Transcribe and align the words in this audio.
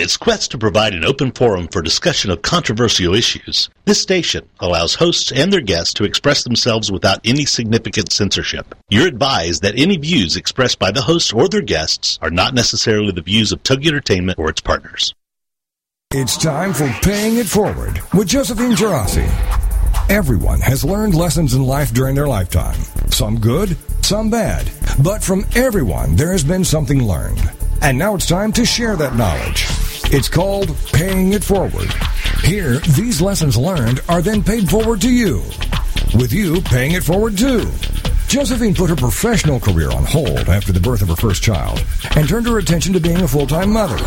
Its 0.00 0.16
quest 0.16 0.50
to 0.50 0.56
provide 0.56 0.94
an 0.94 1.04
open 1.04 1.30
forum 1.30 1.68
for 1.68 1.82
discussion 1.82 2.30
of 2.30 2.40
controversial 2.40 3.14
issues, 3.14 3.68
this 3.84 4.00
station 4.00 4.48
allows 4.58 4.94
hosts 4.94 5.30
and 5.30 5.52
their 5.52 5.60
guests 5.60 5.92
to 5.92 6.04
express 6.04 6.42
themselves 6.42 6.90
without 6.90 7.20
any 7.22 7.44
significant 7.44 8.10
censorship. 8.10 8.74
You're 8.88 9.06
advised 9.06 9.60
that 9.62 9.78
any 9.78 9.98
views 9.98 10.36
expressed 10.36 10.78
by 10.78 10.90
the 10.90 11.02
hosts 11.02 11.34
or 11.34 11.48
their 11.48 11.60
guests 11.60 12.18
are 12.22 12.30
not 12.30 12.54
necessarily 12.54 13.12
the 13.12 13.20
views 13.20 13.52
of 13.52 13.62
Tug 13.62 13.86
Entertainment 13.86 14.38
or 14.38 14.48
its 14.48 14.62
partners. 14.62 15.14
It's 16.12 16.38
time 16.38 16.72
for 16.72 16.88
Paying 17.02 17.36
It 17.36 17.46
Forward 17.46 18.00
with 18.14 18.28
Josephine 18.28 18.72
Girassi. 18.72 19.28
Everyone 20.08 20.60
has 20.60 20.82
learned 20.82 21.14
lessons 21.14 21.52
in 21.52 21.62
life 21.62 21.92
during 21.92 22.14
their 22.14 22.26
lifetime. 22.26 22.80
Some 23.10 23.38
good, 23.38 23.76
some 24.02 24.30
bad. 24.30 24.66
But 25.04 25.22
from 25.22 25.44
everyone, 25.54 26.16
there 26.16 26.32
has 26.32 26.42
been 26.42 26.64
something 26.64 27.06
learned. 27.06 27.52
And 27.82 27.98
now 27.98 28.14
it's 28.14 28.26
time 28.26 28.52
to 28.52 28.64
share 28.64 28.96
that 28.96 29.14
knowledge. 29.14 29.66
It's 30.12 30.28
called 30.28 30.76
Paying 30.92 31.34
It 31.34 31.44
Forward. 31.44 31.88
Here, 32.42 32.78
these 32.96 33.20
lessons 33.20 33.56
learned 33.56 34.00
are 34.08 34.20
then 34.20 34.42
paid 34.42 34.68
forward 34.68 35.00
to 35.02 35.08
you, 35.08 35.36
with 36.18 36.32
you 36.32 36.60
paying 36.62 36.92
it 36.92 37.04
forward 37.04 37.38
too. 37.38 37.70
Josephine 38.26 38.74
put 38.74 38.90
her 38.90 38.96
professional 38.96 39.60
career 39.60 39.92
on 39.92 40.04
hold 40.04 40.48
after 40.48 40.72
the 40.72 40.80
birth 40.80 41.02
of 41.02 41.08
her 41.10 41.16
first 41.16 41.44
child 41.44 41.84
and 42.16 42.28
turned 42.28 42.46
her 42.48 42.58
attention 42.58 42.92
to 42.92 43.00
being 43.00 43.20
a 43.20 43.28
full-time 43.28 43.70
mother. 43.72 44.02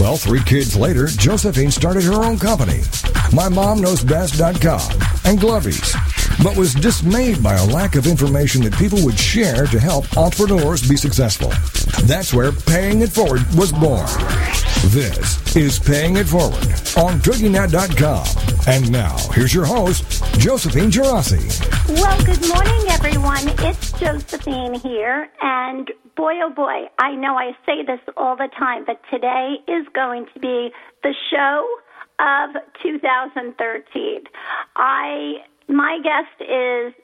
Well, 0.00 0.16
three 0.16 0.42
kids 0.42 0.74
later, 0.74 1.06
Josephine 1.06 1.70
started 1.70 2.02
her 2.02 2.24
own 2.24 2.40
company, 2.40 2.80
MyMomKnowsBest.com 3.30 4.90
and 5.30 5.38
Glovies, 5.38 5.94
but 6.42 6.56
was 6.56 6.74
dismayed 6.74 7.42
by 7.42 7.54
a 7.54 7.66
lack 7.66 7.94
of 7.96 8.06
information 8.06 8.62
that 8.62 8.74
people 8.74 9.02
would 9.04 9.18
share 9.18 9.66
to 9.66 9.78
help 9.78 10.16
entrepreneurs 10.16 10.86
be 10.88 10.96
successful. 10.96 11.50
That's 12.06 12.32
where 12.32 12.52
Paying 12.52 13.02
It 13.02 13.10
Forward 13.10 13.42
was 13.54 13.72
born. 13.72 14.06
This 14.88 15.56
is 15.56 15.78
Paying 15.78 16.16
It 16.16 16.26
Forward 16.26 16.54
on 16.96 17.20
TogiNet.com. 17.20 18.26
And 18.68 18.90
now, 18.90 19.16
here's 19.32 19.54
your 19.54 19.64
host, 19.64 20.04
Josephine 20.38 20.90
Girassi. 20.90 21.42
Well, 21.88 22.24
good 22.24 22.48
morning, 22.48 22.88
everyone. 22.90 23.48
It's 23.66 23.92
Josephine 23.92 24.74
here. 24.74 25.28
And 25.40 25.90
boy, 26.16 26.34
oh 26.42 26.50
boy, 26.50 26.88
I 26.98 27.14
know 27.14 27.36
I 27.36 27.52
say 27.64 27.84
this 27.86 28.00
all 28.16 28.36
the 28.36 28.48
time, 28.58 28.84
but 28.86 29.00
today 29.10 29.56
is 29.68 29.86
going 29.94 30.26
to 30.34 30.40
be 30.40 30.70
the 31.02 31.14
show 31.30 31.66
of 32.18 32.50
2013. 32.82 34.24
I, 34.76 35.34
my 35.68 35.98
guest 36.02 36.36
is 36.40 36.94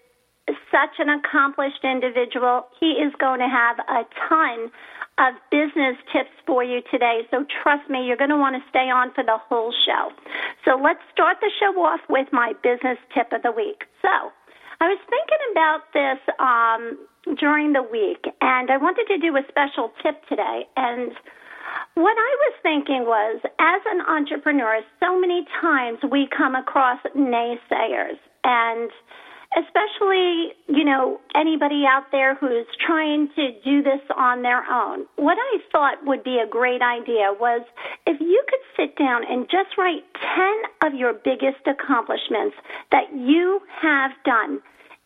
such 0.71 0.99
an 0.99 1.09
accomplished 1.09 1.85
individual. 1.85 2.67
He 2.81 2.99
is 2.99 3.13
going 3.19 3.41
to 3.41 3.49
have 3.49 3.79
a 3.79 4.03
ton 4.29 4.71
of 5.19 5.35
business 5.51 5.97
tips 6.13 6.33
for 6.47 6.65
you 6.65 6.81
today. 6.91 7.23
So 7.31 7.45
trust 7.63 7.89
me, 7.91 8.07
you're 8.07 8.17
going 8.17 8.31
to 8.31 8.41
want 8.41 8.57
to 8.57 8.63
stay 8.71 8.91
on 8.91 9.13
for 9.15 9.23
the 9.23 9.39
whole 9.39 9.73
show. 9.87 10.11
So 10.65 10.81
let's 10.83 11.01
start 11.13 11.37
the 11.41 11.51
show 11.61 11.79
off 11.83 12.01
with 12.09 12.29
my 12.33 12.55
business 12.63 12.99
tip 13.15 13.33
of 13.33 13.43
the 13.43 13.53
week. 13.53 13.85
So 14.01 14.33
I 14.81 14.89
was 14.89 14.99
thinking 15.07 15.43
about 15.53 15.81
this 15.93 16.19
um, 16.41 17.37
during 17.39 17.73
the 17.73 17.83
week, 17.83 18.25
and 18.41 18.71
I 18.71 18.79
wanted 18.79 19.07
to 19.09 19.19
do 19.19 19.37
a 19.37 19.43
special 19.49 19.93
tip 20.03 20.27
today. 20.29 20.67
And 20.77 21.13
what 21.95 22.17
I 22.19 22.33
was 22.49 22.55
thinking 22.63 23.05
was, 23.05 23.41
as 23.61 23.83
an 23.93 24.01
entrepreneur, 24.01 24.81
so 24.99 25.21
many 25.21 25.47
times 25.61 25.99
we 26.11 26.27
come 26.37 26.57
across 26.57 26.99
naysayers 27.15 28.19
and 28.45 28.91
especially, 29.57 30.55
you 30.69 30.85
know, 30.85 31.21
anybody 31.35 31.85
out 31.87 32.05
there 32.11 32.35
who's 32.35 32.67
trying 32.85 33.29
to 33.37 33.53
do 33.65 33.83
this 33.83 34.01
on 34.17 34.43
their 34.43 34.65
own. 34.71 35.07
What 35.17 35.37
I 35.39 35.59
thought 35.71 35.99
would 36.05 36.25
be 36.25 36.39
a 36.39 36.49
great 36.49 36.81
idea 36.81 37.33
was 37.39 37.63
if 38.07 38.21
you 38.21 38.43
could 38.49 38.65
sit 38.77 38.97
down 38.97 39.23
and 39.29 39.45
just 39.51 39.77
write 39.77 40.05
10 40.83 40.93
of 40.93 40.99
your 40.99 41.13
biggest 41.13 41.67
accomplishments 41.67 42.57
that 42.91 43.13
you 43.15 43.61
have 43.81 44.13
done. 44.25 44.61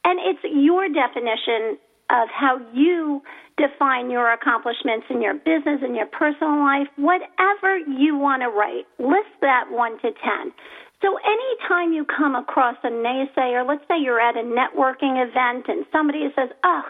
And 0.04 0.20
it's 0.22 0.40
your 0.44 0.88
definition 0.88 1.78
of 2.10 2.28
how 2.30 2.60
you 2.72 3.20
define 3.56 4.10
your 4.10 4.32
accomplishments 4.32 5.06
in 5.10 5.20
your 5.20 5.34
business 5.34 5.80
and 5.82 5.96
your 5.96 6.06
personal 6.06 6.58
life, 6.58 6.86
whatever 6.96 7.78
you 7.78 8.16
want 8.16 8.42
to 8.42 8.48
write, 8.48 8.86
list 8.98 9.34
that 9.40 9.64
1 9.70 9.92
to 10.02 10.12
10. 10.12 10.12
So 11.02 11.18
anytime 11.18 11.92
you 11.92 12.04
come 12.04 12.34
across 12.34 12.76
a 12.82 12.88
naysayer, 12.88 13.66
let's 13.66 13.86
say 13.88 14.00
you're 14.00 14.20
at 14.20 14.36
a 14.36 14.42
networking 14.42 15.22
event 15.22 15.66
and 15.68 15.84
somebody 15.92 16.28
says, 16.34 16.50
"Oh, 16.64 16.82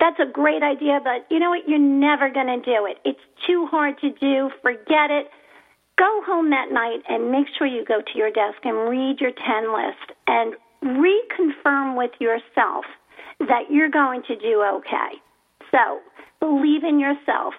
that's 0.00 0.18
a 0.18 0.26
great 0.26 0.62
idea, 0.62 1.00
but 1.02 1.26
you 1.30 1.38
know 1.38 1.50
what? 1.50 1.68
You're 1.68 1.78
never 1.78 2.28
going 2.28 2.48
to 2.48 2.60
do 2.60 2.86
it. 2.86 2.98
It's 3.04 3.20
too 3.46 3.66
hard 3.66 3.98
to 4.00 4.10
do. 4.10 4.50
Forget 4.62 5.10
it." 5.10 5.30
Go 5.98 6.22
home 6.26 6.50
that 6.50 6.70
night 6.70 7.02
and 7.08 7.30
make 7.30 7.46
sure 7.56 7.66
you 7.66 7.82
go 7.84 8.02
to 8.02 8.18
your 8.18 8.30
desk 8.30 8.58
and 8.64 8.90
read 8.90 9.18
your 9.18 9.32
10 9.32 9.72
list 9.72 10.12
and 10.26 10.54
reconfirm 10.84 11.96
with 11.96 12.10
yourself 12.20 12.84
that 13.40 13.70
you're 13.70 13.88
going 13.88 14.22
to 14.24 14.36
do 14.36 14.62
okay. 14.62 15.20
So, 15.70 16.00
believe 16.38 16.84
in 16.84 17.00
yourself 17.00 17.54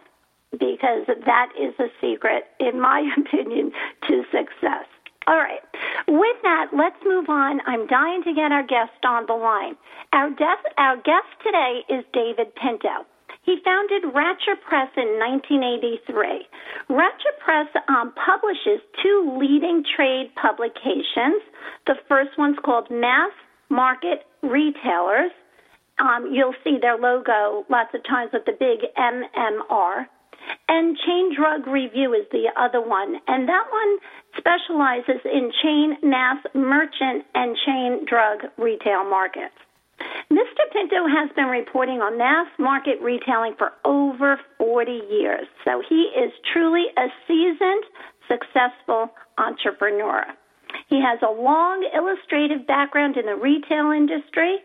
because 0.52 1.06
that 1.26 1.50
is 1.60 1.74
a 1.80 1.88
secret, 2.00 2.46
in 2.60 2.80
my 2.80 3.10
opinion, 3.18 3.72
to 4.08 4.24
success. 4.32 4.86
All 5.28 5.36
right. 5.36 5.60
With 6.08 6.38
that, 6.44 6.68
let's 6.72 6.96
move 7.06 7.28
on. 7.28 7.60
I'm 7.68 7.86
dying 7.88 8.24
to 8.24 8.34
get 8.34 8.54
our 8.54 8.64
guest 8.64 9.04
on 9.06 9.26
the 9.28 9.34
line. 9.34 9.76
Our, 10.14 10.30
de- 10.30 10.72
our 10.78 10.96
guest 10.96 11.28
today 11.44 11.84
is 11.90 12.06
David 12.14 12.56
Pinto. 12.56 13.04
He 13.44 13.60
founded 13.64 14.04
Racher 14.04 14.56
Press 14.68 14.90
in 14.96 15.20
1983. 15.20 16.48
Racher 16.90 17.36
Press 17.44 17.68
um, 17.88 18.14
publishes 18.16 18.80
two 19.04 19.38
leading 19.40 19.84
trade 19.96 20.32
publications. 20.36 21.44
The 21.88 21.96
first 22.08 22.38
one's 22.38 22.58
called 22.64 22.88
Mass 22.90 23.32
Market 23.70 24.28
Retailers. 24.44 25.32
Um, 26.00 26.32
you'll 26.32 26.56
see 26.64 26.78
their 26.80 26.98
logo 26.98 27.66
lots 27.70 27.94
of 27.94 28.04
times 28.04 28.32
with 28.32 28.46
the 28.46 28.56
big 28.58 28.88
MMR. 28.96 30.06
And 30.70 30.98
Chain 31.06 31.36
Drug 31.36 31.68
Review 31.68 32.14
is 32.14 32.28
the 32.32 32.52
other 32.56 32.82
one. 32.82 33.16
And 33.28 33.48
that 33.50 33.66
one 33.72 33.98
specializes 34.38 35.22
in 35.26 35.52
chain, 35.62 35.98
mass, 36.04 36.38
merchant, 36.54 37.26
and 37.36 37.58
chain 37.66 38.06
drug 38.06 38.46
retail 38.58 39.04
markets. 39.04 39.56
Mr. 40.32 40.64
Pinto 40.72 41.08
has 41.08 41.30
been 41.36 41.48
reporting 41.48 42.02
on 42.02 42.18
mass 42.18 42.48
market 42.60 43.02
retailing 43.02 43.56
for 43.58 43.74
over 43.84 44.40
40 44.58 45.02
years, 45.10 45.48
so 45.66 45.82
he 45.88 46.12
is 46.16 46.32
truly 46.54 46.86
a 46.98 47.08
seasoned, 47.28 47.84
successful 48.28 49.10
entrepreneur. 49.38 50.24
He 50.88 51.02
has 51.02 51.20
a 51.22 51.32
long 51.32 51.88
illustrative 51.96 52.68
background 52.68 53.18
in 53.18 53.26
the 53.26 53.36
retail 53.36 53.92
industry. 53.92 54.60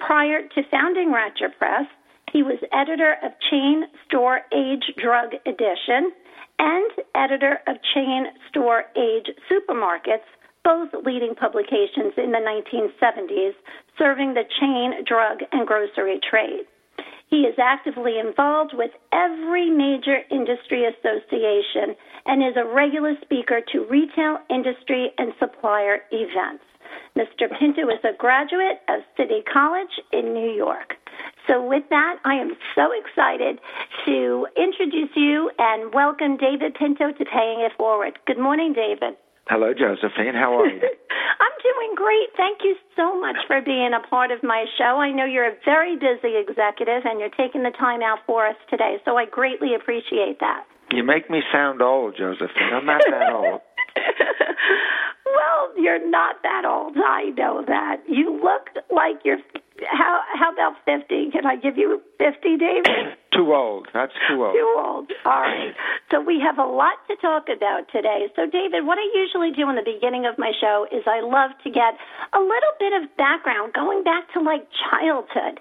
Prior 0.00 0.42
to 0.42 0.62
founding 0.70 1.12
Racher 1.12 1.56
Press, 1.56 1.86
he 2.34 2.42
was 2.42 2.58
editor 2.72 3.14
of 3.22 3.30
Chain 3.48 3.84
Store 4.08 4.40
Age 4.52 4.82
Drug 4.98 5.38
Edition 5.46 6.10
and 6.58 6.90
editor 7.14 7.60
of 7.68 7.76
Chain 7.94 8.26
Store 8.50 8.82
Age 8.98 9.30
Supermarkets, 9.46 10.26
both 10.64 10.90
leading 11.06 11.36
publications 11.36 12.12
in 12.18 12.32
the 12.34 12.42
1970s, 12.42 13.54
serving 13.96 14.34
the 14.34 14.42
chain, 14.58 15.04
drug, 15.06 15.46
and 15.52 15.64
grocery 15.64 16.18
trade. 16.28 16.66
He 17.30 17.46
is 17.46 17.54
actively 17.62 18.18
involved 18.18 18.72
with 18.74 18.90
every 19.12 19.70
major 19.70 20.18
industry 20.28 20.90
association 20.90 21.94
and 22.26 22.42
is 22.42 22.56
a 22.56 22.66
regular 22.66 23.14
speaker 23.22 23.60
to 23.72 23.86
retail, 23.86 24.38
industry, 24.50 25.12
and 25.18 25.32
supplier 25.38 25.98
events. 26.10 26.64
Mr. 27.16 27.46
Pinto 27.58 27.88
is 27.88 28.02
a 28.04 28.16
graduate 28.16 28.82
of 28.88 29.00
City 29.16 29.42
College 29.50 30.00
in 30.12 30.34
New 30.34 30.50
York. 30.50 30.94
So, 31.46 31.62
with 31.62 31.84
that, 31.90 32.16
I 32.24 32.34
am 32.34 32.56
so 32.74 32.88
excited 32.90 33.60
to 34.06 34.46
introduce 34.56 35.10
you 35.14 35.50
and 35.58 35.92
welcome 35.92 36.36
David 36.36 36.74
Pinto 36.74 37.12
to 37.12 37.24
Paying 37.24 37.60
It 37.60 37.72
Forward. 37.76 38.18
Good 38.26 38.38
morning, 38.38 38.72
David. 38.72 39.16
Hello, 39.46 39.74
Josephine. 39.74 40.34
How 40.34 40.56
are 40.58 40.66
you? 40.66 40.80
I'm 41.40 41.56
doing 41.60 41.92
great. 41.96 42.28
Thank 42.36 42.64
you 42.64 42.76
so 42.96 43.20
much 43.20 43.36
for 43.46 43.60
being 43.60 43.92
a 43.92 44.00
part 44.08 44.30
of 44.30 44.42
my 44.42 44.64
show. 44.78 45.00
I 45.00 45.12
know 45.12 45.24
you're 45.24 45.48
a 45.48 45.56
very 45.64 45.96
busy 45.96 46.40
executive 46.40 47.04
and 47.04 47.20
you're 47.20 47.34
taking 47.36 47.62
the 47.62 47.72
time 47.78 48.00
out 48.00 48.20
for 48.26 48.46
us 48.46 48.56
today, 48.70 48.96
so 49.04 49.16
I 49.16 49.26
greatly 49.26 49.74
appreciate 49.74 50.40
that. 50.40 50.64
You 50.92 51.04
make 51.04 51.28
me 51.28 51.42
sound 51.52 51.82
old, 51.82 52.16
Josephine. 52.16 52.72
I'm 52.72 52.86
not 52.86 53.02
that 53.04 53.32
old. 53.32 53.60
well, 55.34 55.82
you're 55.82 56.08
not 56.08 56.36
that 56.42 56.64
old. 56.64 56.96
I 56.96 57.30
know 57.36 57.64
that. 57.66 58.02
You 58.08 58.40
look 58.42 58.70
like 58.90 59.22
you're 59.24 59.38
how 59.90 60.22
how 60.38 60.52
about 60.52 60.78
fifty? 60.86 61.30
Can 61.30 61.46
I 61.46 61.56
give 61.56 61.76
you 61.76 62.00
fifty, 62.18 62.56
David? 62.56 63.18
too 63.34 63.52
old. 63.52 63.88
That's 63.92 64.12
too 64.28 64.44
old. 64.44 64.54
Too 64.54 64.74
old. 64.78 65.10
All 65.26 65.42
right. 65.42 65.74
So 66.10 66.20
we 66.20 66.40
have 66.40 66.58
a 66.58 66.68
lot 66.68 67.02
to 67.08 67.16
talk 67.16 67.50
about 67.50 67.90
today. 67.90 68.30
So 68.36 68.46
David, 68.46 68.86
what 68.86 68.98
I 68.98 69.06
usually 69.14 69.50
do 69.50 69.68
in 69.68 69.76
the 69.76 69.84
beginning 69.86 70.26
of 70.26 70.38
my 70.38 70.52
show 70.60 70.86
is 70.92 71.02
I 71.06 71.20
love 71.20 71.50
to 71.64 71.70
get 71.70 71.98
a 72.32 72.40
little 72.40 72.74
bit 72.78 72.92
of 73.02 73.10
background 73.16 73.74
going 73.74 74.04
back 74.04 74.30
to 74.34 74.40
like 74.40 74.66
childhood. 74.90 75.58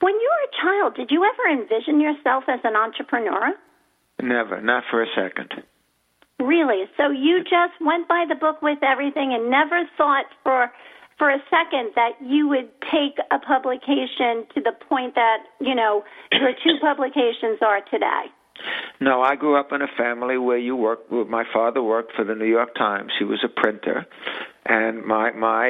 When 0.00 0.14
you 0.14 0.28
were 0.32 0.44
a 0.48 0.56
child, 0.56 0.96
did 0.96 1.10
you 1.10 1.28
ever 1.28 1.60
envision 1.60 2.00
yourself 2.00 2.44
as 2.48 2.60
an 2.64 2.74
entrepreneur? 2.74 3.52
Never, 4.22 4.60
not 4.60 4.84
for 4.90 5.02
a 5.02 5.06
second. 5.14 5.52
Really? 6.40 6.84
So 6.96 7.10
you 7.10 7.44
just 7.44 7.76
went 7.80 8.08
by 8.08 8.24
the 8.28 8.34
book 8.34 8.62
with 8.62 8.78
everything 8.82 9.32
and 9.34 9.50
never 9.50 9.82
thought 9.96 10.26
for 10.42 10.72
for 11.18 11.28
a 11.28 11.38
second 11.50 11.90
that 11.94 12.12
you 12.22 12.48
would 12.48 12.70
take 12.90 13.18
a 13.30 13.38
publication 13.38 14.48
to 14.54 14.60
the 14.64 14.72
point 14.88 15.14
that, 15.14 15.44
you 15.60 15.74
know, 15.74 16.02
your 16.32 16.52
two 16.64 16.78
publications 16.80 17.58
are 17.60 17.82
today. 17.90 18.32
No, 19.00 19.20
I 19.20 19.36
grew 19.36 19.58
up 19.60 19.70
in 19.70 19.82
a 19.82 19.86
family 19.98 20.38
where 20.38 20.56
you 20.56 20.76
worked. 20.76 21.12
My 21.12 21.44
father 21.52 21.82
worked 21.82 22.12
for 22.16 22.24
the 22.24 22.34
New 22.34 22.46
York 22.46 22.74
Times. 22.74 23.12
He 23.18 23.24
was 23.24 23.44
a 23.44 23.48
printer, 23.48 24.06
and 24.66 25.04
my 25.04 25.30
my 25.32 25.68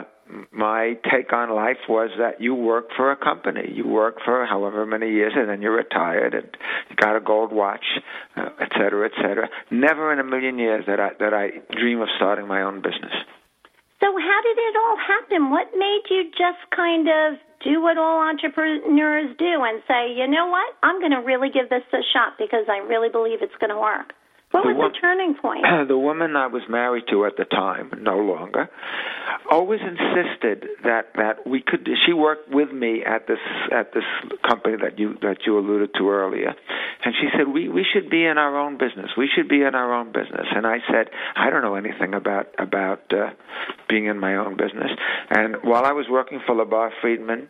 uh, 0.00 0.04
my 0.50 0.96
take 1.10 1.32
on 1.32 1.50
life 1.50 1.78
was 1.88 2.10
that 2.18 2.40
you 2.40 2.54
work 2.54 2.86
for 2.96 3.10
a 3.12 3.16
company. 3.16 3.70
You 3.72 3.86
work 3.86 4.16
for 4.24 4.46
however 4.46 4.86
many 4.86 5.10
years, 5.10 5.32
and 5.36 5.48
then 5.48 5.62
you're 5.62 5.76
retired 5.76 6.34
and 6.34 6.48
you 6.90 6.96
got 6.96 7.16
a 7.16 7.20
gold 7.20 7.52
watch, 7.52 7.84
uh, 8.36 8.50
et 8.60 8.70
cetera, 8.72 9.06
et 9.06 9.12
cetera. 9.16 9.48
Never 9.70 10.12
in 10.12 10.18
a 10.18 10.24
million 10.24 10.58
years 10.58 10.84
that 10.86 11.00
I 11.00 11.10
that 11.20 11.34
I 11.34 11.60
dream 11.76 12.00
of 12.00 12.08
starting 12.16 12.46
my 12.46 12.62
own 12.62 12.82
business. 12.82 13.12
So 14.00 14.08
how 14.18 14.40
did 14.42 14.58
it 14.58 14.74
all 14.82 14.96
happen? 14.98 15.50
What 15.50 15.68
made 15.78 16.02
you 16.10 16.24
just 16.30 16.58
kind 16.74 17.06
of 17.08 17.38
do 17.62 17.80
what 17.80 17.96
all 17.96 18.18
entrepreneurs 18.18 19.30
do 19.38 19.62
and 19.62 19.80
say, 19.86 20.10
you 20.10 20.26
know 20.26 20.48
what, 20.48 20.74
I'm 20.82 20.98
going 20.98 21.12
to 21.12 21.22
really 21.22 21.50
give 21.50 21.68
this 21.68 21.86
a 21.92 22.02
shot 22.12 22.34
because 22.36 22.66
I 22.68 22.78
really 22.78 23.10
believe 23.10 23.42
it's 23.42 23.54
going 23.60 23.70
to 23.70 23.78
work? 23.78 24.12
What 24.52 24.64
was 24.64 24.76
the, 24.76 24.88
the 24.88 25.00
turning 25.00 25.34
point? 25.34 25.64
The 25.88 25.98
woman 25.98 26.36
I 26.36 26.46
was 26.46 26.62
married 26.68 27.04
to 27.10 27.26
at 27.26 27.36
the 27.36 27.44
time, 27.44 27.90
no 28.00 28.18
longer, 28.18 28.68
always 29.50 29.80
insisted 29.80 30.68
that 30.84 31.12
that 31.16 31.46
we 31.46 31.60
could. 31.60 31.88
She 32.06 32.12
worked 32.12 32.50
with 32.50 32.70
me 32.70 33.02
at 33.04 33.26
this 33.26 33.40
at 33.72 33.92
this 33.92 34.04
company 34.48 34.76
that 34.82 34.98
you 34.98 35.16
that 35.22 35.38
you 35.46 35.58
alluded 35.58 35.90
to 35.98 36.08
earlier, 36.08 36.54
and 37.04 37.14
she 37.20 37.28
said 37.36 37.48
we 37.48 37.68
we 37.68 37.84
should 37.92 38.10
be 38.10 38.24
in 38.24 38.38
our 38.38 38.58
own 38.58 38.78
business. 38.78 39.10
We 39.16 39.28
should 39.34 39.48
be 39.48 39.62
in 39.62 39.74
our 39.74 39.92
own 39.92 40.12
business. 40.12 40.46
And 40.54 40.66
I 40.66 40.78
said 40.90 41.08
I 41.34 41.50
don't 41.50 41.62
know 41.62 41.74
anything 41.74 42.14
about 42.14 42.48
about 42.58 43.12
uh, 43.12 43.30
being 43.88 44.06
in 44.06 44.18
my 44.18 44.36
own 44.36 44.56
business. 44.56 44.90
And 45.30 45.56
while 45.62 45.84
I 45.84 45.92
was 45.92 46.06
working 46.10 46.40
for 46.46 46.54
LeBar 46.54 46.90
Friedman 47.00 47.48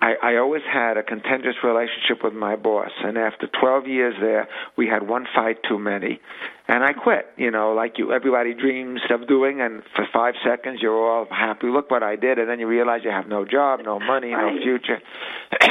I, 0.00 0.14
I 0.22 0.36
always 0.36 0.62
had 0.70 0.96
a 0.96 1.02
contentious 1.02 1.56
relationship 1.62 2.24
with 2.24 2.32
my 2.32 2.56
boss, 2.56 2.90
and 3.04 3.18
after 3.18 3.46
12 3.46 3.86
years 3.86 4.14
there, 4.18 4.48
we 4.76 4.86
had 4.86 5.06
one 5.06 5.26
fight 5.34 5.58
too 5.68 5.78
many, 5.78 6.20
and 6.68 6.82
I 6.82 6.94
quit. 6.94 7.26
You 7.36 7.50
know, 7.50 7.72
like 7.72 7.98
you, 7.98 8.12
everybody 8.12 8.54
dreams 8.54 9.00
of 9.10 9.28
doing, 9.28 9.60
and 9.60 9.82
for 9.94 10.06
five 10.10 10.34
seconds 10.44 10.78
you're 10.80 10.96
all 10.96 11.26
happy. 11.30 11.66
Look 11.66 11.90
what 11.90 12.02
I 12.02 12.16
did, 12.16 12.38
and 12.38 12.48
then 12.48 12.58
you 12.58 12.66
realize 12.66 13.02
you 13.04 13.10
have 13.10 13.28
no 13.28 13.44
job, 13.44 13.80
no 13.84 14.00
money, 14.00 14.30
no 14.30 14.56
future. 14.62 15.00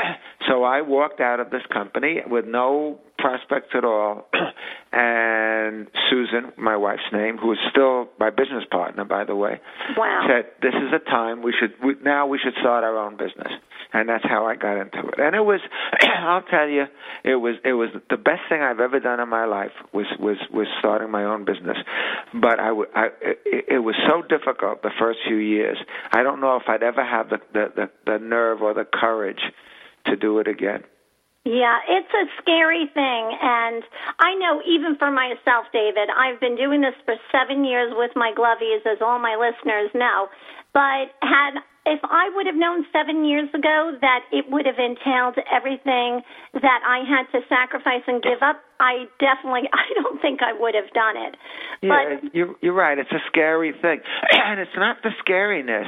so 0.48 0.64
I 0.64 0.82
walked 0.82 1.22
out 1.22 1.40
of 1.40 1.50
this 1.50 1.64
company 1.74 2.22
with 2.28 2.46
no 2.46 3.00
prospects 3.18 3.70
at 3.74 3.84
all. 3.84 4.30
and 4.94 5.88
Susan, 6.12 6.52
my 6.56 6.78
wife's 6.78 7.02
name, 7.12 7.38
who 7.38 7.52
is 7.54 7.60
still 7.72 8.10
my 8.20 8.30
business 8.30 8.64
partner, 8.70 9.06
by 9.06 9.24
the 9.24 9.36
way, 9.36 9.60
wow. 9.98 10.28
said, 10.28 10.52
"This 10.62 10.76
is 10.76 10.94
a 10.94 11.00
time 11.00 11.42
we 11.42 11.54
should 11.60 11.74
we, 11.84 11.96
now 12.04 12.28
we 12.28 12.38
should 12.38 12.54
start 12.60 12.84
our 12.84 12.98
own 12.98 13.18
business." 13.18 13.52
And 13.92 14.08
that's 14.08 14.24
how 14.24 14.46
I 14.46 14.56
got 14.56 14.80
into 14.80 15.00
it. 15.00 15.20
And 15.20 15.36
it 15.36 15.42
was, 15.42 15.62
I'll 16.02 16.44
tell 16.44 16.68
you, 16.68 16.86
it 17.24 17.36
was 17.36 17.56
it 17.64 17.74
was 17.74 17.90
the 18.10 18.18
best 18.18 18.42
thing 18.50 18.62
I've 18.62 18.80
ever 18.80 19.00
done 19.00 19.20
in 19.20 19.30
my 19.30 19.46
life 19.46 19.72
was 19.94 20.06
was 20.20 20.38
was 20.54 20.68
starting 20.80 21.10
my 21.10 21.24
own 21.24 21.46
business. 21.46 21.78
But 22.34 22.60
I, 22.60 22.70
I 22.96 23.06
it, 23.22 23.66
it 23.68 23.80
was 23.80 23.96
so 24.08 24.22
difficult 24.22 24.84
the 24.84 24.92
first 25.00 25.20
few 25.28 25.38
years. 25.38 25.78
I 26.12 26.24
don't 26.24 26.42
know 26.42 26.56
if 26.58 26.64
I'd 26.68 26.84
ever 26.84 27.04
have 27.04 27.30
the 27.30 27.40
the 27.54 27.66
the, 27.76 27.90
the 28.06 28.18
nerve 28.20 28.62
or 28.62 28.74
the 28.74 28.86
courage 28.86 29.42
to 30.06 30.16
do 30.16 30.40
it 30.40 30.48
again. 30.48 30.84
Yeah, 31.46 31.80
it's 31.88 32.14
a 32.14 32.26
scary 32.42 32.86
thing. 32.94 33.24
And 33.42 33.82
I 34.20 34.36
know 34.36 34.62
even 34.68 34.98
for 34.98 35.10
myself, 35.10 35.66
David, 35.72 36.10
I've 36.14 36.40
been 36.40 36.58
doing 36.58 36.82
this 36.82 36.94
for 37.06 37.16
seven 37.32 37.64
years 37.64 37.94
with 37.96 38.12
my 38.16 38.34
glovies, 38.38 38.86
as 38.86 39.00
all 39.02 39.20
my 39.20 39.36
listeners 39.40 39.90
know. 39.96 40.28
But 40.74 41.16
had 41.24 41.58
if 41.90 42.00
I 42.04 42.30
would 42.36 42.46
have 42.46 42.56
known 42.56 42.86
seven 42.94 43.26
years 43.26 43.50
ago 43.54 43.98
that 44.02 44.22
it 44.32 44.46
would 44.50 44.66
have 44.66 44.78
entailed 44.78 45.36
everything 45.52 46.22
that 46.54 46.82
I 46.86 47.02
had 47.08 47.26
to 47.34 47.46
sacrifice 47.50 48.04
and 48.08 48.22
give 48.22 48.42
up, 48.42 48.62
I 48.80 49.06
definitely, 49.20 49.70
I 49.74 49.86
don't 50.02 50.22
think 50.22 50.42
I 50.42 50.54
would 50.54 50.76
have 50.76 50.92
done 50.94 51.18
it. 51.18 51.36
Yeah, 51.82 51.90
but, 52.22 52.36
you're, 52.36 52.56
you're 52.62 52.74
right. 52.74 52.98
It's 52.98 53.12
a 53.12 53.24
scary 53.28 53.74
thing, 53.74 54.00
and 54.32 54.60
it's 54.60 54.78
not 54.78 54.98
the 55.04 55.10
scariness. 55.26 55.88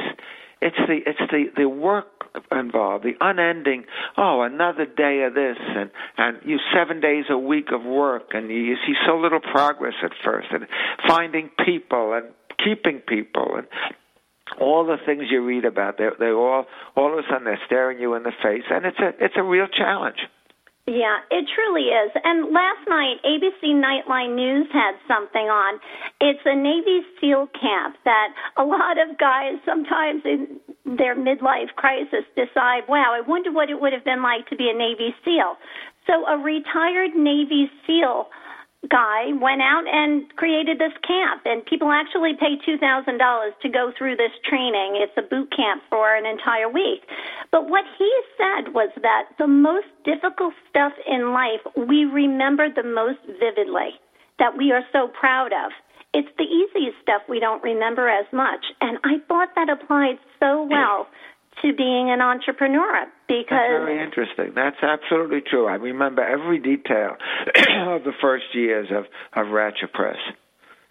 It's 0.62 0.78
the 0.78 1.00
it's 1.08 1.32
the 1.32 1.46
the 1.58 1.68
work 1.68 2.06
involved, 2.52 3.04
the 3.04 3.14
unending. 3.20 3.86
Oh, 4.16 4.44
another 4.44 4.86
day 4.86 5.24
of 5.24 5.34
this, 5.34 5.58
and 5.60 5.90
and 6.20 6.38
you 6.46 6.60
seven 6.72 7.02
days 7.02 7.26
a 7.32 7.38
week 7.38 7.70
of 7.72 7.84
work, 7.84 8.30
and 8.34 8.48
you, 8.50 8.58
you 8.58 8.76
see 8.86 8.94
so 9.08 9.18
little 9.18 9.40
progress 9.40 9.96
at 10.04 10.12
first, 10.24 10.50
and 10.52 10.68
finding 11.08 11.50
people 11.66 12.14
and 12.14 12.28
keeping 12.64 13.00
people 13.00 13.56
and 13.56 13.66
all 14.60 14.86
the 14.86 14.98
things 15.06 15.24
you 15.30 15.46
read 15.46 15.66
about, 15.66 15.98
they 15.98 16.10
they 16.20 16.32
all 16.32 16.66
all 16.96 17.14
of 17.14 17.20
a 17.20 17.28
sudden 17.30 17.46
they're 17.46 17.62
staring 17.66 18.00
you 18.00 18.16
in 18.16 18.24
the 18.24 18.34
face, 18.44 18.64
and 18.70 18.86
it's 18.86 19.00
a 19.00 19.24
it's 19.24 19.36
a 19.38 19.44
real 19.44 19.68
challenge. 19.68 20.18
Yeah, 20.88 21.22
it 21.30 21.46
truly 21.54 21.94
is. 21.94 22.12
And 22.24 22.52
last 22.52 22.82
night, 22.90 23.22
ABC 23.24 23.78
Nightline 23.78 24.36
News 24.36 24.68
had 24.74 24.98
something 25.08 25.46
on. 25.46 25.80
It's 26.20 26.42
a 26.44 26.56
Navy 26.56 27.06
SEAL 27.22 27.48
camp 27.54 27.98
that 28.04 28.34
a 28.58 28.64
lot 28.64 28.98
of 28.98 29.18
guys 29.20 29.62
sometimes 29.64 30.24
in 30.26 30.60
their 30.98 31.16
midlife 31.16 31.70
crisis 31.76 32.26
decide, 32.36 32.90
wow, 32.90 33.14
I 33.14 33.22
wonder 33.22 33.52
what 33.52 33.70
it 33.70 33.80
would 33.80 33.94
have 33.94 34.04
been 34.04 34.24
like 34.24 34.50
to 34.50 34.56
be 34.56 34.72
a 34.74 34.78
Navy 34.78 35.14
SEAL. 35.24 35.56
So 36.08 36.26
a 36.26 36.38
retired 36.42 37.14
Navy 37.16 37.70
SEAL 37.86 38.26
guy 38.90 39.30
went 39.40 39.62
out 39.62 39.86
and 39.86 40.26
created 40.36 40.80
this 40.80 40.94
camp 41.06 41.42
and 41.46 41.66
people 41.66 41.92
actually 41.92 42.34
pay 42.40 42.58
$2,000 42.66 42.82
to 43.62 43.70
go 43.70 43.92
through 43.98 44.16
this 44.16 44.34
training. 44.50 44.98
It's 44.98 45.14
a 45.18 45.22
boot 45.22 45.54
camp 45.56 45.84
for 45.90 46.16
an 46.16 46.26
entire 46.26 46.70
week. 46.70 47.06
But 47.52 47.70
what 47.70 47.86
he 47.98 48.10
said 48.38 48.74
was 48.74 48.90
that 49.02 49.30
the 49.38 49.48
most 49.48 49.88
difficult 50.04 50.54
stuff 50.70 50.94
in 51.06 51.32
life 51.34 51.62
we 51.78 52.06
remember 52.06 52.70
the 52.74 52.84
most 52.84 53.20
vividly, 53.40 54.02
that 54.40 54.58
we 54.58 54.72
are 54.72 54.84
so 54.92 55.08
proud 55.08 55.54
of. 55.54 55.72
It's 56.14 56.28
the 56.38 56.44
easiest 56.44 57.00
stuff 57.02 57.22
we 57.30 57.40
don't 57.40 57.64
remember 57.64 58.10
as 58.10 58.26
much. 58.34 58.66
And 58.82 58.98
I 59.04 59.20
thought 59.28 59.50
that 59.56 59.70
applied 59.70 60.18
so 60.40 60.68
well 60.70 61.08
to 61.62 61.74
being 61.76 62.10
an 62.10 62.22
entrepreneur 62.22 63.06
because 63.28 63.48
That's 63.50 63.86
very 63.86 64.04
interesting. 64.04 64.54
That's 64.56 64.82
absolutely 64.82 65.42
true. 65.42 65.68
I 65.68 65.76
remember 65.76 66.24
every 66.24 66.60
detail 66.60 67.18
of 67.88 68.04
the 68.04 68.14
first 68.22 68.46
years 68.54 68.88
of 68.92 69.06
of 69.34 69.52
Racher 69.52 69.92
Press. 69.92 70.18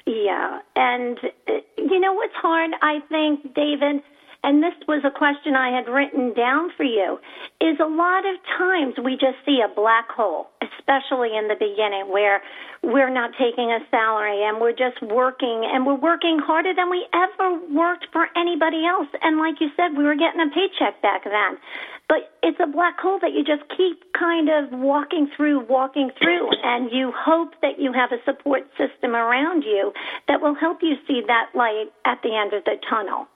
Yeah, 0.07 0.61
and 0.77 1.19
uh, 1.49 1.53
you 1.77 2.01
know 2.01 2.15
what's 2.15 2.35
hard? 2.35 2.71
I 2.83 3.01
think, 3.09 3.55
David, 3.55 4.03
and 4.43 4.63
this 4.63 4.75
was 4.89 5.03
a 5.05 5.11
question 5.11 5.55
I 5.55 5.71
had 5.71 5.87
written 5.87 6.33
down 6.33 6.71
for 6.77 6.85
you, 6.85 7.21
is 7.61 7.77
a 7.79 7.87
lot 7.87 8.25
of 8.25 8.37
times 8.57 8.95
we 9.03 9.13
just 9.13 9.37
see 9.45 9.61
a 9.61 9.69
black 9.69 10.09
hole, 10.09 10.49
especially 10.65 11.37
in 11.37 11.49
the 11.49 11.57
beginning 11.61 12.09
where 12.09 12.41
we're 12.83 13.11
not 13.13 13.33
taking 13.39 13.71
a 13.71 13.81
salary 13.91 14.43
and 14.43 14.61
we're 14.61 14.73
just 14.73 15.03
working 15.03 15.69
and 15.69 15.85
we're 15.85 16.01
working 16.01 16.39
harder 16.39 16.73
than 16.73 16.89
we 16.89 17.07
ever 17.13 17.61
worked 17.69 18.07
for 18.13 18.29
anybody 18.35 18.87
else. 18.87 19.09
And 19.21 19.37
like 19.39 19.61
you 19.61 19.69
said, 19.77 19.97
we 19.97 20.05
were 20.05 20.17
getting 20.17 20.41
a 20.41 20.49
paycheck 20.49 21.03
back 21.03 21.25
then. 21.25 21.61
But 22.09 22.33
it's 22.43 22.59
a 22.59 22.67
black 22.67 22.99
hole 22.99 23.21
that 23.21 23.33
you 23.33 23.45
just 23.45 23.63
keep 23.77 24.13
kind 24.15 24.49
of 24.49 24.73
walking 24.73 25.31
through, 25.37 25.67
walking 25.69 26.11
through, 26.19 26.49
and 26.65 26.91
you 26.91 27.13
hope 27.15 27.53
that 27.63 27.79
you 27.79 27.93
have 27.93 28.11
a 28.11 28.19
support 28.25 28.67
system 28.77 29.15
around 29.15 29.63
you 29.63 29.93
that 30.27 30.41
will 30.41 30.55
help 30.55 30.79
you 30.83 30.97
see 31.07 31.23
that 31.29 31.51
light 31.55 31.93
at 32.05 32.21
the 32.23 32.35
end 32.35 32.53
of 32.53 32.65
the 32.65 32.77
tunnel 32.89 33.29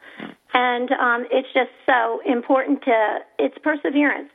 and 0.55 0.91
um, 0.93 1.27
it's 1.31 1.49
just 1.53 1.71
so 1.85 2.21
important 2.25 2.83
to 2.85 3.19
it's 3.39 3.59
perseverance. 3.63 4.31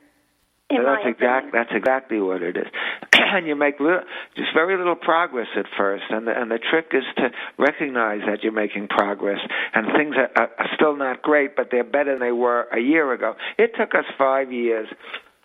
In 0.68 0.84
that's 0.84 1.02
exactly 1.04 1.50
That's 1.52 1.72
exactly 1.72 2.20
what 2.20 2.42
it 2.42 2.56
is, 2.56 2.66
and 3.12 3.44
you 3.44 3.56
make 3.56 3.80
little, 3.80 4.02
just 4.36 4.50
very 4.54 4.76
little 4.76 4.94
progress 4.94 5.48
at 5.56 5.66
first, 5.76 6.04
and 6.10 6.28
the, 6.28 6.40
and 6.40 6.48
the 6.48 6.60
trick 6.60 6.92
is 6.92 7.02
to 7.16 7.30
recognize 7.58 8.20
that 8.28 8.44
you're 8.44 8.52
making 8.52 8.86
progress, 8.86 9.40
and 9.74 9.88
things 9.96 10.14
are, 10.16 10.30
are 10.36 10.68
still 10.76 10.94
not 10.94 11.22
great, 11.22 11.56
but 11.56 11.70
they're 11.72 11.82
better 11.82 12.12
than 12.12 12.20
they 12.20 12.30
were 12.30 12.68
a 12.72 12.78
year 12.78 13.12
ago. 13.12 13.34
It 13.58 13.72
took 13.76 13.96
us 13.96 14.04
five 14.16 14.52
years 14.52 14.86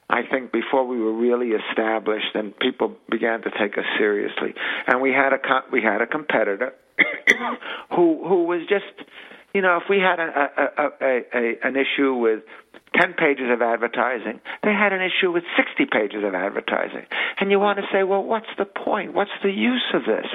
I 0.07 0.21
think 0.29 0.51
before 0.51 0.85
we 0.85 0.99
were 0.99 1.13
really 1.13 1.49
established 1.49 2.35
and 2.35 2.55
people 2.59 2.95
began 3.09 3.41
to 3.41 3.49
take 3.59 3.75
us 3.77 3.85
seriously. 3.97 4.53
And 4.85 5.01
we 5.01 5.11
had 5.11 5.33
a 5.33 5.39
we 5.71 5.81
had 5.81 6.01
a 6.01 6.05
competitor 6.05 6.73
who 7.89 8.23
who 8.27 8.43
was 8.43 8.61
just 8.69 9.09
you 9.55 9.61
know, 9.61 9.77
if 9.77 9.83
we 9.89 9.99
had 9.99 10.19
a, 10.19 10.27
a, 10.27 10.83
a, 10.83 11.21
a, 11.33 11.55
an 11.63 11.77
issue 11.77 12.13
with 12.13 12.43
10 12.99 13.13
pages 13.13 13.45
of 13.51 13.61
advertising. 13.61 14.39
They 14.63 14.71
had 14.71 14.93
an 14.93 15.01
issue 15.01 15.31
with 15.31 15.43
60 15.57 15.85
pages 15.91 16.23
of 16.23 16.33
advertising. 16.33 17.05
And 17.39 17.51
you 17.51 17.59
want 17.59 17.79
to 17.79 17.85
say, 17.91 18.03
well, 18.03 18.23
what's 18.23 18.49
the 18.57 18.65
point? 18.65 19.13
What's 19.13 19.35
the 19.43 19.51
use 19.51 19.85
of 19.93 20.03
this? 20.05 20.25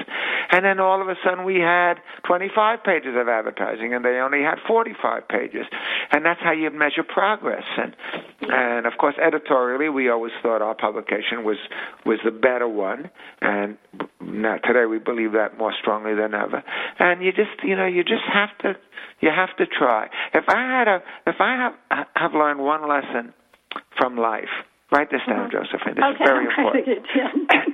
And 0.51 0.63
then 0.65 0.79
all 0.79 1.01
of 1.01 1.07
a 1.07 1.15
sudden 1.25 1.43
we 1.45 1.55
had 1.59 1.95
25 2.27 2.83
pages 2.83 3.15
of 3.17 3.27
advertising 3.27 3.93
and 3.93 4.05
they 4.05 4.19
only 4.19 4.41
had 4.41 4.55
45 4.67 5.27
pages. 5.27 5.65
And 6.11 6.25
that's 6.25 6.39
how 6.41 6.51
you 6.51 6.69
measure 6.69 7.03
progress. 7.03 7.63
And, 7.77 7.95
and 8.41 8.85
of 8.85 8.93
course, 8.99 9.15
editorially, 9.17 9.89
we 9.89 10.09
always 10.09 10.33
thought 10.43 10.61
our 10.61 10.75
publication 10.75 11.43
was, 11.43 11.57
was 12.05 12.19
the 12.23 12.31
better 12.31 12.67
one. 12.67 13.09
And 13.41 13.77
now 14.21 14.57
today 14.57 14.85
we 14.85 14.99
believe 14.99 15.33
that 15.33 15.57
more 15.57 15.73
strongly 15.81 16.15
than 16.15 16.33
ever. 16.33 16.63
And 16.99 17.23
you 17.23 17.31
just, 17.31 17.63
you 17.63 17.75
know, 17.75 17.87
you 17.87 18.03
just 18.03 18.23
have 18.31 18.55
to, 18.59 18.79
you 19.19 19.29
have 19.29 19.55
to 19.57 19.65
try. 19.65 20.09
If 20.33 20.45
I 20.47 20.79
had 20.79 20.87
a, 20.87 21.03
if 21.27 21.35
I 21.39 21.55
have, 21.55 22.07
have 22.15 22.30
learned 22.33 22.59
one 22.59 22.87
lesson 22.87 23.33
from 23.97 24.17
life, 24.17 24.49
Write 24.91 25.09
this 25.09 25.21
down, 25.25 25.49
mm-hmm. 25.49 25.55
Josephine. 25.55 25.95
This 25.95 26.03
okay, 26.03 26.23
is 26.23 26.27
very 26.27 26.45
important. 26.45 26.87
It, 26.91 27.03
yeah. 27.15 27.31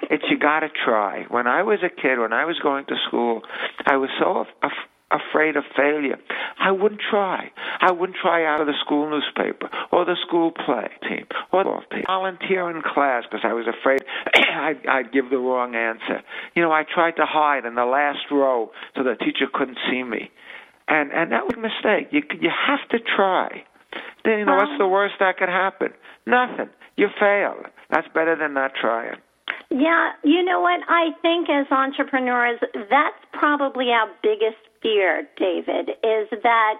it's 0.12 0.24
you 0.30 0.38
got 0.38 0.60
to 0.60 0.70
try. 0.70 1.26
When 1.30 1.48
I 1.48 1.64
was 1.64 1.80
a 1.82 1.90
kid, 1.90 2.20
when 2.20 2.32
I 2.32 2.46
was 2.46 2.60
going 2.62 2.86
to 2.86 2.96
school, 3.08 3.42
I 3.88 3.98
was 3.98 4.10
so 4.20 4.46
af- 4.62 4.72
afraid 5.10 5.56
of 5.58 5.64
failure. 5.76 6.18
I 6.60 6.72
wouldn't 6.72 7.02
try. 7.10 7.52
I 7.82 7.92
wouldn't 7.92 8.20
try 8.22 8.46
out 8.46 8.62
of 8.62 8.68
the 8.68 8.78
school 8.86 9.10
newspaper 9.10 9.70
or 9.92 10.06
the 10.06 10.16
school 10.28 10.52
play 10.52 10.90
team 11.10 11.26
or 11.52 11.64
the 11.64 11.96
team. 11.96 12.04
volunteer 12.06 12.70
in 12.70 12.84
class 12.84 13.24
because 13.24 13.42
I 13.44 13.54
was 13.54 13.66
afraid 13.66 14.04
I'd, 14.36 14.86
I'd 14.86 15.12
give 15.12 15.32
the 15.32 15.38
wrong 15.38 15.74
answer. 15.74 16.22
You 16.56 16.62
know, 16.62 16.72
I 16.72 16.84
tried 16.84 17.16
to 17.18 17.26
hide 17.26 17.66
in 17.66 17.74
the 17.74 17.86
last 17.86 18.30
row 18.30 18.70
so 18.96 19.04
the 19.04 19.16
teacher 19.16 19.48
couldn't 19.52 19.80
see 19.90 20.04
me, 20.04 20.30
and 20.88 21.12
and 21.12 21.32
that 21.32 21.46
was 21.46 21.56
a 21.58 21.62
mistake. 21.62 22.10
You 22.12 22.22
you 22.40 22.52
have 22.52 22.88
to 22.90 23.00
try. 23.00 23.64
Then 24.28 24.40
you 24.40 24.46
know 24.46 24.60
what's 24.60 24.76
the 24.78 24.88
worst 24.88 25.16
that 25.24 25.38
could 25.38 25.48
happen? 25.48 25.96
Nothing. 26.26 26.68
You 26.98 27.08
fail. 27.18 27.64
That's 27.90 28.08
better 28.14 28.36
than 28.36 28.54
not 28.54 28.72
trying. 28.76 29.16
Yeah, 29.72 30.12
you 30.22 30.44
know 30.44 30.60
what? 30.60 30.82
I 30.90 31.16
think 31.22 31.48
as 31.50 31.72
entrepreneurs, 31.72 32.60
that's 32.92 33.24
probably 33.32 33.88
our 33.96 34.12
biggest 34.22 34.60
fear, 34.84 35.24
David, 35.40 35.96
is 36.04 36.28
that 36.44 36.76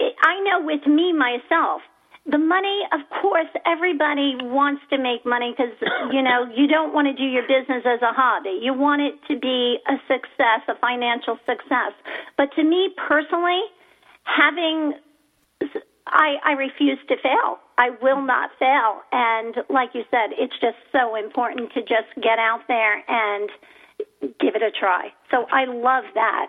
I 0.00 0.40
know 0.40 0.64
with 0.64 0.86
me 0.86 1.12
myself, 1.12 1.82
the 2.24 2.38
money, 2.38 2.88
of 2.92 3.00
course, 3.20 3.52
everybody 3.66 4.40
wants 4.40 4.80
to 4.88 4.96
make 4.96 5.26
money 5.26 5.52
because, 5.52 5.76
you 6.10 6.22
know, 6.22 6.48
you 6.56 6.68
don't 6.68 6.94
want 6.94 7.04
to 7.04 7.12
do 7.12 7.28
your 7.28 7.42
business 7.42 7.84
as 7.84 8.00
a 8.00 8.16
hobby. 8.16 8.60
You 8.62 8.72
want 8.72 9.02
it 9.02 9.20
to 9.28 9.38
be 9.38 9.76
a 9.88 10.00
success, 10.08 10.64
a 10.68 10.78
financial 10.80 11.36
success. 11.44 11.92
But 12.38 12.48
to 12.56 12.64
me 12.64 12.94
personally, 12.96 13.60
having 14.24 14.94
I, 16.06 16.36
I 16.44 16.52
refuse 16.52 16.98
to 17.08 17.16
fail. 17.22 17.58
I 17.78 17.90
will 18.02 18.22
not 18.22 18.50
fail. 18.58 19.02
And 19.12 19.56
like 19.68 19.90
you 19.94 20.04
said, 20.10 20.30
it's 20.38 20.54
just 20.60 20.76
so 20.90 21.16
important 21.16 21.72
to 21.74 21.80
just 21.80 22.10
get 22.20 22.38
out 22.38 22.62
there 22.68 23.02
and 23.08 23.50
give 24.22 24.54
it 24.54 24.62
a 24.62 24.70
try. 24.70 25.12
So 25.30 25.46
I 25.50 25.64
love 25.64 26.04
that. 26.14 26.46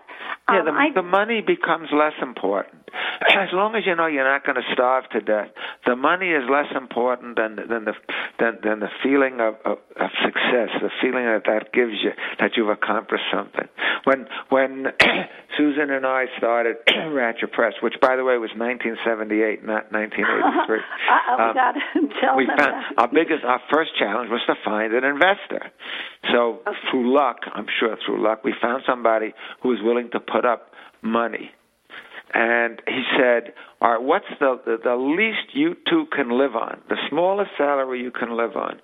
Yeah, 0.48 0.62
the, 0.62 0.70
um, 0.70 0.76
I, 0.76 0.92
the 0.94 1.02
money 1.02 1.40
becomes 1.40 1.88
less 1.92 2.12
important. 2.20 2.84
As 3.34 3.48
long 3.52 3.74
as 3.74 3.82
you 3.86 3.96
know 3.96 4.06
you're 4.06 4.28
not 4.28 4.44
going 4.44 4.56
to 4.56 4.68
starve 4.72 5.08
to 5.10 5.20
death, 5.20 5.48
the 5.86 5.96
money 5.96 6.30
is 6.30 6.44
less 6.50 6.70
important 6.76 7.36
than 7.36 7.56
than 7.56 7.84
the 7.84 7.94
than, 8.38 8.58
than 8.62 8.80
the 8.80 8.90
feeling 9.02 9.40
of, 9.40 9.54
of, 9.64 9.78
of 9.96 10.10
success, 10.22 10.70
the 10.80 10.90
feeling 11.00 11.24
that 11.24 11.42
that 11.46 11.72
gives 11.72 11.94
you 12.02 12.12
that 12.38 12.52
you've 12.56 12.68
accomplished 12.68 13.24
something. 13.32 13.66
When 14.04 14.26
when 14.50 14.92
Susan 15.56 15.90
and 15.90 16.06
I 16.06 16.26
started 16.38 16.76
Racher 16.88 17.50
Press, 17.50 17.74
which 17.82 17.94
by 18.00 18.16
the 18.16 18.24
way 18.24 18.36
was 18.38 18.50
1978, 18.56 19.64
not 19.64 19.90
1983. 19.92 20.78
oh 21.30 21.42
um, 21.42 21.54
God, 21.54 21.74
tell 22.20 22.36
we 22.36 22.46
found 22.46 22.60
that. 22.60 22.92
our 22.98 23.08
biggest, 23.08 23.44
our 23.44 23.60
first 23.72 23.90
challenge 23.98 24.30
was 24.30 24.42
to 24.46 24.54
find 24.64 24.92
an 24.92 25.04
investor. 25.04 25.70
So 26.32 26.60
okay. 26.66 26.78
through 26.90 27.12
luck, 27.14 27.38
I'm 27.52 27.63
sure 27.78 27.96
through 28.04 28.22
luck, 28.22 28.44
we 28.44 28.54
found 28.60 28.82
somebody 28.86 29.34
who 29.62 29.70
was 29.70 29.78
willing 29.82 30.10
to 30.12 30.20
put 30.20 30.44
up 30.44 30.72
money. 31.02 31.50
And 32.32 32.82
he 32.88 33.02
said, 33.16 33.52
"All 33.84 33.92
right, 33.92 34.02
what's 34.02 34.24
the, 34.40 34.58
the 34.64 34.78
the 34.82 34.96
least 34.96 35.52
you 35.52 35.76
two 35.88 36.06
can 36.10 36.30
live 36.30 36.56
on? 36.56 36.80
The 36.88 36.96
smallest 37.10 37.50
salary 37.58 38.00
you 38.00 38.10
can 38.10 38.34
live 38.34 38.56
on?" 38.56 38.80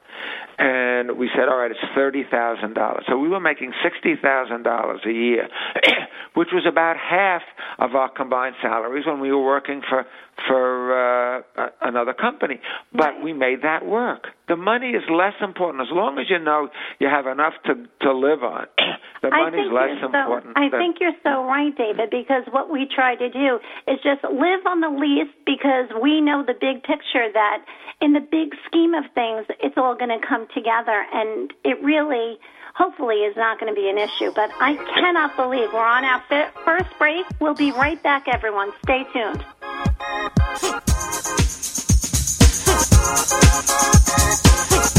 And 0.59 1.17
we 1.17 1.31
said, 1.35 1.49
"All 1.49 1.57
right, 1.57 1.71
it's 1.71 1.81
thirty 1.95 2.23
thousand 2.31 2.75
dollars." 2.75 3.05
So 3.09 3.17
we 3.17 3.31
were 3.31 3.41
making 3.41 3.73
sixty 3.83 4.15
thousand 4.21 4.65
dollars 4.65 5.01
a 5.07 5.13
year, 5.13 5.49
which 6.35 6.49
was 6.53 6.67
about 6.69 6.99
half 6.99 7.41
of 7.79 7.95
our 7.95 8.11
combined 8.11 8.57
salaries 8.61 9.07
when 9.07 9.21
we 9.21 9.33
were 9.33 9.43
working 9.43 9.81
for 9.89 10.05
for 10.47 11.39
uh, 11.57 11.69
another 11.81 12.13
company. 12.13 12.61
But 12.93 13.23
we 13.23 13.33
made 13.33 13.63
that 13.63 13.85
work. 13.87 14.29
The 14.49 14.57
money 14.57 14.91
is 14.91 15.03
less 15.11 15.35
important 15.41 15.83
as 15.83 15.93
long 15.93 16.19
as 16.19 16.27
you 16.29 16.39
know 16.39 16.69
you 16.99 17.09
have 17.09 17.27
enough 17.27 17.55
to 17.67 17.75
to 18.03 18.13
live 18.13 18.43
on. 18.43 18.67
the 19.23 19.31
money 19.31 19.59
is 19.59 19.73
less 19.73 20.03
important. 20.03 20.57
I 20.57 20.69
than, 20.69 20.81
think 20.81 20.97
you're 21.01 21.17
so 21.23 21.45
right, 21.45 21.77
David, 21.77 22.11
because 22.11 22.45
what 22.51 22.71
we 22.71 22.89
try 22.93 23.15
to 23.15 23.31
do 23.31 23.61
is 23.87 23.99
just 24.03 24.25
live 24.25 24.67
on 24.67 24.81
the 24.81 24.90
least 24.99 25.33
because 25.47 25.89
we 26.03 26.21
know 26.21 26.45
the 26.45 26.55
big 26.55 26.83
picture 26.83 27.31
that 27.33 27.65
in 28.01 28.13
the 28.13 28.21
big 28.21 28.55
scheme 28.67 28.95
of 28.95 29.05
things, 29.15 29.47
it's 29.61 29.77
all 29.77 29.95
going 29.95 30.11
to 30.11 30.27
come 30.27 30.47
together, 30.55 31.07
and 31.13 31.53
it 31.65 31.83
really 31.83 32.39
hopefully 32.75 33.17
is 33.17 33.37
not 33.37 33.61
going 33.61 33.73
to 33.73 33.79
be 33.79 33.89
an 33.91 33.99
issue. 33.99 34.33
But 34.35 34.51
I 34.61 34.77
cannot 34.95 35.37
believe 35.37 35.73
we're 35.73 35.81
on 35.85 36.05
our 36.05 36.23
first 36.65 36.91
break. 36.99 37.27
We'll 37.41 37.55
be 37.55 37.73
right 37.73 38.03
back, 38.03 38.27
everyone. 38.29 38.73
Stay 38.83 39.05
tuned. 39.13 39.45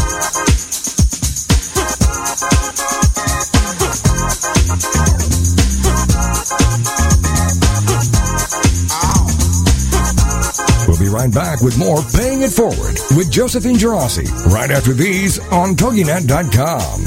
right 11.22 11.34
back 11.34 11.62
with 11.62 11.78
more 11.78 12.02
Paying 12.16 12.42
It 12.42 12.52
Forward 12.52 12.98
with 13.16 13.30
Josephine 13.30 13.76
Girassi 13.76 14.26
right 14.52 14.72
after 14.72 14.94
these 14.94 15.38
on 15.52 15.76
TogiNet.com. 15.76 17.02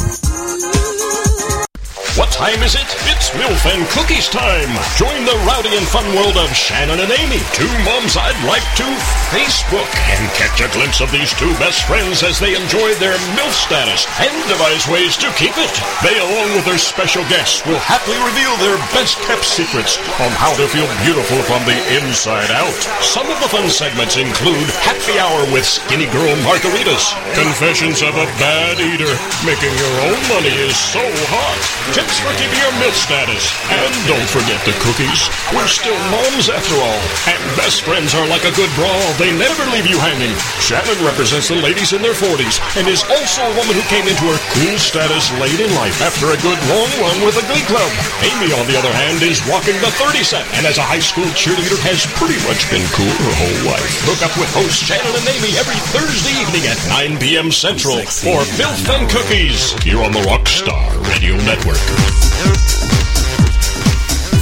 What 2.17 2.31
time 2.31 2.63
is 2.63 2.77
it? 2.77 3.04
MILF 3.35 3.67
and 3.67 3.83
Cookies 3.91 4.31
time. 4.31 4.71
Join 4.95 5.27
the 5.27 5.35
rowdy 5.43 5.75
and 5.75 5.83
fun 5.91 6.07
world 6.15 6.39
of 6.39 6.55
Shannon 6.55 7.03
and 7.03 7.11
Amy, 7.11 7.43
two 7.51 7.71
moms 7.83 8.15
I'd 8.15 8.39
like 8.47 8.63
to 8.79 8.87
Facebook, 9.35 9.91
and 10.15 10.23
catch 10.39 10.63
a 10.63 10.71
glimpse 10.71 11.03
of 11.03 11.11
these 11.11 11.35
two 11.35 11.51
best 11.59 11.83
friends 11.83 12.23
as 12.23 12.39
they 12.39 12.55
enjoy 12.55 12.95
their 13.03 13.19
MILF 13.35 13.51
status 13.51 14.07
and 14.23 14.31
devise 14.47 14.87
ways 14.87 15.19
to 15.19 15.27
keep 15.35 15.51
it. 15.59 15.75
They, 16.07 16.15
along 16.15 16.55
with 16.55 16.63
their 16.63 16.79
special 16.79 17.27
guests, 17.27 17.67
will 17.67 17.83
happily 17.83 18.23
reveal 18.23 18.55
their 18.63 18.79
best 18.95 19.19
kept 19.27 19.43
secrets 19.43 19.99
on 20.23 20.31
how 20.39 20.55
to 20.55 20.71
feel 20.71 20.87
beautiful 21.03 21.43
from 21.43 21.67
the 21.67 21.75
inside 21.99 22.55
out. 22.55 22.79
Some 23.03 23.27
of 23.27 23.43
the 23.43 23.51
fun 23.51 23.67
segments 23.67 24.15
include 24.15 24.71
Happy 24.87 25.19
Hour 25.19 25.43
with 25.51 25.67
Skinny 25.67 26.07
Girl 26.15 26.39
Margaritas, 26.47 27.19
Confessions 27.35 27.99
of 27.99 28.15
a 28.15 28.31
Bad 28.39 28.79
Eater, 28.79 29.11
Making 29.43 29.75
Your 29.75 29.95
Own 30.07 30.21
Money 30.31 30.55
is 30.55 30.79
So 30.79 31.03
Hot, 31.35 31.59
tips 31.91 32.23
for 32.23 32.31
keeping 32.39 32.63
your 32.63 32.71
MILF 32.79 32.95
status. 32.95 33.24
And 33.25 33.93
don't 34.05 34.29
forget 34.29 34.61
the 34.69 34.77
cookies. 34.85 35.33
We're 35.57 35.65
still 35.65 35.97
moms 36.13 36.53
after 36.53 36.77
all. 36.77 37.01
And 37.25 37.41
best 37.57 37.81
friends 37.81 38.13
are 38.13 38.29
like 38.29 38.45
a 38.45 38.53
good 38.53 38.69
brawl. 38.77 39.01
They 39.17 39.33
never 39.33 39.65
leave 39.73 39.89
you 39.89 39.97
hanging. 39.97 40.37
Shannon 40.61 41.01
represents 41.01 41.49
the 41.49 41.57
ladies 41.57 41.97
in 41.97 42.05
their 42.05 42.13
40s 42.13 42.61
and 42.77 42.85
is 42.85 43.01
also 43.01 43.41
a 43.41 43.57
woman 43.57 43.73
who 43.73 43.85
came 43.89 44.05
into 44.05 44.29
her 44.29 44.37
cool 44.53 44.77
status 44.79 45.33
late 45.41 45.61
in 45.61 45.71
life 45.75 46.03
after 46.05 46.33
a 46.35 46.39
good 46.45 46.61
long 46.69 46.91
run 47.01 47.17
with 47.25 47.41
a 47.41 47.45
glee 47.49 47.65
club. 47.65 47.89
Amy, 48.21 48.53
on 48.53 48.67
the 48.69 48.77
other 48.77 48.93
hand, 48.93 49.23
is 49.25 49.41
walking 49.49 49.77
the 49.81 49.93
30 49.97 50.21
set 50.21 50.45
and 50.59 50.67
as 50.67 50.77
a 50.77 50.85
high 50.85 51.01
school 51.03 51.27
cheerleader 51.33 51.79
has 51.81 52.05
pretty 52.19 52.37
much 52.45 52.69
been 52.69 52.85
cool 52.93 53.09
her 53.09 53.35
whole 53.39 53.61
life. 53.73 53.93
Hook 54.05 54.21
up 54.21 54.35
with 54.37 54.51
hosts 54.53 54.85
Shannon 54.85 55.15
and 55.15 55.27
Amy 55.29 55.57
every 55.57 55.79
Thursday 55.95 56.35
evening 56.43 56.65
at 56.69 56.79
9 56.91 57.21
p.m. 57.23 57.49
Central 57.49 57.97
for 58.05 58.45
MILF 58.61 58.85
and 58.93 59.05
Cookies 59.09 59.73
here 59.81 60.03
on 60.03 60.13
the 60.13 60.23
Rockstar 60.29 60.93
Radio 61.09 61.37
Network. 61.49 61.81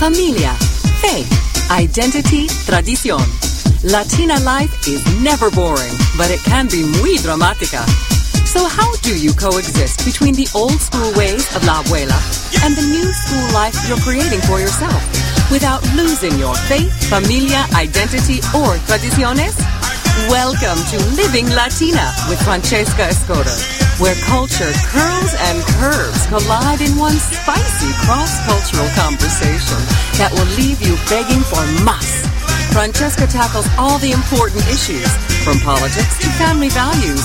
Familia, 0.03 0.55
fe, 0.99 1.23
identity, 1.71 2.49
tradición. 2.67 3.23
Latina 3.85 4.39
life 4.41 4.87
is 4.87 5.03
never 5.23 5.51
boring, 5.51 5.95
but 6.17 6.31
it 6.31 6.41
can 6.45 6.69
be 6.69 6.83
muy 6.99 7.19
dramática. 7.19 7.83
So 8.53 8.69
how 8.69 8.93
do 9.01 9.17
you 9.17 9.33
coexist 9.33 10.05
between 10.05 10.37
the 10.37 10.45
old 10.53 10.77
school 10.77 11.09
ways 11.17 11.49
of 11.57 11.65
la 11.65 11.81
abuela 11.81 12.13
and 12.61 12.77
the 12.77 12.85
new 12.85 13.09
school 13.09 13.49
life 13.57 13.73
you're 13.89 13.97
creating 14.05 14.45
for 14.45 14.61
yourself 14.61 15.01
without 15.49 15.81
losing 15.97 16.37
your 16.37 16.53
faith, 16.69 16.93
familia, 17.09 17.65
identity, 17.73 18.45
or 18.53 18.77
tradiciones? 18.85 19.57
Welcome 20.29 20.77
to 20.93 21.01
Living 21.17 21.49
Latina 21.57 22.13
with 22.29 22.37
Francesca 22.45 23.09
Escoda, 23.09 23.57
where 23.97 24.13
culture 24.29 24.69
curls 24.93 25.33
and 25.49 25.57
curves 25.81 26.21
collide 26.29 26.85
in 26.85 26.93
one 27.01 27.17
spicy 27.33 27.89
cross-cultural 28.05 28.93
conversation 29.01 29.81
that 30.21 30.29
will 30.29 30.53
leave 30.61 30.77
you 30.85 31.01
begging 31.09 31.41
for 31.41 31.65
más. 31.89 32.21
Francesca 32.77 33.25
tackles 33.25 33.65
all 33.81 33.97
the 34.05 34.13
important 34.13 34.61
issues, 34.69 35.09
from 35.41 35.57
politics 35.65 36.21
to 36.21 36.29
family 36.37 36.69
values 36.69 37.25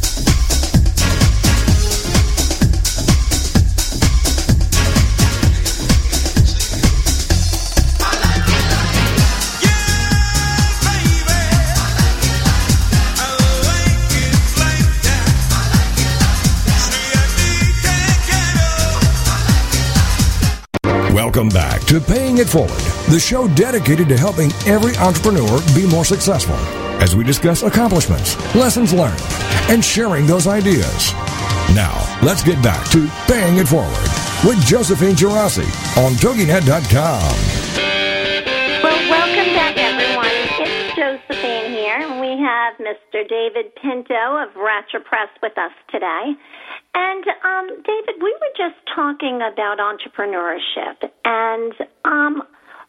Welcome 21.33 21.47
back 21.47 21.79
to 21.85 22.01
Paying 22.01 22.39
It 22.39 22.49
Forward, 22.49 22.81
the 23.07 23.17
show 23.17 23.47
dedicated 23.55 24.09
to 24.09 24.17
helping 24.17 24.51
every 24.67 24.97
entrepreneur 24.97 25.61
be 25.73 25.87
more 25.87 26.03
successful 26.03 26.57
as 26.99 27.15
we 27.15 27.23
discuss 27.23 27.63
accomplishments, 27.63 28.35
lessons 28.53 28.91
learned, 28.91 29.21
and 29.69 29.81
sharing 29.81 30.27
those 30.27 30.45
ideas. 30.45 31.13
Now, 31.73 31.95
let's 32.21 32.43
get 32.43 32.61
back 32.61 32.85
to 32.89 33.09
Paying 33.31 33.59
It 33.59 33.69
Forward 33.69 33.95
with 34.43 34.59
Josephine 34.65 35.15
Girassi 35.15 35.63
on 35.95 36.19
TogiNet.com. 36.19 37.31
Well, 38.83 39.09
welcome 39.09 39.55
back, 39.55 39.77
everyone. 39.77 40.35
It's 40.59 40.97
Josephine 40.97 41.71
here, 41.71 41.95
and 41.95 42.19
we 42.19 42.43
have 42.43 42.75
Mr. 42.75 43.25
David 43.25 43.73
Pinto 43.81 44.35
of 44.35 44.49
Racher 44.55 45.01
Press 45.01 45.29
with 45.41 45.57
us 45.57 45.71
today. 45.89 46.35
And 46.93 47.23
um, 47.43 47.67
David, 47.83 48.21
we 48.21 48.35
were 48.41 48.53
just 48.57 48.75
talking 48.93 49.37
about 49.37 49.79
entrepreneurship, 49.79 51.09
and 51.23 51.73
um, 52.03 52.43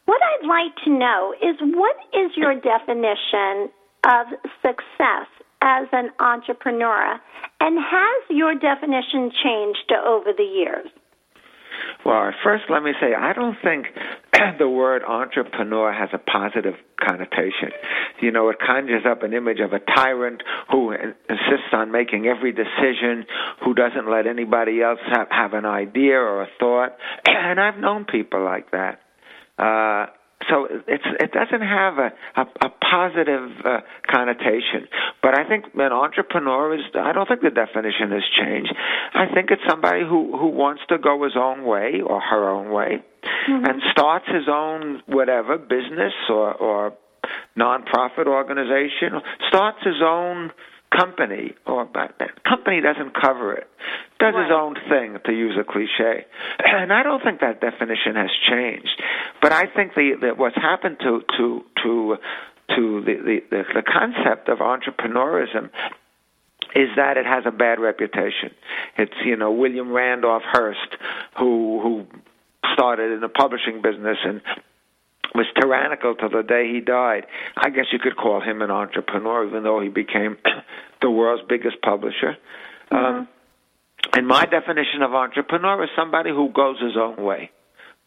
what 0.07 0.21
I'd 0.23 0.47
like 0.47 0.75
to 0.85 0.91
know 0.91 1.35
is 1.41 1.57
what 1.61 1.97
is 2.13 2.33
your 2.37 2.55
definition 2.55 3.71
of 4.05 4.27
success 4.61 5.29
as 5.63 5.87
an 5.93 6.11
entrepreneur, 6.19 7.21
and 7.61 7.79
has 7.79 8.37
your 8.37 8.55
definition 8.55 9.31
changed 9.45 9.93
over 10.05 10.33
the 10.37 10.43
years? 10.43 10.89
Well, 12.05 12.33
first, 12.43 12.65
let 12.69 12.83
me 12.83 12.93
say 13.01 13.15
I 13.15 13.33
don't 13.33 13.57
think 13.63 13.87
the 14.59 14.69
word 14.69 15.03
entrepreneur 15.05 15.93
has 15.93 16.09
a 16.13 16.19
positive 16.19 16.75
connotation. 17.01 17.71
You 18.21 18.31
know, 18.33 18.49
it 18.49 18.57
conjures 18.65 19.05
up 19.09 19.23
an 19.23 19.33
image 19.35 19.61
of 19.61 19.73
a 19.73 19.79
tyrant 19.79 20.43
who 20.71 20.93
insists 20.93 21.73
on 21.73 21.93
making 21.93 22.27
every 22.27 22.53
decision, 22.53 23.25
who 23.65 23.75
doesn't 23.75 24.11
let 24.11 24.27
anybody 24.27 24.83
else 24.83 25.01
have, 25.13 25.29
have 25.31 25.53
an 25.53 25.65
idea 25.65 26.17
or 26.17 26.43
a 26.43 26.49
thought. 26.59 26.97
And 27.27 27.61
I've 27.61 27.79
known 27.79 28.07
people 28.07 28.43
like 28.43 28.71
that. 28.71 29.01
Uh, 29.59 30.07
so 30.49 30.67
it's 30.87 31.05
it 31.21 31.33
doesn't 31.33 31.67
have 31.67 31.99
a 31.99 32.13
a, 32.37 32.47
a 32.67 32.69
positive 32.71 33.51
uh, 33.65 33.81
connotation. 34.11 34.89
But 35.23 35.39
I 35.39 35.49
think 35.49 35.67
an 35.75 35.93
entrepreneur 35.93 36.75
is 36.75 36.83
I 36.95 37.13
don't 37.13 37.27
think 37.27 37.43
the 37.43 37.51
definition 37.51 38.11
has 38.11 38.23
changed. 38.39 38.75
I 39.15 39.27
think 39.33 39.51
it's 39.51 39.63
somebody 39.69 40.01
who 40.01 40.37
who 40.37 40.49
wants 40.49 40.83
to 40.89 40.99
go 40.99 41.23
his 41.25 41.37
own 41.37 41.65
way 41.65 42.01
or 42.05 42.21
her 42.21 42.49
own 42.49 42.71
way, 42.71 43.03
mm-hmm. 43.49 43.65
and 43.65 43.83
starts 43.91 44.27
his 44.27 44.49
own 44.49 45.03
whatever 45.07 45.59
business 45.59 46.13
or 46.29 46.55
or 46.55 46.93
nonprofit 47.57 48.27
organization, 48.27 49.21
starts 49.49 49.79
his 49.85 50.03
own 50.03 50.51
company 50.95 51.55
oh, 51.67 51.75
or 51.75 51.89
company 52.45 52.81
doesn't 52.81 53.15
cover 53.21 53.55
it 53.55 53.69
does 54.21 54.35
right. 54.35 54.45
his 54.45 54.53
own 54.55 54.75
thing 54.89 55.19
to 55.27 55.33
use 55.33 55.57
a 55.59 55.65
cliche. 55.65 56.27
And 56.65 56.93
i 56.93 57.03
don't 57.03 57.23
think 57.23 57.41
that 57.41 57.61
definition 57.61 58.15
has 58.17 58.31
changed. 58.49 59.03
But 59.41 59.53
i 59.53 59.67
think 59.67 59.95
the, 59.95 60.17
the 60.21 60.29
what's 60.37 60.57
happened 60.57 60.99
to 61.01 61.23
to 61.37 61.65
to 61.83 62.17
to 62.77 63.01
the, 63.05 63.15
the 63.15 63.37
the 63.51 63.63
the 63.75 63.83
concept 63.83 64.49
of 64.49 64.59
entrepreneurism 64.59 65.71
is 66.75 66.89
that 66.97 67.19
it 67.19 67.27
has 67.27 67.45
a 67.45 67.51
bad 67.51 67.79
reputation. 67.79 68.51
It's 68.97 69.19
you 69.25 69.37
know 69.37 69.51
william 69.51 69.91
randolph 69.91 70.43
hearst 70.45 70.97
who 71.39 71.81
who 71.83 72.07
started 72.75 73.13
in 73.13 73.21
the 73.21 73.29
publishing 73.29 73.83
business 73.83 74.19
and 74.25 74.41
was 75.35 75.47
tyrannical 75.59 76.15
till 76.15 76.29
the 76.29 76.43
day 76.43 76.71
he 76.73 76.81
died. 76.81 77.27
I 77.57 77.71
guess 77.71 77.87
you 77.93 77.99
could 77.99 78.17
call 78.17 78.41
him 78.41 78.63
an 78.63 78.71
entrepreneur, 78.71 79.47
even 79.47 79.63
though 79.63 79.81
he 79.81 79.89
became 79.89 80.37
the 81.01 81.11
world's 81.11 81.43
biggest 81.49 81.81
publisher. 81.83 82.37
Mm-hmm. 82.91 82.95
Um, 82.95 83.29
and 84.15 84.27
my 84.27 84.45
definition 84.45 85.03
of 85.03 85.15
entrepreneur 85.15 85.85
is 85.85 85.91
somebody 85.97 86.31
who 86.31 86.51
goes 86.51 86.81
his 86.81 86.97
own 86.97 87.23
way, 87.23 87.51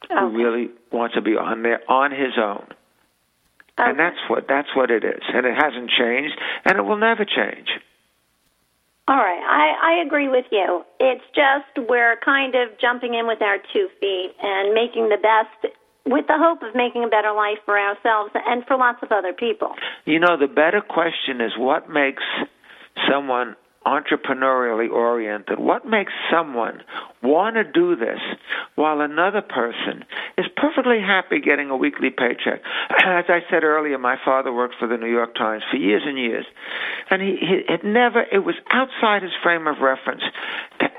okay. 0.06 0.20
who 0.20 0.38
really 0.38 0.70
wants 0.92 1.16
to 1.16 1.22
be 1.22 1.32
on 1.32 1.64
there 1.64 1.80
on 1.90 2.12
his 2.12 2.38
own. 2.38 2.68
Okay. 3.78 3.90
And 3.90 4.00
that's 4.00 4.18
what 4.30 4.48
that's 4.48 4.70
what 4.76 4.90
it 4.90 5.04
is, 5.04 5.22
and 5.34 5.46
it 5.46 5.56
hasn't 5.56 5.90
changed, 5.90 6.36
and 6.64 6.78
it 6.78 6.84
will 6.84 6.98
never 6.98 7.26
change. 7.26 7.68
All 9.08 9.18
right, 9.18 9.44
I, 9.44 10.00
I 10.00 10.06
agree 10.06 10.30
with 10.30 10.46
you. 10.52 10.84
It's 11.00 11.24
just 11.36 11.88
we're 11.88 12.18
kind 12.24 12.56
of 12.56 12.70
jumping 12.80 13.14
in 13.14 13.28
with 13.28 13.42
our 13.42 13.58
two 13.72 13.90
feet 14.00 14.34
and 14.42 14.74
making 14.74 15.10
the 15.10 15.18
best 15.22 15.76
with 16.06 16.28
the 16.28 16.38
hope 16.38 16.62
of 16.62 16.76
making 16.76 17.04
a 17.04 17.08
better 17.08 17.34
life 17.34 17.58
for 17.66 17.78
ourselves 17.78 18.32
and 18.34 18.66
for 18.66 18.78
lots 18.78 19.00
of 19.02 19.12
other 19.12 19.34
people. 19.34 19.74
You 20.06 20.20
know, 20.20 20.38
the 20.38 20.48
better 20.48 20.82
question 20.82 21.42
is 21.42 21.52
what 21.58 21.90
makes 21.90 22.24
someone 23.10 23.56
entrepreneurially 23.86 24.90
oriented? 24.90 25.60
What 25.60 25.86
makes 25.86 26.12
someone 26.32 26.82
want 27.22 27.56
to 27.56 27.64
do 27.64 27.96
this 27.96 28.20
while 28.74 29.02
another 29.02 29.42
person 29.42 30.04
is 30.38 30.46
perfectly 30.58 31.00
happy 31.00 31.40
getting 31.40 31.70
a 31.70 31.78
weekly 31.78 32.10
paycheck? 32.10 32.62
As 33.06 33.26
I 33.30 33.42
said 33.50 33.64
earlier, 33.64 33.98
my 33.98 34.18
father 34.26 34.52
worked 34.52 34.76
for 34.80 34.88
the 34.88 34.98
New 34.98 35.12
York 35.12 35.36
Times 35.36 35.64
for 35.70 35.78
years 35.78 36.02
and 36.06 36.18
years, 36.18 36.46
and 37.10 37.22
he, 37.22 37.38
he 37.40 37.74
it 37.74 37.84
never 37.84 38.24
it 38.32 38.40
was 38.40 38.56
outside 38.72 39.22
his 39.22 39.34
frame 39.44 39.68
of 39.68 39.78
reference 39.82 40.24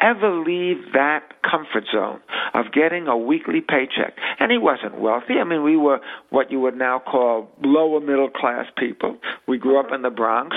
ever 0.03 0.43
leave 0.43 0.93
that 0.93 1.23
comfort 1.43 1.85
zone 1.93 2.21
of 2.55 2.73
getting 2.73 3.07
a 3.07 3.17
weekly 3.17 3.61
paycheck. 3.61 4.15
And 4.39 4.51
he 4.51 4.59
wasn't 4.59 4.99
wealthy. 5.01 5.35
I 5.41 5.45
mean, 5.45 5.63
we 5.63 5.77
were 5.77 6.01
what 6.31 6.51
you 6.51 6.61
would 6.61 6.77
now 6.77 6.99
call 6.99 7.49
lower 7.63 8.01
middle 8.01 8.31
class 8.31 8.67
people. 8.77 9.17
We 9.47 9.59
grew 9.59 9.79
up 9.79 9.93
in 9.93 10.03
the 10.03 10.11
Bronx, 10.11 10.57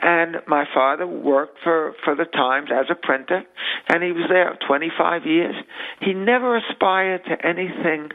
and 0.00 0.36
my 0.46 0.64
father 0.72 1.06
worked 1.06 1.58
for 1.62 1.94
for 2.04 2.14
the 2.14 2.24
Times 2.24 2.70
as 2.72 2.86
a 2.90 2.94
printer, 2.94 3.42
and 3.88 4.02
he 4.02 4.12
was 4.12 4.26
there 4.28 4.56
25 4.66 5.26
years. 5.26 5.54
He 6.00 6.12
never 6.12 6.56
aspired 6.56 7.24
to 7.24 7.46
anything 7.46 8.10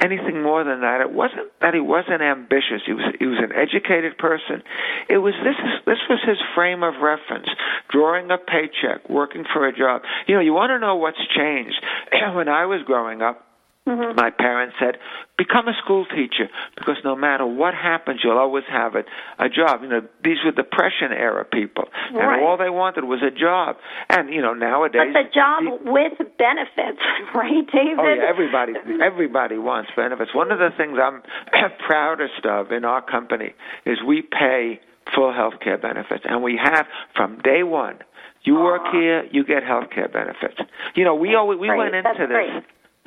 anything 0.00 0.42
more 0.42 0.64
than 0.64 0.80
that. 0.80 1.00
It 1.00 1.10
wasn't 1.10 1.48
that 1.60 1.74
he 1.74 1.80
wasn't 1.80 2.20
ambitious. 2.22 2.82
He 2.84 2.92
was 2.92 3.14
he 3.18 3.26
was 3.26 3.38
an 3.38 3.52
educated 3.52 4.18
person. 4.18 4.62
It 5.08 5.18
was 5.18 5.34
this 5.42 5.56
is 5.56 5.72
this 5.86 6.02
was 6.08 6.20
his 6.26 6.38
frame 6.54 6.82
of 6.82 6.94
reference. 7.00 7.48
Drawing 7.90 8.30
a 8.30 8.38
paycheck, 8.38 9.08
working 9.08 9.44
for 9.52 9.66
a 9.66 9.76
job. 9.76 10.02
You 10.26 10.34
know, 10.34 10.40
you 10.40 10.52
want 10.52 10.70
to 10.70 10.78
know 10.78 10.96
what's 10.96 11.20
changed. 11.34 11.80
when 12.34 12.48
I 12.48 12.66
was 12.66 12.82
growing 12.84 13.22
up, 13.22 13.45
Mm-hmm. 13.86 14.16
My 14.16 14.30
parents 14.30 14.74
said, 14.80 14.98
"Become 15.38 15.68
a 15.68 15.74
school 15.82 16.06
teacher 16.06 16.50
because 16.76 16.96
no 17.04 17.14
matter 17.14 17.46
what 17.46 17.72
happens, 17.72 18.20
you'll 18.24 18.38
always 18.38 18.64
have 18.68 18.96
a, 18.96 19.04
a 19.38 19.48
job." 19.48 19.82
You 19.82 19.88
know, 19.88 20.00
these 20.24 20.38
were 20.44 20.50
depression 20.50 21.12
era 21.12 21.44
people, 21.44 21.84
and 22.08 22.18
right. 22.18 22.42
all 22.42 22.56
they 22.56 22.68
wanted 22.68 23.04
was 23.04 23.22
a 23.22 23.30
job. 23.30 23.76
And 24.10 24.34
you 24.34 24.42
know, 24.42 24.54
nowadays, 24.54 25.14
but 25.14 25.22
the 25.22 25.30
job 25.32 25.62
he, 25.62 25.88
with 25.88 26.18
benefits, 26.36 26.98
right, 27.34 27.62
David? 27.70 27.98
Oh 27.98 28.14
yeah, 28.14 28.26
everybody, 28.28 28.72
everybody 29.00 29.58
wants 29.58 29.90
benefits. 29.94 30.34
One 30.34 30.50
of 30.50 30.58
the 30.58 30.70
things 30.76 30.98
I'm 31.00 31.22
proudest 31.86 32.44
of 32.44 32.72
in 32.72 32.84
our 32.84 33.02
company 33.02 33.54
is 33.84 33.98
we 34.04 34.22
pay 34.22 34.80
full 35.14 35.32
health 35.32 35.60
care 35.62 35.78
benefits, 35.78 36.24
and 36.28 36.42
we 36.42 36.58
have 36.60 36.86
from 37.14 37.38
day 37.38 37.62
one. 37.62 37.98
You 38.42 38.54
work 38.54 38.82
here, 38.92 39.24
you 39.32 39.44
get 39.44 39.64
health 39.64 39.90
care 39.92 40.08
benefits. 40.08 40.54
You 40.94 41.04
know, 41.04 41.16
we 41.16 41.34
always 41.34 41.58
we 41.58 41.66
great. 41.66 41.78
went 41.78 41.94
into 41.96 42.08
That's 42.08 42.18
this. 42.18 42.28
Great 42.28 42.64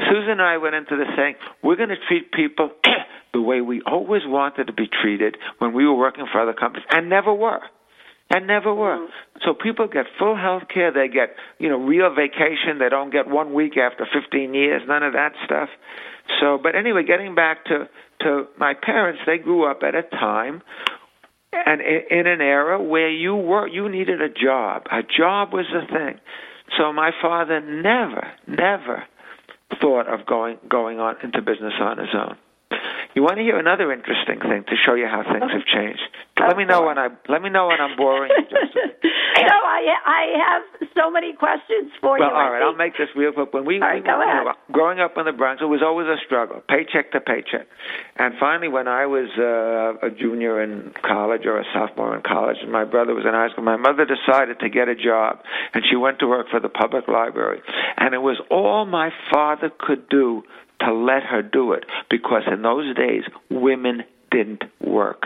Susan 0.08 0.32
and 0.32 0.42
I 0.42 0.58
went 0.58 0.76
into 0.76 0.96
this 0.96 1.08
saying, 1.16 1.36
we're 1.64 1.76
going 1.76 1.90
to 1.90 2.00
treat 2.08 2.32
people 2.32 2.72
the 3.34 3.42
way 3.42 3.62
we 3.62 3.82
always 3.86 4.22
wanted 4.26 4.68
to 4.68 4.74
be 4.74 4.88
treated 4.88 5.38
when 5.60 5.74
we 5.74 5.86
were 5.86 5.96
working 5.96 6.26
for 6.32 6.42
other 6.42 6.54
companies 6.54 6.86
and 6.90 7.10
never 7.10 7.34
were. 7.34 7.62
And 8.32 8.46
never 8.46 8.74
were. 8.74 8.96
Mm-hmm. 8.96 9.40
So 9.44 9.54
people 9.56 9.88
get 9.88 10.06
full 10.20 10.36
health 10.36 10.64
care. 10.72 10.92
They 10.94 11.08
get, 11.08 11.36
you 11.58 11.68
know, 11.68 11.78
real 11.78 12.14
vacation. 12.14 12.78
They 12.78 12.90
don't 12.90 13.12
get 13.12 13.28
one 13.28 13.54
week 13.54 13.76
after 13.76 14.08
15 14.12 14.54
years. 14.54 14.84
None 14.88 15.02
of 15.02 15.14
that 15.14 15.34
stuff. 15.46 15.70
So, 16.40 16.60
but 16.62 16.76
anyway, 16.76 17.04
getting 17.04 17.34
back 17.34 17.66
to, 17.66 17.90
to 18.22 18.46
my 18.58 18.76
parents, 18.76 19.22
they 19.26 19.40
grew 19.40 19.70
up 19.70 19.82
at 19.82 19.96
a 19.96 20.04
time 20.04 20.62
and 21.52 21.82
in 21.82 22.28
an 22.28 22.42
era 22.42 22.82
where 22.82 23.10
you 23.10 23.36
were 23.36 23.68
you 23.68 23.90
needed 23.90 24.22
a 24.22 24.30
job. 24.30 24.84
A 24.92 25.02
job 25.02 25.52
was 25.52 25.66
the 25.74 25.82
thing. 25.92 26.20
So 26.78 26.94
my 26.94 27.12
father 27.22 27.60
never, 27.60 28.28
never 28.48 29.04
thought 29.82 30.08
of 30.08 30.26
going 30.26 30.58
going 30.68 31.00
on 31.00 31.16
into 31.24 31.42
business 31.42 31.74
on 31.80 31.98
his 31.98 32.10
own. 32.14 32.38
You 33.16 33.24
want 33.24 33.38
to 33.38 33.44
hear 33.44 33.58
another 33.58 33.92
interesting 33.92 34.40
thing 34.40 34.64
to 34.70 34.76
show 34.86 34.94
you 34.94 35.08
how 35.08 35.24
things 35.24 35.52
have 35.52 35.66
changed? 35.66 36.02
Let 36.40 36.56
me 36.56 36.64
know 36.64 36.84
when 36.84 36.98
I 36.98 37.10
let 37.28 37.42
me 37.42 37.50
know 37.50 37.68
when 37.68 37.82
I'm 37.82 37.98
boring 37.98 38.32
you. 38.32 38.46
no, 38.54 39.58
I 39.66 39.82
I 40.06 40.22
have 40.38 40.90
so 40.96 41.10
many 41.12 41.34
questions 41.34 41.92
for 42.00 42.20
well, 42.20 42.30
you. 42.30 42.36
all 42.36 42.52
right, 42.52 42.62
I'll 42.62 42.76
make 42.76 42.98
this 42.98 43.10
real 43.16 43.32
quick. 43.32 43.54
When 43.54 43.66
we, 43.66 43.76
all 43.76 43.88
right, 43.88 44.04
we 44.04 44.08
go 44.08 44.22
ahead. 44.22 44.56
Growing 44.72 45.00
up 45.00 45.18
in 45.18 45.26
the 45.26 45.32
Bronx, 45.32 45.62
it 45.62 45.66
was 45.66 45.82
always 45.84 46.08
a 46.08 46.18
struggle, 46.26 46.62
paycheck 46.68 47.12
to 47.12 47.20
paycheck. 47.20 47.68
And 48.16 48.36
finally, 48.40 48.68
when 48.68 48.88
I 48.88 49.06
was 49.06 49.30
uh, 49.38 50.06
a 50.06 50.12
junior 50.12 50.62
in 50.62 50.94
college 51.02 51.46
or 51.46 51.60
a 51.60 51.66
sophomore 51.74 52.16
in 52.16 52.22
college, 52.22 52.58
and 52.62 52.72
my 52.72 52.86
brother 52.86 53.14
was 53.16 53.26
in 53.26 53.34
high 53.34 53.50
school, 53.50 53.64
my 53.64 53.78
mother 53.78 54.06
decided 54.06 54.60
to 54.60 54.70
get 54.70 54.88
a 54.88 54.96
job, 54.96 55.40
and 55.74 55.84
she 55.90 55.96
went 55.96 56.20
to 56.20 56.28
work 56.28 56.48
for 56.50 56.60
the 56.60 56.70
public 56.70 57.08
library. 57.08 57.62
And 57.98 58.14
it 58.14 58.22
was 58.22 58.40
all 58.50 58.86
my 58.86 59.10
father 59.32 59.72
could 59.78 60.08
do 60.10 60.44
to 60.82 60.94
let 60.94 61.24
her 61.24 61.42
do 61.42 61.74
it 61.74 61.86
because 62.10 62.44
in 62.52 62.62
those 62.62 62.96
days 62.96 63.24
women 63.50 64.04
didn't 64.32 64.64
work 64.80 65.26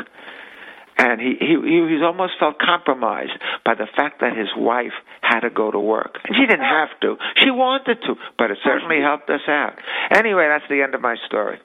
and 0.97 1.19
he 1.19 1.35
he 1.39 1.55
he's 1.89 2.03
almost 2.03 2.33
felt 2.39 2.59
compromised 2.59 3.33
by 3.65 3.75
the 3.75 3.87
fact 3.95 4.21
that 4.21 4.37
his 4.37 4.49
wife 4.55 4.93
had 5.21 5.41
to 5.41 5.49
go 5.49 5.71
to 5.71 5.79
work. 5.79 6.19
And 6.25 6.35
she 6.35 6.45
didn't 6.45 6.65
have 6.65 6.89
to; 7.01 7.17
she 7.37 7.51
wanted 7.51 8.01
to, 8.03 8.15
but 8.37 8.51
it 8.51 8.57
certainly 8.63 9.01
helped 9.01 9.29
us 9.29 9.41
out. 9.47 9.73
Anyway, 10.11 10.47
that's 10.47 10.69
the 10.69 10.81
end 10.81 10.95
of 10.95 11.01
my 11.01 11.15
story. 11.27 11.59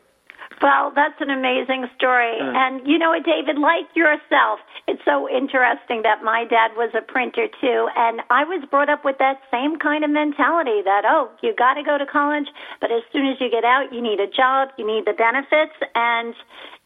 Well, 0.61 0.91
that's 0.95 1.15
an 1.21 1.31
amazing 1.31 1.87
story. 1.97 2.35
Mm. 2.41 2.55
And 2.57 2.87
you 2.87 2.99
know 2.99 3.11
what, 3.11 3.25
David, 3.25 3.59
like 3.59 3.87
yourself, 3.95 4.59
it's 4.89 5.03
so 5.05 5.29
interesting 5.29 6.03
that 6.03 6.25
my 6.25 6.45
dad 6.49 6.73
was 6.75 6.91
a 6.99 7.03
printer 7.03 7.47
too. 7.61 7.89
And 7.95 8.23
I 8.31 8.43
was 8.45 8.67
brought 8.71 8.91
up 8.91 9.05
with 9.05 9.19
that 9.19 9.39
same 9.51 9.79
kind 9.79 10.03
of 10.03 10.11
mentality 10.11 10.83
that, 10.83 11.05
oh, 11.07 11.31
you 11.43 11.55
got 11.55 11.75
to 11.75 11.83
go 11.83 11.99
to 11.99 12.07
college, 12.07 12.49
but 12.81 12.91
as 12.91 13.03
soon 13.13 13.29
as 13.29 13.37
you 13.41 13.51
get 13.51 13.65
out, 13.65 13.93
you 13.93 14.03
need 14.03 14.19
a 14.19 14.27
job, 14.27 14.71
you 14.79 14.87
need 14.87 15.07
the 15.07 15.15
benefits. 15.15 15.79
And 15.95 16.35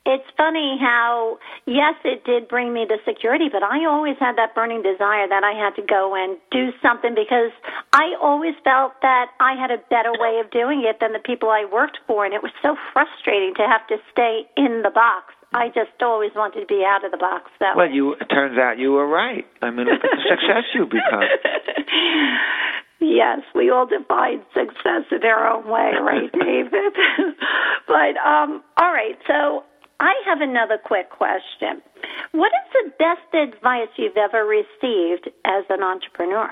it's 0.04 0.26
funny 0.36 0.78
how, 0.80 1.38
yes, 1.64 1.94
it 2.04 2.24
did 2.24 2.48
bring 2.48 2.74
me 2.74 2.86
the 2.88 2.98
security, 3.06 3.46
but 3.52 3.62
I 3.62 3.86
always 3.86 4.16
had 4.18 4.34
that 4.36 4.54
burning 4.54 4.82
desire 4.82 5.30
that 5.30 5.44
I 5.46 5.54
had 5.54 5.78
to 5.78 5.82
go 5.86 6.18
and 6.18 6.38
do 6.50 6.74
something 6.82 7.14
because 7.14 7.54
I 7.92 8.18
always 8.20 8.54
felt 8.64 8.98
that 9.02 9.30
I 9.38 9.54
had 9.54 9.70
a 9.70 9.78
better 9.90 10.10
way 10.18 10.42
of 10.42 10.50
doing 10.50 10.82
it 10.82 10.98
than 10.98 11.12
the 11.12 11.22
people 11.22 11.50
I 11.50 11.66
worked 11.70 11.98
for, 12.06 12.24
and 12.24 12.34
it 12.34 12.42
was 12.42 12.50
so 12.62 12.74
frustrating 12.92 13.54
to 13.62 13.64
have 13.70 13.86
to 13.94 14.02
stay 14.10 14.42
in 14.56 14.82
the 14.82 14.90
box. 14.90 15.34
I 15.54 15.68
just 15.68 15.94
always 16.00 16.32
wanted 16.34 16.60
to 16.60 16.66
be 16.66 16.82
out 16.82 17.04
of 17.04 17.12
the 17.12 17.20
box. 17.20 17.52
That 17.60 17.76
well, 17.76 17.86
way. 17.86 17.94
you 17.94 18.14
it 18.14 18.26
turns 18.26 18.58
out 18.58 18.78
you 18.78 18.92
were 18.92 19.06
right. 19.06 19.44
I 19.60 19.70
mean, 19.70 19.86
look 19.86 20.02
at 20.02 20.10
the 20.10 20.24
success 20.26 20.64
you 20.74 20.86
become. 20.86 21.28
Yes, 23.02 23.40
we 23.52 23.68
all 23.68 23.86
define 23.86 24.42
success 24.54 25.10
in 25.10 25.24
our 25.24 25.50
own 25.50 25.66
way, 25.66 25.90
right, 26.00 26.30
David? 26.40 26.94
but 27.88 28.14
um, 28.24 28.62
all 28.76 28.92
right, 28.92 29.18
so 29.26 29.64
I 30.02 30.14
have 30.26 30.40
another 30.40 30.78
quick 30.82 31.10
question. 31.10 31.80
What 32.32 32.50
is 32.50 32.66
the 32.74 32.90
best 32.98 33.32
advice 33.32 33.86
you've 33.96 34.16
ever 34.16 34.44
received 34.44 35.30
as 35.44 35.62
an 35.70 35.84
entrepreneur? 35.84 36.50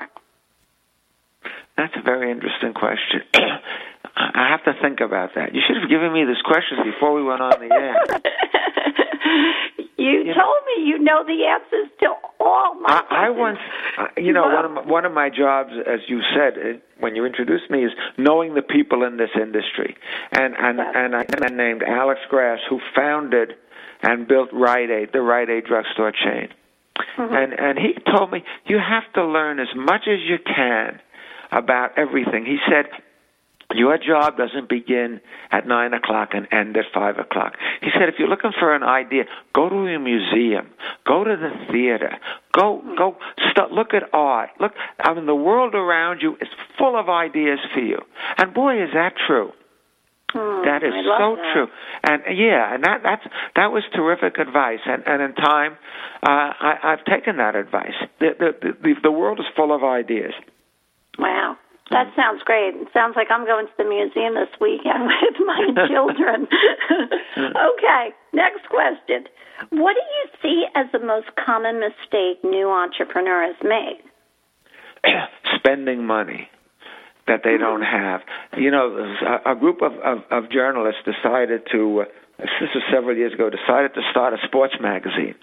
That's 1.76 1.92
a 1.96 2.02
very 2.02 2.30
interesting 2.30 2.74
question. 2.74 3.22
I 3.34 4.54
have 4.54 4.62
to 4.64 4.80
think 4.80 5.00
about 5.00 5.30
that. 5.34 5.52
You 5.52 5.62
should 5.66 5.78
have 5.82 5.90
given 5.90 6.12
me 6.12 6.24
this 6.24 6.40
question 6.44 6.78
before 6.84 7.12
we 7.12 7.24
went 7.24 7.40
on 7.42 7.58
the 7.58 7.74
air. 7.74 7.96
you 10.04 10.24
know- 10.24 10.34
told 10.34 10.58
me 10.66 10.84
you 10.84 10.98
know 10.98 11.24
the 11.24 11.44
answers 11.46 11.90
to 12.00 12.08
all 12.40 12.74
my 12.74 13.04
I, 13.10 13.26
I 13.26 13.30
once, 13.30 13.58
uh, 13.98 14.06
you 14.16 14.32
know, 14.32 14.46
one 14.46 14.64
of 14.64 14.70
my, 14.72 14.82
one 14.82 15.04
of 15.04 15.12
my 15.12 15.28
jobs, 15.28 15.70
as 15.86 16.00
you 16.08 16.20
said 16.34 16.54
uh, 16.58 16.78
when 16.98 17.14
you 17.16 17.24
introduced 17.24 17.70
me, 17.70 17.84
is 17.84 17.92
knowing 18.16 18.54
the 18.54 18.62
people 18.62 19.04
in 19.04 19.16
this 19.16 19.30
industry. 19.40 19.96
And 20.32 20.54
and 20.58 20.80
and 20.80 21.16
I 21.16 21.26
man 21.40 21.56
named 21.56 21.82
Alex 21.82 22.20
Grass 22.28 22.60
who 22.68 22.80
founded 22.94 23.54
and 24.02 24.26
built 24.26 24.48
Rite 24.52 24.90
Aid, 24.90 25.10
the 25.12 25.20
Rite 25.20 25.50
Aid 25.50 25.64
drugstore 25.64 26.12
chain. 26.12 26.48
Mm-hmm. 27.16 27.34
And 27.34 27.52
and 27.52 27.78
he 27.78 27.94
told 28.10 28.32
me 28.32 28.42
you 28.66 28.78
have 28.78 29.10
to 29.14 29.24
learn 29.24 29.58
as 29.60 29.68
much 29.74 30.02
as 30.06 30.20
you 30.26 30.38
can 30.38 31.00
about 31.52 31.98
everything. 31.98 32.46
He 32.46 32.58
said 32.68 32.86
your 33.74 33.98
job 33.98 34.36
doesn't 34.36 34.68
begin 34.68 35.20
at 35.50 35.66
nine 35.66 35.92
o'clock 35.94 36.30
and 36.32 36.46
end 36.52 36.76
at 36.76 36.84
five 36.92 37.18
o'clock. 37.18 37.54
He 37.80 37.88
said, 37.92 38.08
if 38.08 38.16
you're 38.18 38.28
looking 38.28 38.52
for 38.58 38.74
an 38.74 38.82
idea, 38.82 39.24
go 39.54 39.68
to 39.68 39.76
a 39.76 39.98
museum, 39.98 40.68
go 41.06 41.24
to 41.24 41.36
the 41.36 41.72
theater, 41.72 42.16
go 42.52 42.82
go 42.98 43.16
st- 43.54 43.70
look 43.72 43.94
at 43.94 44.04
art. 44.12 44.50
Look, 44.60 44.72
I 44.98 45.14
mean, 45.14 45.26
the 45.26 45.34
world 45.34 45.74
around 45.74 46.20
you 46.22 46.36
is 46.40 46.48
full 46.78 46.98
of 46.98 47.08
ideas 47.08 47.58
for 47.74 47.80
you. 47.80 47.98
And 48.38 48.52
boy, 48.54 48.82
is 48.82 48.90
that 48.94 49.14
true. 49.26 49.52
Hmm, 50.32 50.64
That 50.64 50.84
is 50.84 50.92
so 51.18 51.34
that. 51.36 51.52
true, 51.52 51.66
and 52.04 52.38
yeah, 52.38 52.72
and 52.74 52.84
that 52.84 53.00
that's 53.02 53.26
that 53.56 53.72
was 53.72 53.82
terrific 53.92 54.38
advice. 54.38 54.78
And 54.86 55.02
and 55.04 55.20
in 55.22 55.34
time, 55.34 55.72
uh, 56.22 56.30
I, 56.30 56.78
I've 56.84 57.04
taken 57.04 57.38
that 57.38 57.56
advice. 57.56 57.94
The, 58.20 58.30
the 58.38 58.74
the 58.82 58.94
the 59.02 59.10
world 59.10 59.40
is 59.40 59.46
full 59.56 59.74
of 59.74 59.82
ideas. 59.82 60.32
Wow. 61.18 61.56
That 61.90 62.06
sounds 62.14 62.42
great. 62.44 62.74
It 62.76 62.88
sounds 62.94 63.16
like 63.16 63.28
I'm 63.30 63.44
going 63.44 63.66
to 63.66 63.72
the 63.76 63.84
museum 63.84 64.34
this 64.34 64.54
weekend 64.60 65.10
with 65.10 65.46
my 65.46 65.86
children. 65.88 66.46
okay, 67.36 68.14
next 68.32 68.68
question. 68.68 69.26
What 69.70 69.94
do 69.94 70.00
you 70.00 70.24
see 70.40 70.64
as 70.74 70.86
the 70.92 71.00
most 71.00 71.28
common 71.36 71.80
mistake 71.80 72.42
new 72.44 72.70
entrepreneurs 72.70 73.56
make? 73.62 74.02
spending 75.56 76.06
money 76.06 76.48
that 77.26 77.40
they 77.42 77.50
mm-hmm. 77.50 77.62
don't 77.62 77.82
have. 77.82 78.20
You 78.56 78.70
know, 78.70 79.14
a, 79.46 79.52
a 79.52 79.56
group 79.56 79.82
of, 79.82 79.92
of, 80.04 80.18
of 80.30 80.50
journalists 80.50 81.02
decided 81.04 81.62
to. 81.72 82.02
Uh, 82.02 82.04
This 82.40 82.72
was 82.74 82.84
several 82.92 83.16
years 83.16 83.32
ago, 83.34 83.50
decided 83.50 83.94
to 83.94 84.02
start 84.10 84.32
a 84.32 84.38
sports 84.46 84.74
magazine. 84.80 85.34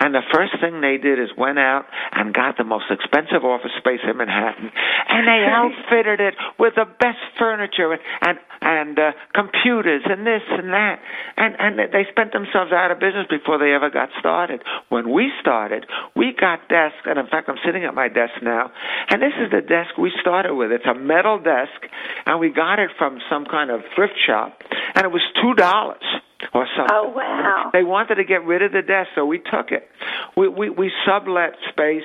And 0.00 0.14
the 0.14 0.24
first 0.32 0.56
thing 0.60 0.80
they 0.80 0.96
did 0.96 1.18
is 1.18 1.28
went 1.36 1.58
out 1.58 1.84
and 2.12 2.32
got 2.32 2.56
the 2.56 2.64
most 2.64 2.86
expensive 2.90 3.44
office 3.44 3.72
space 3.78 4.00
in 4.08 4.16
Manhattan, 4.16 4.70
and 5.08 5.28
they 5.28 5.44
outfitted 5.44 6.20
it 6.20 6.34
with 6.58 6.74
the 6.76 6.84
best 6.84 7.20
furniture 7.38 7.92
and 7.92 8.00
and, 8.22 8.38
and 8.62 8.98
uh, 8.98 9.12
computers 9.34 10.02
and 10.04 10.26
this 10.26 10.42
and 10.48 10.72
that. 10.72 11.00
And 11.36 11.56
and 11.58 11.78
they 11.92 12.06
spent 12.10 12.32
themselves 12.32 12.72
out 12.72 12.90
of 12.90 13.00
business 13.00 13.26
before 13.28 13.58
they 13.58 13.72
ever 13.72 13.90
got 13.90 14.08
started. 14.18 14.62
When 14.88 15.12
we 15.12 15.32
started, 15.40 15.86
we 16.14 16.32
got 16.32 16.68
desks, 16.68 17.04
and 17.04 17.18
in 17.18 17.26
fact, 17.26 17.48
I'm 17.48 17.60
sitting 17.64 17.84
at 17.84 17.94
my 17.94 18.08
desk 18.08 18.40
now, 18.42 18.72
and 19.10 19.20
this 19.20 19.34
is 19.40 19.50
the 19.50 19.60
desk 19.60 19.96
we 19.98 20.12
started 20.20 20.54
with. 20.54 20.72
It's 20.72 20.86
a 20.86 20.94
metal 20.94 21.38
desk, 21.38 21.84
and 22.24 22.40
we 22.40 22.50
got 22.50 22.78
it 22.78 22.90
from 22.96 23.18
some 23.28 23.44
kind 23.44 23.70
of 23.70 23.80
thrift 23.94 24.16
shop, 24.26 24.62
and 24.94 25.04
it 25.04 25.12
was 25.12 25.22
two 25.40 25.54
dollars 25.54 26.04
or 26.52 26.66
something. 26.76 26.94
Oh, 26.94 27.12
wow. 27.14 27.70
They 27.72 27.82
wanted 27.82 28.16
to 28.16 28.24
get 28.24 28.44
rid 28.44 28.62
of 28.62 28.72
the 28.72 28.82
desk, 28.82 29.10
so 29.14 29.24
we 29.24 29.38
took 29.38 29.70
it. 29.70 29.88
We 30.36 30.48
we, 30.48 30.70
we 30.70 30.92
sublet 31.06 31.54
space 31.70 32.04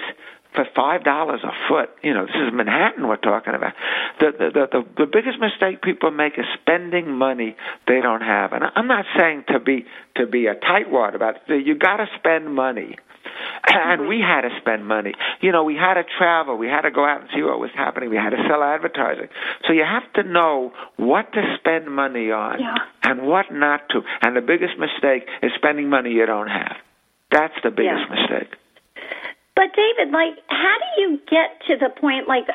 for 0.54 0.65
five 0.76 1.04
dollars 1.04 1.41
a 1.44 1.52
foot. 1.70 1.89
You 2.04 2.13
know, 2.13 2.26
this 2.26 2.36
is 2.36 2.54
Manhattan 2.54 3.08
we're 3.08 3.17
talking 3.17 3.54
about. 3.54 3.74
The, 4.20 4.32
the 4.32 4.50
the 4.52 4.67
the 4.72 5.06
the 5.06 5.06
biggest 5.06 5.39
mistake 5.39 5.82
people 5.82 6.12
make 6.12 6.34
is 6.38 6.46
spending 6.62 7.12
money 7.12 7.56
they 7.88 8.02
don't 8.02 8.22
have. 8.22 8.54
And 8.54 8.63
I'm 8.76 8.88
not 8.88 9.06
saying 9.17 9.46
to 9.50 9.60
be 9.60 9.86
to 10.15 10.28
be 10.28 10.48
a 10.48 10.56
tightwad 10.56 11.15
about 11.15 11.36
it. 11.48 11.65
You 11.65 11.76
got 11.78 11.98
to 11.98 12.08
spend 12.17 12.54
money. 12.54 12.98
And 13.73 14.07
we 14.07 14.19
had 14.19 14.41
to 14.41 14.49
spend 14.60 14.88
money. 14.88 15.13
You 15.41 15.51
know, 15.51 15.63
we 15.63 15.75
had 15.75 15.93
to 15.95 16.03
travel. 16.17 16.57
We 16.57 16.67
had 16.67 16.81
to 16.81 16.91
go 16.91 17.05
out 17.05 17.21
and 17.21 17.29
see 17.34 17.41
what 17.43 17.60
was 17.60 17.69
happening. 17.75 18.10
We 18.10 18.15
had 18.17 18.31
to 18.31 18.43
sell 18.49 18.63
advertising. 18.63 19.27
So 19.67 19.73
you 19.73 19.84
have 19.84 20.12
to 20.13 20.23
know 20.23 20.73
what 20.97 21.31
to 21.34 21.41
spend 21.60 21.88
money 21.88 22.31
on 22.31 22.60
Yeah. 22.60 22.75
and 23.03 23.21
what 23.23 23.51
not 23.51 23.88
to. 23.89 24.03
And 24.23 24.36
the 24.36 24.41
biggest 24.41 24.77
mistake 24.77 25.27
is 25.41 25.51
spending 25.55 25.89
money 25.89 26.12
you 26.12 26.25
don't 26.25 26.47
have. 26.49 26.77
That's 27.29 27.53
the 27.63 27.71
biggest 27.71 28.10
Yeah. 28.10 28.15
mistake. 28.15 28.53
But 29.55 29.73
David, 29.73 30.12
like, 30.12 30.38
how 30.49 30.75
do 30.95 31.01
you 31.01 31.17
get 31.29 31.62
to 31.67 31.75
the 31.77 31.89
point 31.89 32.27
like 32.27 32.47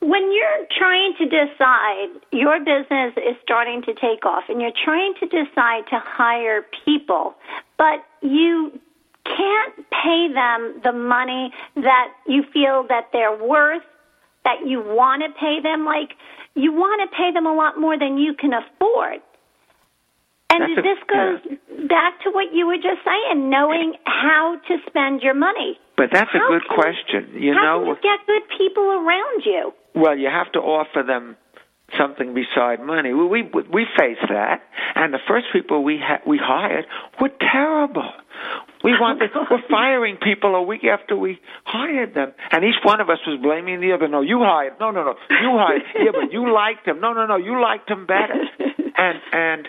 when 0.00 0.32
you're 0.32 0.66
trying 0.76 1.14
to 1.16 1.24
decide 1.24 2.08
your 2.30 2.58
business 2.60 3.14
is 3.16 3.36
starting 3.42 3.82
to 3.82 3.94
take 3.94 4.26
off 4.26 4.44
and 4.48 4.60
you're 4.60 4.76
trying 4.84 5.14
to 5.20 5.26
decide 5.26 5.86
to 5.88 5.98
hire 5.98 6.62
people, 6.84 7.34
but 7.78 8.04
you 8.20 8.78
can't 9.24 9.74
pay 9.90 10.28
them 10.32 10.80
the 10.84 10.92
money 10.92 11.52
that 11.76 12.08
you 12.26 12.42
feel 12.52 12.84
that 12.88 13.08
they're 13.12 13.36
worth, 13.36 13.82
that 14.44 14.66
you 14.66 14.80
want 14.80 15.22
to 15.22 15.28
pay 15.40 15.60
them 15.62 15.84
like 15.84 16.10
you 16.54 16.72
want 16.72 17.08
to 17.10 17.16
pay 17.16 17.32
them 17.32 17.46
a 17.46 17.54
lot 17.54 17.80
more 17.80 17.98
than 17.98 18.16
you 18.18 18.34
can 18.34 18.52
afford. 18.52 19.20
And 20.50 20.62
That's 20.62 20.78
a- 20.78 20.82
this 20.82 20.98
goes 21.08 21.40
back 21.88 22.20
to 22.22 22.30
what 22.30 22.52
you 22.52 22.66
were 22.66 22.76
just 22.76 23.02
saying, 23.04 23.48
knowing 23.50 23.94
how 24.04 24.56
to 24.68 24.78
spend 24.86 25.22
your 25.22 25.34
money. 25.34 25.78
But 25.96 26.10
that's 26.12 26.30
a 26.34 26.38
good 26.38 26.62
can- 26.68 26.76
question. 26.76 27.30
You 27.34 27.54
how 27.54 27.62
know, 27.62 27.78
can 27.80 27.88
you 27.88 27.96
get 28.02 28.26
good 28.26 28.42
people 28.58 28.84
around 28.84 29.44
you? 29.44 29.72
well, 29.94 30.16
you 30.16 30.28
have 30.28 30.50
to 30.52 30.60
offer 30.60 31.02
them 31.02 31.36
something 31.96 32.34
beside 32.34 32.80
money. 32.80 33.12
We 33.12 33.26
we, 33.42 33.62
we 33.70 33.86
faced 33.96 34.28
that, 34.28 34.62
and 34.94 35.12
the 35.14 35.18
first 35.26 35.46
people 35.52 35.82
we 35.82 35.98
ha- 35.98 36.20
we 36.26 36.38
hired 36.38 36.86
were 37.20 37.30
terrible. 37.40 38.12
We 38.84 38.92
wanted, 38.92 39.30
we're 39.50 39.66
firing 39.70 40.18
people 40.22 40.54
a 40.54 40.62
week 40.62 40.84
after 40.84 41.16
we 41.16 41.40
hired 41.64 42.14
them, 42.14 42.32
and 42.52 42.64
each 42.64 42.76
one 42.84 43.00
of 43.00 43.08
us 43.08 43.18
was 43.26 43.40
blaming 43.42 43.80
the 43.80 43.92
other. 43.92 44.06
No, 44.08 44.20
you 44.20 44.40
hired. 44.40 44.74
No, 44.78 44.90
no, 44.90 45.02
no, 45.04 45.14
you 45.30 45.56
hired. 45.58 45.82
Yeah, 45.96 46.12
but 46.12 46.30
you 46.32 46.52
liked 46.52 46.86
him. 46.86 47.00
No, 47.00 47.14
no, 47.14 47.24
no, 47.26 47.36
you 47.36 47.60
liked 47.60 47.88
him 47.90 48.04
better. 48.06 48.34
And 48.96 49.18
and 49.32 49.68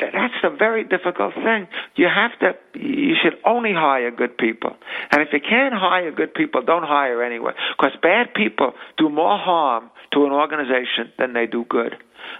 that's 0.00 0.34
a 0.44 0.50
very 0.56 0.84
difficult 0.84 1.34
thing. 1.34 1.68
You 1.96 2.06
have 2.08 2.32
to, 2.40 2.78
you 2.78 3.14
should 3.22 3.34
only 3.44 3.72
hire 3.74 4.10
good 4.10 4.38
people. 4.38 4.76
And 5.12 5.20
if 5.20 5.28
you 5.32 5.40
can't 5.40 5.74
hire 5.74 6.10
good 6.12 6.32
people, 6.32 6.62
don't 6.62 6.84
hire 6.84 7.22
anyway. 7.22 7.52
Because 7.76 7.92
bad 8.02 8.32
people 8.34 8.72
do 8.98 9.08
more 9.10 9.36
harm 9.36 9.90
to 10.14 10.24
an 10.24 10.32
organization 10.32 11.12
than 11.18 11.32
they 11.34 11.46
do 11.46 11.64
good. 11.68 11.94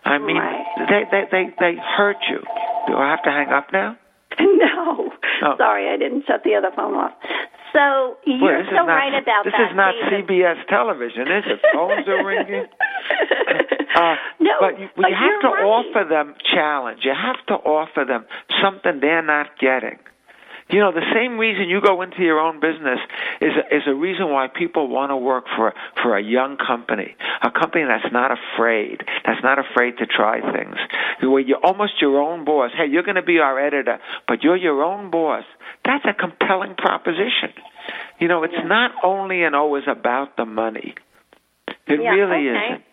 I 0.04 0.18
mean, 0.18 0.36
Right. 0.36 0.64
they, 0.88 1.02
they, 1.10 1.24
they, 1.30 1.44
they 1.58 1.74
hurt 1.96 2.16
you. 2.30 2.38
Do 2.86 2.96
I 2.96 3.10
have 3.10 3.22
to 3.24 3.30
hang 3.30 3.48
up 3.48 3.72
now? 3.72 3.96
no, 4.40 5.10
Oh. 5.42 5.54
sorry, 5.56 5.88
I 5.88 5.96
didn't 5.96 6.24
shut 6.26 6.44
the 6.44 6.54
other 6.54 6.70
phone 6.76 6.94
off. 6.94 7.12
So 7.72 8.16
you're 8.26 8.62
this 8.62 8.70
so 8.70 8.84
not, 8.84 8.92
right 8.92 9.14
about 9.14 9.44
that. 9.44 9.44
this 9.44 9.54
that. 9.56 9.70
is 9.70 9.76
not 9.76 9.94
David. 10.10 10.26
CBS 10.28 10.66
television, 10.68 11.22
is 11.30 11.44
it? 11.46 11.60
Phones 11.72 12.06
are 12.08 12.24
ringing. 12.24 12.66
Uh, 13.92 14.14
no, 14.38 14.52
but 14.60 14.78
you, 14.78 14.88
but 14.96 15.08
you 15.10 15.16
have 15.16 15.40
to 15.42 15.48
right. 15.48 15.64
offer 15.64 16.08
them 16.08 16.34
challenge. 16.54 17.00
You 17.02 17.12
have 17.12 17.44
to 17.48 17.54
offer 17.54 18.04
them 18.06 18.24
something 18.62 19.00
they're 19.00 19.20
not 19.20 19.48
getting. 19.58 19.98
You 20.70 20.80
know, 20.80 20.92
the 20.92 21.06
same 21.14 21.38
reason 21.38 21.68
you 21.68 21.80
go 21.80 22.02
into 22.02 22.22
your 22.22 22.38
own 22.38 22.61
business 22.61 22.98
is 23.40 23.52
a, 23.56 23.76
is 23.76 23.83
a 23.87 23.94
reason 23.94 24.30
why 24.30 24.46
people 24.48 24.88
want 24.88 25.11
to 25.11 25.16
work 25.16 25.44
for 25.56 25.74
for 26.02 26.16
a 26.16 26.22
young 26.22 26.56
company, 26.56 27.16
a 27.42 27.50
company 27.50 27.85
that's 27.85 28.12
not 28.12 28.30
afraid, 28.30 29.02
that's 29.26 29.42
not 29.42 29.59
afraid 29.59 29.98
to 29.98 30.06
try 30.06 30.40
things. 30.40 30.76
Where 31.22 31.40
you're 31.40 31.64
almost 31.64 32.00
your 32.00 32.20
own 32.20 32.44
boss. 32.44 32.70
Hey, 32.76 32.87
you're 32.87 33.02
going 33.02 33.16
to 33.16 33.22
be 33.22 33.38
our 33.38 33.59
editor, 33.59 33.98
but 34.28 34.42
you're 34.42 34.56
your 34.56 34.83
own 34.83 35.11
boss. 35.11 35.44
That's 35.85 36.04
a 36.04 36.14
compelling 36.14 36.74
proposition. 36.76 37.52
You 38.18 38.28
know, 38.28 38.42
it's 38.44 38.54
not 38.64 38.92
only 39.02 39.42
and 39.42 39.54
always 39.54 39.85
about 39.88 40.37
the 40.37 40.44
money. 40.44 40.94
It 41.87 42.00
Yeah, 42.00 42.11
really 42.11 42.48
okay. 42.48 42.66
isn't. 42.66 42.85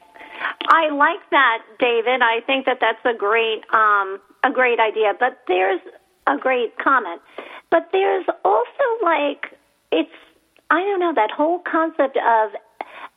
I 0.69 0.89
like 0.89 1.21
that, 1.31 1.63
David. 1.79 2.21
I 2.21 2.41
think 2.45 2.65
that 2.65 2.77
that's 2.79 3.03
a 3.05 3.17
great 3.17 3.63
um, 3.73 4.19
a 4.43 4.51
great 4.51 4.79
idea. 4.79 5.13
But 5.19 5.39
there's 5.47 5.81
a 6.27 6.37
great 6.37 6.77
comment. 6.77 7.21
But 7.69 7.89
there's 7.91 8.25
also 8.45 8.85
like 9.03 9.57
it's 9.91 10.09
I 10.69 10.81
don't 10.81 10.99
know 10.99 11.13
that 11.15 11.31
whole 11.31 11.59
concept 11.59 12.17
of 12.17 12.51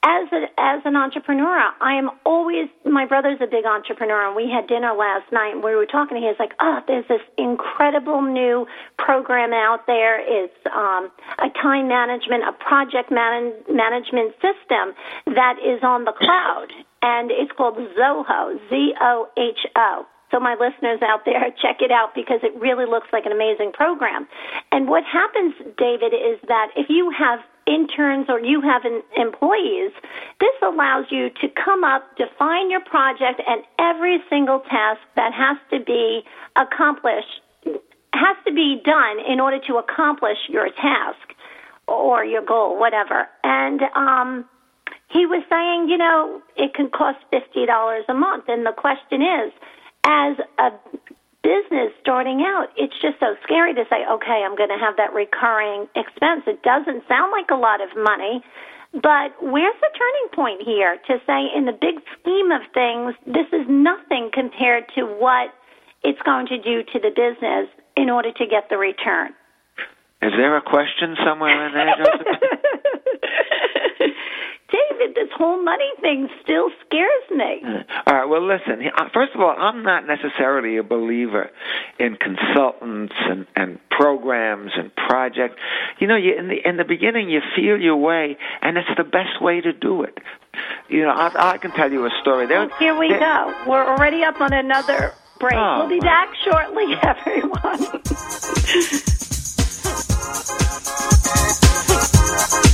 as 0.02 0.32
a, 0.32 0.46
as 0.58 0.80
an 0.86 0.96
entrepreneur, 0.96 1.58
I 1.80 1.94
am 1.98 2.10
always 2.24 2.68
my 2.86 3.04
brother's 3.04 3.38
a 3.42 3.46
big 3.46 3.66
entrepreneur, 3.66 4.26
and 4.26 4.34
we 4.34 4.50
had 4.50 4.66
dinner 4.66 4.94
last 4.94 5.30
night. 5.30 5.54
and 5.54 5.62
We 5.62 5.74
were 5.74 5.84
talking, 5.84 6.16
and 6.16 6.24
he 6.24 6.28
was 6.28 6.38
like, 6.38 6.54
"Oh, 6.58 6.80
there's 6.86 7.06
this 7.08 7.20
incredible 7.36 8.22
new 8.22 8.66
program 8.98 9.52
out 9.52 9.86
there. 9.86 10.18
It's 10.20 10.56
um, 10.72 11.10
a 11.38 11.50
time 11.50 11.88
management, 11.88 12.44
a 12.48 12.52
project 12.52 13.10
man- 13.10 13.52
management 13.68 14.32
system 14.40 14.94
that 15.26 15.56
is 15.62 15.82
on 15.82 16.04
the 16.04 16.12
cloud, 16.12 16.68
and 17.02 17.30
it's 17.30 17.52
called 17.52 17.76
Zoho, 17.76 18.58
Z 18.70 18.94
O 19.00 19.28
H 19.36 19.66
O." 19.76 20.06
So 20.30 20.38
my 20.38 20.54
listeners 20.54 21.00
out 21.02 21.24
there, 21.24 21.50
check 21.62 21.80
it 21.80 21.90
out 21.90 22.14
because 22.14 22.40
it 22.42 22.54
really 22.60 22.86
looks 22.86 23.08
like 23.12 23.26
an 23.26 23.32
amazing 23.32 23.72
program. 23.72 24.26
And 24.72 24.88
what 24.88 25.04
happens, 25.04 25.54
David, 25.76 26.14
is 26.14 26.38
that 26.48 26.68
if 26.76 26.86
you 26.88 27.10
have 27.16 27.40
interns 27.66 28.26
or 28.28 28.40
you 28.40 28.60
have 28.60 28.82
employees, 29.16 29.92
this 30.40 30.54
allows 30.62 31.06
you 31.10 31.30
to 31.40 31.48
come 31.48 31.84
up, 31.84 32.16
define 32.16 32.70
your 32.70 32.80
project, 32.80 33.40
and 33.46 33.62
every 33.78 34.18
single 34.28 34.60
task 34.60 35.00
that 35.16 35.32
has 35.32 35.56
to 35.70 35.84
be 35.84 36.22
accomplished 36.56 37.42
has 38.12 38.36
to 38.44 38.52
be 38.52 38.82
done 38.84 39.18
in 39.26 39.38
order 39.38 39.58
to 39.68 39.76
accomplish 39.76 40.38
your 40.48 40.68
task 40.70 41.34
or 41.86 42.24
your 42.24 42.44
goal, 42.44 42.78
whatever. 42.78 43.28
And 43.44 43.80
um, 43.94 44.44
he 45.08 45.26
was 45.26 45.42
saying, 45.48 45.88
you 45.88 45.96
know, 45.96 46.42
it 46.56 46.74
can 46.74 46.90
cost 46.90 47.18
fifty 47.30 47.66
dollars 47.66 48.04
a 48.08 48.14
month, 48.14 48.44
and 48.48 48.66
the 48.66 48.72
question 48.72 49.22
is, 49.22 49.52
as 50.10 50.34
a 50.58 50.70
business 51.42 51.94
starting 52.02 52.42
out, 52.42 52.66
it's 52.76 52.94
just 53.00 53.18
so 53.20 53.38
scary 53.44 53.74
to 53.74 53.84
say, 53.88 54.02
okay, 54.10 54.42
I'm 54.44 54.56
going 54.56 54.74
to 54.74 54.78
have 54.78 54.96
that 54.98 55.14
recurring 55.14 55.86
expense. 55.94 56.42
It 56.46 56.62
doesn't 56.62 57.06
sound 57.06 57.30
like 57.30 57.50
a 57.50 57.56
lot 57.56 57.80
of 57.80 57.88
money, 57.94 58.42
but 58.92 59.38
where's 59.38 59.78
the 59.78 59.92
turning 59.94 60.28
point 60.34 60.62
here 60.66 60.98
to 61.06 61.14
say, 61.26 61.46
in 61.54 61.64
the 61.64 61.72
big 61.72 62.02
scheme 62.18 62.50
of 62.50 62.62
things, 62.74 63.14
this 63.24 63.46
is 63.54 63.66
nothing 63.70 64.30
compared 64.34 64.90
to 64.96 65.06
what 65.06 65.54
it's 66.02 66.20
going 66.22 66.46
to 66.48 66.58
do 66.58 66.82
to 66.82 66.98
the 66.98 67.14
business 67.14 67.70
in 67.96 68.10
order 68.10 68.32
to 68.32 68.46
get 68.46 68.68
the 68.68 68.76
return? 68.76 69.30
Is 70.22 70.32
there 70.36 70.56
a 70.56 70.62
question 70.62 71.16
somewhere 71.24 71.66
in 71.66 71.72
there, 71.72 71.94
Joseph? 75.00 75.14
This 75.14 75.28
whole 75.36 75.62
money 75.62 75.88
thing 76.00 76.28
still 76.42 76.70
scares 76.86 77.30
me. 77.30 77.62
All 78.06 78.14
right. 78.14 78.24
Well, 78.26 78.46
listen. 78.46 78.82
uh, 78.96 79.08
First 79.12 79.34
of 79.34 79.40
all, 79.40 79.54
I'm 79.56 79.82
not 79.82 80.06
necessarily 80.06 80.76
a 80.76 80.82
believer 80.82 81.50
in 81.98 82.16
consultants 82.16 83.14
and, 83.18 83.46
and 83.56 83.78
programs 83.90 84.72
and 84.76 84.94
projects. 84.94 85.56
You 85.98 86.06
know, 86.06 86.16
you, 86.16 86.34
in 86.38 86.48
the 86.48 86.56
in 86.68 86.76
the 86.76 86.84
beginning, 86.84 87.28
you 87.30 87.40
feel 87.56 87.80
your 87.80 87.96
way, 87.96 88.36
and 88.62 88.76
it's 88.76 88.88
the 88.96 89.04
best 89.04 89.40
way 89.40 89.60
to 89.60 89.72
do 89.72 90.02
it. 90.02 90.18
You 90.88 91.02
know, 91.04 91.10
I, 91.10 91.52
I 91.52 91.58
can 91.58 91.70
tell 91.72 91.90
you 91.90 92.04
a 92.06 92.10
story. 92.22 92.46
There, 92.46 92.66
Well, 92.66 92.78
here 92.78 92.98
we 92.98 93.08
there- 93.08 93.18
go. 93.20 93.54
We're 93.66 93.86
already 93.86 94.24
up 94.24 94.40
on 94.40 94.52
another 94.52 95.12
break. 95.38 95.54
Oh, 95.54 95.78
we'll 95.80 95.88
be 95.88 96.00
my- 96.00 96.06
back 96.06 96.34
shortly, 96.44 96.94
everyone. 97.02 98.02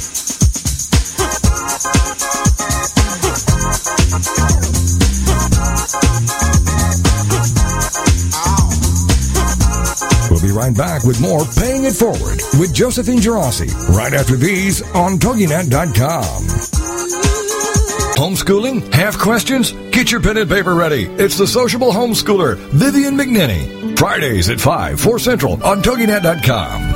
We'll 10.31 10.41
be 10.43 10.51
right 10.51 10.77
back 10.77 11.05
with 11.05 11.21
more 11.21 11.45
Paying 11.57 11.85
It 11.85 11.95
Forward 11.95 12.41
with 12.59 12.75
Josephine 12.75 13.19
Gerasi 13.19 13.73
right 13.97 14.13
after 14.13 14.37
these 14.37 14.83
on 14.95 15.19
TogiNet.com. 15.19 16.47
Homeschooling? 18.17 18.93
Have 18.95 19.19
questions? 19.19 19.73
Get 19.93 20.11
your 20.11 20.23
pen 20.23 20.39
and 20.39 20.51
paper 20.51 20.75
ready. 20.75 21.05
It's 21.05 21.37
the 21.37 21.47
sociable 21.47 21.93
homeschooler, 21.93 22.57
Vivian 22.57 23.15
McNinney. 23.17 23.99
Fridays 23.99 24.49
at 24.51 24.61
5, 24.61 25.01
4 25.01 25.19
Central 25.19 25.63
on 25.63 25.83
TogiNet.com. 25.83 26.96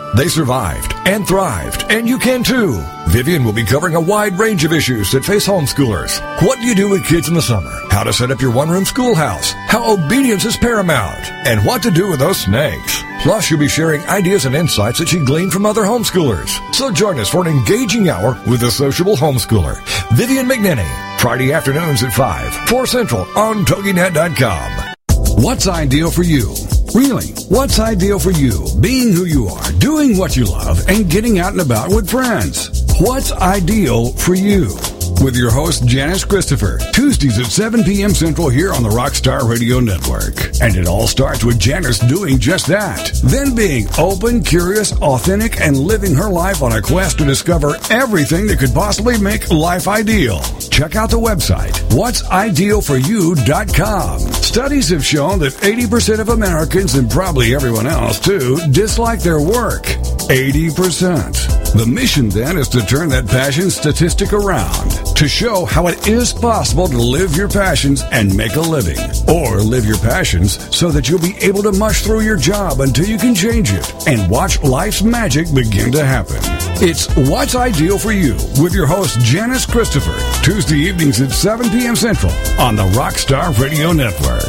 They 0.15 0.27
survived 0.27 0.93
and 1.05 1.25
thrived, 1.25 1.85
and 1.89 2.07
you 2.07 2.17
can 2.17 2.43
too. 2.43 2.81
Vivian 3.07 3.43
will 3.43 3.53
be 3.53 3.65
covering 3.65 3.95
a 3.95 4.01
wide 4.01 4.37
range 4.37 4.65
of 4.65 4.73
issues 4.73 5.11
that 5.11 5.23
face 5.23 5.47
homeschoolers. 5.47 6.19
What 6.45 6.59
do 6.59 6.65
you 6.65 6.75
do 6.75 6.89
with 6.89 7.05
kids 7.05 7.29
in 7.29 7.33
the 7.33 7.41
summer? 7.41 7.71
How 7.89 8.03
to 8.03 8.11
set 8.11 8.31
up 8.31 8.41
your 8.41 8.51
one-room 8.51 8.85
schoolhouse? 8.85 9.53
How 9.67 9.93
obedience 9.93 10.43
is 10.43 10.57
paramount? 10.57 11.31
And 11.45 11.65
what 11.65 11.81
to 11.83 11.91
do 11.91 12.09
with 12.09 12.19
those 12.19 12.41
snakes? 12.41 13.03
Plus, 13.23 13.49
you'll 13.49 13.59
be 13.59 13.67
sharing 13.67 14.01
ideas 14.07 14.45
and 14.45 14.55
insights 14.55 14.99
that 14.99 15.09
she 15.09 15.23
gleaned 15.23 15.53
from 15.53 15.65
other 15.65 15.83
homeschoolers. 15.83 16.59
So 16.73 16.91
join 16.91 17.19
us 17.19 17.29
for 17.29 17.41
an 17.41 17.47
engaging 17.47 18.09
hour 18.09 18.41
with 18.47 18.61
the 18.61 18.71
sociable 18.71 19.15
homeschooler, 19.15 19.77
Vivian 20.15 20.47
McNinney. 20.47 21.19
Friday 21.19 21.53
afternoons 21.53 22.03
at 22.03 22.11
5, 22.13 22.67
4 22.67 22.85
Central 22.85 23.21
on 23.37 23.63
TogiNet.com. 23.65 24.95
What's 25.43 25.67
ideal 25.67 26.11
for 26.11 26.23
you? 26.23 26.53
Really, 26.93 27.27
what's 27.47 27.79
ideal 27.79 28.19
for 28.19 28.31
you? 28.31 28.67
Being 28.81 29.13
who 29.13 29.23
you 29.23 29.47
are, 29.47 29.71
doing 29.73 30.17
what 30.17 30.35
you 30.35 30.43
love, 30.43 30.85
and 30.89 31.09
getting 31.09 31.39
out 31.39 31.53
and 31.53 31.61
about 31.61 31.87
with 31.87 32.09
friends. 32.09 32.83
What's 32.99 33.31
ideal 33.31 34.11
for 34.11 34.35
you? 34.35 34.75
With 35.23 35.35
your 35.35 35.51
host, 35.51 35.85
Janice 35.85 36.25
Christopher, 36.25 36.79
Tuesdays 36.93 37.37
at 37.37 37.45
7 37.45 37.83
p.m. 37.83 38.09
Central 38.09 38.49
here 38.49 38.73
on 38.73 38.81
the 38.81 38.89
Rockstar 38.89 39.47
Radio 39.47 39.79
Network. 39.79 40.33
And 40.61 40.75
it 40.75 40.87
all 40.87 41.05
starts 41.05 41.43
with 41.43 41.59
Janice 41.59 41.99
doing 41.99 42.39
just 42.39 42.65
that. 42.67 43.11
Then 43.23 43.53
being 43.53 43.85
open, 43.99 44.41
curious, 44.41 44.93
authentic, 44.93 45.61
and 45.61 45.77
living 45.77 46.15
her 46.15 46.29
life 46.29 46.63
on 46.63 46.71
a 46.71 46.81
quest 46.81 47.19
to 47.19 47.25
discover 47.25 47.75
everything 47.91 48.47
that 48.47 48.57
could 48.57 48.73
possibly 48.73 49.19
make 49.19 49.51
life 49.51 49.87
ideal. 49.87 50.41
Check 50.71 50.95
out 50.95 51.11
the 51.11 51.19
website, 51.19 51.73
whatsidealforyou.com. 51.91 54.19
Studies 54.19 54.89
have 54.89 55.05
shown 55.05 55.37
that 55.39 55.53
80% 55.53 56.19
of 56.19 56.29
Americans, 56.29 56.95
and 56.95 57.11
probably 57.11 57.53
everyone 57.53 57.85
else 57.85 58.19
too, 58.19 58.57
dislike 58.71 59.21
their 59.21 59.39
work. 59.39 59.85
80%. 60.31 61.73
The 61.73 61.85
mission 61.85 62.29
then 62.29 62.57
is 62.57 62.69
to 62.69 62.79
turn 62.85 63.09
that 63.09 63.27
passion 63.27 63.69
statistic 63.69 64.31
around. 64.31 65.01
to 65.21 65.27
show 65.27 65.65
how 65.65 65.85
it 65.85 66.07
is 66.07 66.33
possible 66.33 66.87
to 66.87 66.97
live 66.97 67.35
your 67.35 67.47
passions 67.47 68.01
and 68.11 68.35
make 68.35 68.55
a 68.55 68.59
living. 68.59 68.97
Or 69.29 69.57
live 69.59 69.85
your 69.85 69.99
passions 69.99 70.57
so 70.75 70.89
that 70.89 71.07
you'll 71.07 71.19
be 71.19 71.35
able 71.41 71.61
to 71.61 71.71
mush 71.71 72.01
through 72.01 72.21
your 72.21 72.37
job 72.37 72.79
until 72.79 73.05
you 73.05 73.19
can 73.19 73.35
change 73.35 73.71
it 73.71 74.07
and 74.07 74.31
watch 74.31 74.59
life's 74.63 75.03
magic 75.03 75.53
begin 75.53 75.91
to 75.91 76.03
happen. 76.03 76.37
It's 76.83 77.05
What's 77.29 77.53
Ideal 77.53 77.99
for 77.99 78.11
You 78.11 78.33
with 78.59 78.73
your 78.73 78.87
host, 78.87 79.19
Janice 79.19 79.67
Christopher, 79.67 80.17
Tuesday 80.43 80.77
evenings 80.77 81.21
at 81.21 81.31
7 81.31 81.69
p.m. 81.69 81.95
Central 81.95 82.31
on 82.59 82.75
the 82.75 82.87
Rockstar 82.97 83.55
Radio 83.59 83.91
Network. 83.91 84.41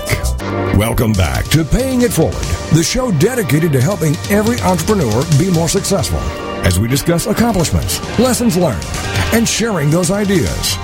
Welcome 0.78 1.12
back 1.12 1.44
to 1.48 1.64
Paying 1.64 2.00
It 2.00 2.12
Forward, 2.12 2.32
the 2.72 2.82
show 2.82 3.12
dedicated 3.12 3.72
to 3.72 3.80
helping 3.80 4.16
every 4.30 4.58
entrepreneur 4.60 5.22
be 5.38 5.50
more 5.50 5.68
successful 5.72 6.20
as 6.68 6.78
we 6.78 6.86
discuss 6.86 7.26
accomplishments, 7.26 7.98
lessons 8.18 8.56
learned, 8.56 8.84
and 9.32 9.48
sharing 9.48 9.90
those 9.90 10.10
ideas. 10.10 10.76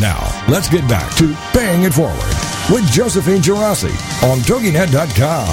Now, 0.00 0.20
let's 0.48 0.68
get 0.68 0.86
back 0.88 1.14
to 1.16 1.32
Paying 1.52 1.84
It 1.84 1.94
Forward 1.94 2.18
with 2.68 2.84
Josephine 2.90 3.40
Girassi 3.40 3.94
on 4.28 4.38
TogiNet.com. 4.38 5.46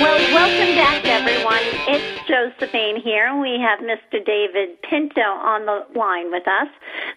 Well, 0.00 0.18
welcome 0.32 0.74
back, 0.76 1.04
everyone. 1.04 1.60
It's 1.88 2.26
Josephine 2.26 3.00
here. 3.00 3.38
We 3.38 3.60
have 3.60 3.80
Mr. 3.80 4.24
David 4.24 4.80
Pinto 4.82 5.20
on 5.20 5.66
the 5.66 5.98
line 5.98 6.30
with 6.30 6.48
us. 6.48 6.68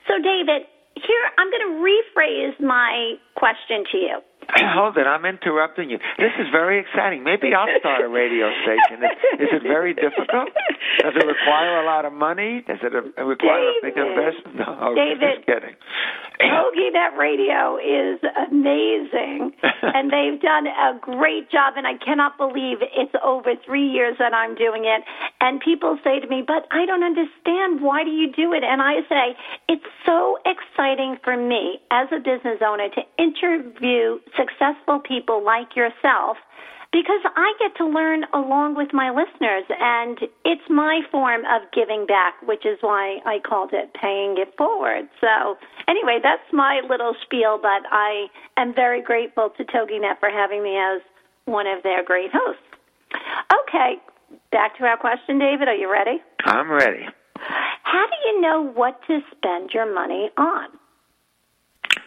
So, 0.08 0.19
David, 0.21 0.67
here 0.95 1.25
I'm 1.38 1.49
going 1.49 1.63
to 1.63 1.79
rephrase 1.79 2.60
my 2.60 3.15
question 3.36 3.86
to 3.91 3.97
you. 3.97 4.19
Hold 4.75 4.97
it, 4.97 5.05
I'm 5.05 5.25
interrupting 5.25 5.89
you. 5.89 5.97
This 6.17 6.33
is 6.39 6.47
very 6.51 6.79
exciting. 6.79 7.23
Maybe 7.23 7.53
I'll 7.53 7.69
start 7.79 8.01
a 8.03 8.09
radio 8.09 8.49
station. 8.65 9.03
Is, 9.03 9.45
is 9.45 9.51
it 9.53 9.63
very 9.63 9.93
difficult? 9.93 10.49
Does 11.01 11.13
it 11.15 11.25
require 11.25 11.81
a 11.81 11.85
lot 11.85 12.05
of 12.05 12.13
money? 12.13 12.63
Does 12.65 12.79
it 12.81 12.93
uh, 12.93 13.23
require 13.23 13.62
David, 13.62 13.77
a 13.77 13.85
big 13.85 13.97
investment? 13.97 14.55
No, 14.59 14.93
David, 14.95 15.21
just 15.21 15.45
kidding. 15.45 15.75
TogiNet 16.41 17.17
Radio 17.17 17.78
is 17.78 18.19
amazing, 18.47 19.52
and 19.82 20.12
they've 20.12 20.41
done 20.41 20.67
a 20.67 20.97
great 20.99 21.52
job. 21.52 21.73
And 21.75 21.86
I 21.86 21.97
cannot 21.97 22.38
believe 22.38 22.78
it's 22.82 23.13
over 23.23 23.54
three 23.65 23.88
years 23.88 24.15
that 24.19 24.34
I'm 24.34 24.56
doing 24.56 24.86
it. 24.86 25.04
And 25.41 25.60
people 25.60 25.97
say 26.04 26.19
to 26.19 26.28
me, 26.28 26.41
"But 26.45 26.67
I 26.71 26.86
don't 26.86 27.04
understand. 27.04 27.82
Why 27.82 28.04
do 28.04 28.12
you 28.12 28.32
do 28.32 28.54
it?" 28.54 28.63
And 28.63 28.82
I 28.82 29.02
say, 29.10 29.38
"It's 29.67 29.86
so 30.06 30.39
exciting 30.45 31.17
for 31.23 31.36
me 31.36 31.82
as 31.91 32.08
a 32.12 32.19
business 32.19 32.62
owner 32.62 32.89
to 32.89 33.02
interview 33.17 34.19
successful 34.38 34.99
people 34.99 35.43
like 35.43 35.75
yourself." 35.75 36.38
Because 36.91 37.21
I 37.36 37.54
get 37.60 37.75
to 37.78 37.86
learn 37.86 38.23
along 38.34 38.75
with 38.75 38.89
my 38.93 39.12
listeners, 39.12 39.63
and 39.69 40.17
it's 40.43 40.67
my 40.69 41.02
form 41.12 41.41
of 41.45 41.69
giving 41.71 42.08
back, 42.08 42.34
which 42.41 42.65
is 42.65 42.80
why 42.82 43.19
I 43.25 43.38
called 43.45 43.73
it 43.73 43.93
paying 43.93 44.38
it 44.39 44.56
forward. 44.58 45.08
So, 45.21 45.58
anyway, 45.88 46.17
that's 46.21 46.41
my 46.52 46.82
little 46.89 47.13
spiel, 47.23 47.60
but 47.62 47.86
I 47.91 48.25
am 48.58 48.73
very 48.73 49.04
grateful 49.04 49.52
to 49.58 49.63
TogiNet 49.65 50.19
for 50.19 50.30
having 50.30 50.63
me 50.63 50.78
as 50.78 51.02
one 51.45 51.67
of 51.67 51.84
their 51.84 52.04
great 52.04 52.32
hosts. 52.34 52.63
Okay, 53.54 54.02
back 54.52 54.75
to 54.78 54.86
our 54.86 54.97
question, 54.97 55.38
David. 55.38 55.67
Are 55.67 55.75
you 55.75 55.91
ready? 55.91 56.17
I'm 56.45 56.71
ready. 56.71 57.06
How 57.84 58.06
do 58.06 58.30
you 58.30 58.41
know 58.41 58.63
what 58.63 58.99
to 59.08 59.19
spend 59.32 59.71
your 59.73 59.91
money 59.93 60.30
on? 60.38 60.69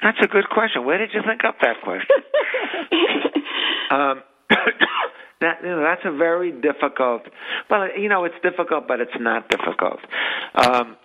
That's 0.03 0.19
a 0.23 0.27
good 0.27 0.49
question. 0.51 0.85
Where 0.85 0.99
did 0.99 1.11
you 1.15 1.21
think 1.27 1.45
up 1.45 1.57
that 1.61 1.77
question? 1.83 2.17
um, 3.91 4.23
that 4.51 5.59
you 5.63 5.69
know, 5.69 5.83
that's 5.83 6.03
a 6.05 6.17
very 6.17 6.53
difficult. 6.53 7.23
Well, 7.71 7.89
you 7.99 8.09
know, 8.09 8.25
it's 8.25 8.35
difficult, 8.43 8.89
but 8.89 9.01
it's 9.01 9.19
not 9.19 9.49
difficult. 9.49 10.01
Um, 10.55 10.97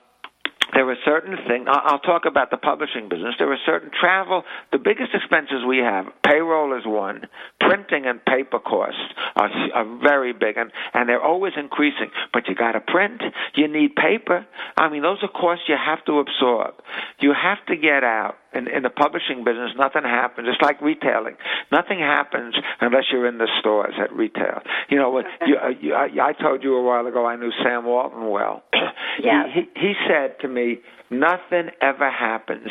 there 0.74 0.90
are 0.90 0.98
certain 1.06 1.38
things. 1.48 1.66
I'll 1.70 2.00
talk 2.00 2.26
about 2.26 2.52
the 2.52 2.58
publishing 2.58 3.08
business. 3.10 3.36
There 3.40 3.52
are 3.52 3.58
certain 3.66 3.90
travel. 4.00 4.44
The 4.72 4.78
biggest 4.78 5.12
expenses 5.14 5.64
we 5.68 5.78
have, 5.78 6.06
payroll 6.24 6.78
is 6.78 6.86
one. 6.86 7.28
Printing 7.60 8.06
and 8.06 8.24
paper 8.24 8.60
costs 8.60 9.00
are, 9.36 9.50
are 9.74 10.00
very 10.04 10.34
big, 10.34 10.58
and 10.58 10.72
and 10.94 11.08
they're 11.08 11.24
always 11.24 11.54
increasing. 11.58 12.12
But 12.34 12.48
you 12.48 12.56
got 12.56 12.74
to 12.74 12.82
print. 12.82 13.24
You 13.56 13.68
need 13.68 13.96
paper. 13.96 14.46
I 14.78 14.90
mean, 14.90 15.04
those 15.04 15.20
are 15.24 15.30
costs 15.30 15.66
you 15.68 15.76
have 15.84 16.04
to 16.06 16.20
absorb. 16.20 16.76
You 17.20 17.34
have 17.34 17.66
to 17.68 17.78
get 17.78 18.04
out. 18.04 18.36
In, 18.54 18.68
in 18.68 18.84
the 18.84 18.90
publishing 18.90 19.44
business, 19.44 19.72
nothing 19.78 20.04
happens. 20.04 20.48
It's 20.50 20.62
like 20.62 20.82
retailing. 20.82 21.36
Nothing 21.72 22.00
happens 22.00 22.56
unless 22.80 23.04
you're 23.12 23.28
in 23.28 23.38
the 23.38 23.48
stores 23.60 23.94
at 24.02 24.12
retail. 24.14 24.62
You 24.90 24.98
know, 24.98 25.22
you, 25.46 25.58
uh, 25.58 25.70
you, 25.82 25.94
I, 25.94 26.08
I 26.30 26.34
told 26.34 26.64
you 26.64 26.76
a 26.76 26.84
while 26.84 27.06
ago 27.06 27.26
I 27.26 27.36
knew 27.36 27.52
Sam 27.64 27.86
Walton 27.86 28.30
well. 28.30 28.64
Yeah. 29.20 29.46
He, 29.52 29.62
he, 29.62 29.88
he 29.88 29.94
said 30.08 30.40
to 30.42 30.48
me, 30.48 30.78
nothing 31.10 31.72
ever 31.82 32.12
happens 32.12 32.68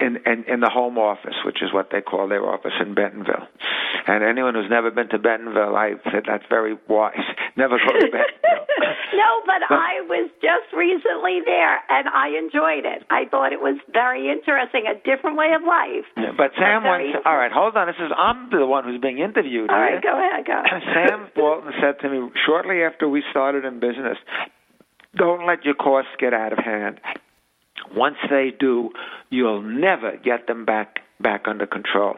in, 0.00 0.18
in 0.26 0.44
in 0.46 0.60
the 0.60 0.70
home 0.70 0.98
office, 0.98 1.34
which 1.44 1.62
is 1.62 1.72
what 1.72 1.90
they 1.90 2.00
call 2.00 2.28
their 2.28 2.46
office 2.46 2.74
in 2.80 2.94
Bentonville. 2.94 3.46
And 4.06 4.22
anyone 4.22 4.54
who's 4.54 4.70
never 4.70 4.90
been 4.90 5.08
to 5.10 5.18
Bentonville, 5.18 5.76
I 5.76 5.94
said 6.10 6.24
that's 6.26 6.44
very 6.48 6.78
wise. 6.88 7.26
Never 7.56 7.76
go 7.76 7.92
to 7.92 8.06
Bentonville. 8.06 8.64
no, 9.18 9.42
but 9.44 9.66
I 9.68 10.00
was 10.06 10.30
just 10.40 10.70
recently 10.72 11.42
there 11.44 11.82
and 11.90 12.08
I 12.08 12.38
enjoyed 12.38 12.86
it. 12.86 13.02
I 13.10 13.26
thought 13.26 13.52
it 13.52 13.60
was 13.60 13.76
very 13.92 14.30
interesting, 14.30 14.86
a 14.86 14.94
different 15.02 15.36
way 15.36 15.50
of 15.52 15.66
life. 15.66 16.06
Yeah, 16.16 16.32
but 16.36 16.52
Sam 16.56 16.84
once. 16.84 17.18
All 17.26 17.36
right, 17.36 17.50
hold 17.50 17.76
on. 17.76 17.88
This 17.88 17.98
is 17.98 18.12
I'm 18.16 18.48
the 18.50 18.66
one 18.66 18.84
who's 18.84 19.00
being 19.00 19.18
interviewed. 19.18 19.70
All 19.70 19.76
right, 19.76 20.00
go 20.00 20.14
ahead, 20.14 20.46
go. 20.46 20.62
Sam 20.94 21.28
Walton 21.36 21.72
said 21.82 21.98
to 22.00 22.08
me 22.08 22.30
shortly 22.46 22.82
after 22.82 23.08
we 23.08 23.22
started 23.30 23.64
in 23.64 23.80
business, 23.80 24.16
don't 25.16 25.46
let 25.46 25.64
your 25.64 25.74
costs 25.74 26.12
get 26.18 26.32
out 26.32 26.52
of 26.52 26.58
hand. 26.58 27.00
Once 27.94 28.16
they 28.30 28.52
do, 28.58 28.90
you'll 29.30 29.62
never 29.62 30.16
get 30.16 30.46
them 30.46 30.64
back 30.64 31.00
back 31.20 31.42
under 31.46 31.66
control. 31.66 32.16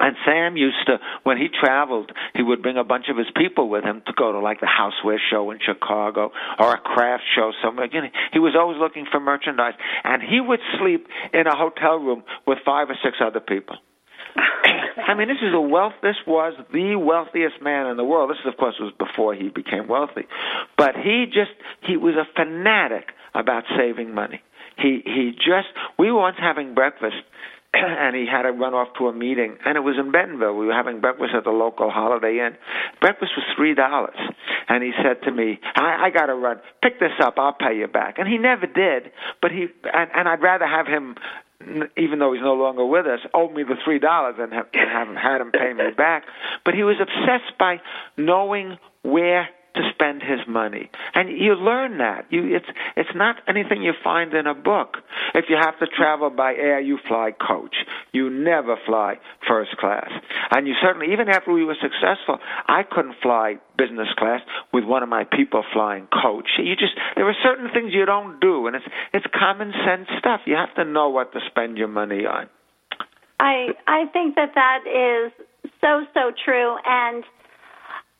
And 0.00 0.16
Sam 0.24 0.56
used 0.56 0.86
to, 0.86 0.98
when 1.22 1.38
he 1.38 1.48
traveled, 1.48 2.10
he 2.34 2.42
would 2.42 2.62
bring 2.62 2.76
a 2.76 2.84
bunch 2.84 3.06
of 3.08 3.16
his 3.16 3.28
people 3.36 3.68
with 3.68 3.84
him 3.84 4.02
to 4.06 4.12
go 4.12 4.32
to 4.32 4.40
like 4.40 4.60
the 4.60 4.66
houseware 4.66 5.18
show 5.30 5.50
in 5.50 5.58
Chicago 5.64 6.32
or 6.58 6.74
a 6.74 6.78
craft 6.78 7.22
show 7.34 7.52
somewhere. 7.62 7.88
You 7.92 8.02
know, 8.02 8.08
he 8.32 8.38
was 8.38 8.54
always 8.58 8.78
looking 8.78 9.06
for 9.10 9.20
merchandise, 9.20 9.74
and 10.02 10.22
he 10.22 10.40
would 10.40 10.60
sleep 10.78 11.06
in 11.32 11.46
a 11.46 11.56
hotel 11.56 11.96
room 11.96 12.24
with 12.46 12.58
five 12.64 12.90
or 12.90 12.96
six 13.04 13.18
other 13.20 13.40
people. 13.40 13.76
I 14.36 15.14
mean, 15.14 15.28
this 15.28 15.38
is 15.42 15.54
a 15.54 15.60
wealth. 15.60 15.94
This 16.02 16.16
was 16.26 16.54
the 16.72 16.96
wealthiest 16.96 17.62
man 17.62 17.86
in 17.86 17.96
the 17.96 18.04
world. 18.04 18.30
This, 18.30 18.38
of 18.46 18.56
course, 18.56 18.74
was 18.80 18.92
before 18.98 19.34
he 19.34 19.48
became 19.48 19.86
wealthy, 19.86 20.26
but 20.76 20.96
he 20.96 21.26
just 21.26 21.52
he 21.82 21.96
was 21.96 22.14
a 22.16 22.26
fanatic 22.34 23.10
about 23.34 23.64
saving 23.76 24.14
money. 24.14 24.42
He 24.78 25.02
he 25.04 25.32
just 25.32 25.68
we 25.98 26.10
were 26.10 26.20
once 26.20 26.36
having 26.40 26.74
breakfast. 26.74 27.16
And 27.74 28.14
he 28.14 28.24
had 28.24 28.42
to 28.42 28.52
run 28.52 28.72
off 28.72 28.88
to 28.98 29.08
a 29.08 29.12
meeting, 29.12 29.56
and 29.66 29.76
it 29.76 29.80
was 29.80 29.96
in 29.98 30.12
Bentonville. 30.12 30.54
We 30.54 30.66
were 30.66 30.72
having 30.72 31.00
breakfast 31.00 31.34
at 31.34 31.42
the 31.42 31.50
local 31.50 31.90
Holiday 31.90 32.38
Inn. 32.38 32.56
Breakfast 33.00 33.32
was 33.36 33.44
three 33.56 33.74
dollars, 33.74 34.14
and 34.68 34.80
he 34.84 34.92
said 35.02 35.22
to 35.24 35.32
me, 35.32 35.58
"I, 35.74 36.06
I 36.06 36.10
got 36.10 36.26
to 36.26 36.36
run. 36.36 36.60
Pick 36.82 37.00
this 37.00 37.10
up. 37.20 37.34
I'll 37.36 37.52
pay 37.52 37.76
you 37.76 37.88
back." 37.88 38.18
And 38.18 38.28
he 38.28 38.38
never 38.38 38.66
did. 38.66 39.10
But 39.42 39.50
he 39.50 39.66
and, 39.92 40.08
and 40.14 40.28
I'd 40.28 40.40
rather 40.40 40.68
have 40.68 40.86
him 40.86 41.16
even 41.96 42.18
though 42.18 42.32
he's 42.32 42.42
no 42.42 42.54
longer 42.54 42.84
with 42.84 43.06
us, 43.06 43.20
owed 43.32 43.54
me 43.54 43.62
the 43.62 43.76
three 43.84 43.98
dollars 43.98 44.36
and 44.38 44.52
have, 44.52 44.66
haven't 44.72 45.16
had 45.16 45.40
him 45.40 45.50
pay 45.50 45.72
me 45.72 45.90
back. 45.96 46.24
But 46.64 46.74
he 46.74 46.82
was 46.82 46.96
obsessed 47.00 47.58
by 47.58 47.80
knowing 48.16 48.78
where 49.02 49.48
to 49.74 49.82
spend 49.92 50.22
his 50.22 50.40
money, 50.48 50.90
and 51.14 51.28
you 51.28 51.54
learn 51.54 51.98
that. 51.98 52.26
You, 52.30 52.54
it's 52.56 52.66
it's 52.96 53.10
not 53.14 53.36
anything 53.48 53.82
you 53.82 53.92
find 54.02 54.32
in 54.34 54.46
a 54.46 54.54
book. 54.54 54.98
If 55.34 55.46
you 55.48 55.56
have 55.60 55.78
to 55.80 55.86
travel 55.86 56.30
by 56.30 56.54
air, 56.54 56.80
you 56.80 56.98
fly 57.08 57.32
coach. 57.32 57.74
You 58.12 58.30
never 58.30 58.76
fly 58.86 59.18
first 59.46 59.76
class, 59.78 60.10
and 60.50 60.66
you 60.66 60.74
certainly 60.80 61.12
even 61.12 61.28
after 61.28 61.52
we 61.52 61.64
were 61.64 61.76
successful, 61.80 62.38
I 62.68 62.82
couldn't 62.82 63.16
fly 63.22 63.56
business 63.76 64.08
class 64.16 64.40
with 64.72 64.84
one 64.84 65.02
of 65.02 65.08
my 65.08 65.24
people 65.24 65.64
flying 65.72 66.06
coach. 66.22 66.48
You 66.58 66.76
just 66.76 66.92
there 67.16 67.28
are 67.28 67.36
certain 67.42 67.68
things 67.72 67.92
you 67.92 68.06
don't 68.06 68.40
do, 68.40 68.66
and 68.66 68.76
it's 68.76 68.86
it's 69.12 69.26
common 69.38 69.72
sense 69.84 70.08
stuff. 70.18 70.40
You 70.46 70.56
have 70.56 70.74
to 70.76 70.84
know 70.84 71.08
what 71.08 71.32
to 71.32 71.40
spend 71.50 71.78
your 71.78 71.88
money 71.88 72.26
on. 72.26 72.48
I 73.40 73.68
I 73.86 74.06
think 74.12 74.36
that 74.36 74.54
that 74.54 74.84
is 74.86 75.32
so 75.80 76.04
so 76.14 76.32
true, 76.44 76.76
and 76.86 77.24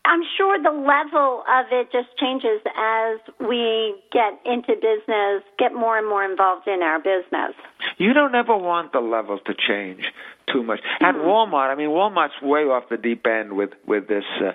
I'm 0.04 0.20
sure 0.36 0.62
the 0.62 0.70
level 0.70 1.44
of 1.48 1.66
it 1.72 1.90
just 1.90 2.08
changes 2.18 2.60
as 2.76 3.18
we 3.40 3.96
get 4.12 4.38
into 4.44 4.74
business, 4.76 5.42
get 5.58 5.72
more 5.72 5.96
and 5.96 6.06
more 6.06 6.24
involved 6.24 6.68
in 6.68 6.82
our 6.82 6.98
business. 6.98 7.56
You 7.98 8.12
don't 8.12 8.34
ever 8.34 8.56
want 8.56 8.92
the 8.92 9.00
level 9.00 9.38
to 9.38 9.54
change 9.54 10.04
too 10.52 10.62
much. 10.62 10.80
At 11.00 11.14
Walmart, 11.14 11.70
I 11.70 11.74
mean, 11.74 11.88
Walmart's 11.88 12.40
way 12.42 12.62
off 12.62 12.84
the 12.90 12.96
deep 12.96 13.26
end 13.26 13.54
with 13.54 13.70
with 13.86 14.08
this 14.08 14.24
uh, 14.40 14.52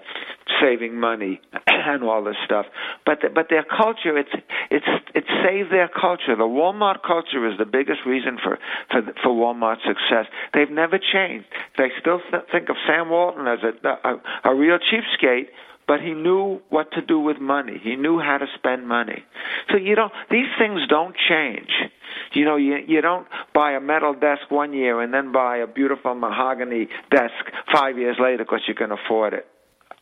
saving 0.61 0.99
money 0.99 1.41
and 1.67 2.03
all 2.03 2.23
this 2.23 2.35
stuff. 2.45 2.65
But 3.05 3.19
the, 3.21 3.29
but 3.29 3.47
their 3.49 3.63
culture, 3.63 4.17
it's 4.17 4.33
it's 4.69 4.85
it 5.15 5.25
saved 5.43 5.71
their 5.71 5.89
culture. 5.89 6.35
The 6.35 6.43
Walmart 6.43 7.01
culture 7.05 7.47
is 7.49 7.57
the 7.57 7.65
biggest 7.65 8.01
reason 8.05 8.37
for 8.41 8.59
for 8.91 9.01
for 9.23 9.31
Walmart's 9.31 9.83
success. 9.85 10.25
They've 10.53 10.71
never 10.71 10.99
changed. 10.99 11.45
They 11.77 11.89
still 11.99 12.21
th- 12.31 12.43
think 12.51 12.69
of 12.69 12.75
Sam 12.87 13.09
Walton 13.09 13.47
as 13.47 13.59
a 13.63 13.87
a, 13.87 14.51
a 14.51 14.55
real 14.55 14.77
cheapskate 14.77 15.47
but 15.87 16.01
he 16.01 16.13
knew 16.13 16.61
what 16.69 16.91
to 16.91 17.01
do 17.01 17.19
with 17.19 17.39
money. 17.39 17.81
He 17.83 17.95
knew 17.95 18.19
how 18.19 18.37
to 18.37 18.45
spend 18.59 18.87
money. 18.87 19.23
So 19.71 19.77
you 19.77 19.95
don't 19.95 20.13
these 20.29 20.45
things 20.59 20.81
don't 20.87 21.15
change. 21.27 21.71
You 22.33 22.45
know, 22.45 22.55
you 22.57 22.77
you 22.87 23.01
don't 23.01 23.27
buy 23.53 23.71
a 23.73 23.79
metal 23.79 24.13
desk 24.13 24.49
one 24.49 24.73
year 24.73 25.01
and 25.01 25.13
then 25.13 25.31
buy 25.31 25.57
a 25.57 25.67
beautiful 25.67 26.13
mahogany 26.15 26.87
desk 27.11 27.33
five 27.73 27.97
years 27.97 28.17
later 28.19 28.43
because 28.43 28.61
you 28.67 28.75
can 28.75 28.91
afford 28.91 29.33
it. 29.33 29.47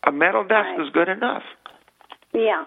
A 0.05 0.11
metal 0.11 0.43
desk 0.43 0.67
Right. 0.78 0.82
is 0.82 0.89
good 0.93 1.09
enough. 1.09 1.43
Yeah. 2.34 2.65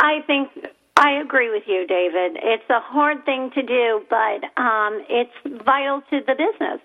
I 0.00 0.20
think 0.26 0.50
I 0.96 1.12
agree 1.22 1.50
with 1.50 1.64
you, 1.66 1.86
David. 1.86 2.38
It's 2.42 2.68
a 2.70 2.80
hard 2.80 3.24
thing 3.24 3.50
to 3.54 3.62
do, 3.62 4.02
but 4.10 4.44
um, 4.60 5.02
it's 5.08 5.64
vital 5.64 6.02
to 6.10 6.20
the 6.26 6.34
business. 6.34 6.80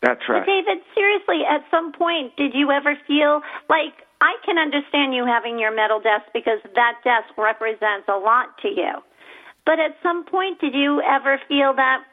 That's 0.00 0.20
But 0.26 0.32
right. 0.32 0.46
David, 0.46 0.82
seriously, 0.94 1.42
at 1.48 1.62
some 1.70 1.92
point, 1.92 2.34
did 2.36 2.54
you 2.54 2.70
ever 2.72 2.96
feel 3.06 3.40
like 3.68 3.94
I 4.22 4.34
can 4.46 4.56
understand 4.56 5.14
you 5.14 5.26
having 5.26 5.58
your 5.58 5.74
metal 5.74 5.98
desk 6.00 6.26
because 6.32 6.58
that 6.74 6.94
desk 7.02 7.36
represents 7.36 8.06
a 8.08 8.16
lot 8.16 8.56
to 8.62 8.68
you. 8.68 9.02
But 9.64 9.78
at 9.78 9.96
some 10.02 10.24
point, 10.24 10.60
did 10.60 10.74
you 10.74 11.00
ever 11.02 11.40
feel 11.48 11.74
that 11.74 12.04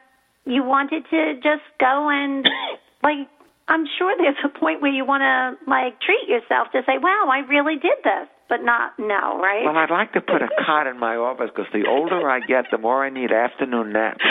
you 0.44 0.62
wanted 0.62 1.04
to 1.10 1.34
just 1.36 1.66
go 1.78 2.08
and, 2.10 2.46
like, 3.02 3.28
I'm 3.68 3.86
sure 3.98 4.14
there's 4.18 4.36
a 4.44 4.48
point 4.48 4.82
where 4.82 4.90
you 4.90 5.04
want 5.04 5.22
to, 5.22 5.70
like, 5.70 6.00
treat 6.00 6.28
yourself 6.28 6.68
to 6.72 6.82
say, 6.86 6.98
wow, 6.98 7.28
I 7.30 7.46
really 7.46 7.74
did 7.74 7.98
this, 8.02 8.26
but 8.48 8.62
not 8.62 8.98
no, 8.98 9.38
right? 9.38 9.62
Well, 9.64 9.76
I'd 9.76 9.90
like 9.90 10.12
to 10.14 10.20
put 10.20 10.42
a 10.42 10.48
cot 10.66 10.86
in 10.86 10.98
my 10.98 11.16
office 11.16 11.50
because 11.54 11.70
the 11.72 11.88
older 11.88 12.28
I 12.28 12.40
get, 12.40 12.66
the 12.70 12.78
more 12.78 13.04
I 13.04 13.10
need 13.10 13.30
afternoon 13.32 13.92
naps. 13.92 14.24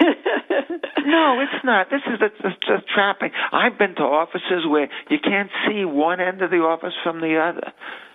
No, 1.04 1.40
it's 1.40 1.64
not. 1.64 1.90
This 1.90 2.02
is 2.06 2.20
it's 2.20 2.36
just, 2.42 2.60
just 2.62 2.88
trapping. 2.94 3.30
I've 3.52 3.78
been 3.78 3.94
to 3.96 4.02
offices 4.02 4.66
where 4.68 4.88
you 5.10 5.18
can't 5.22 5.50
see 5.66 5.84
one 5.84 6.20
end 6.20 6.42
of 6.42 6.50
the 6.50 6.58
office 6.58 6.94
from 7.02 7.20
the 7.20 7.38
other. 7.38 7.72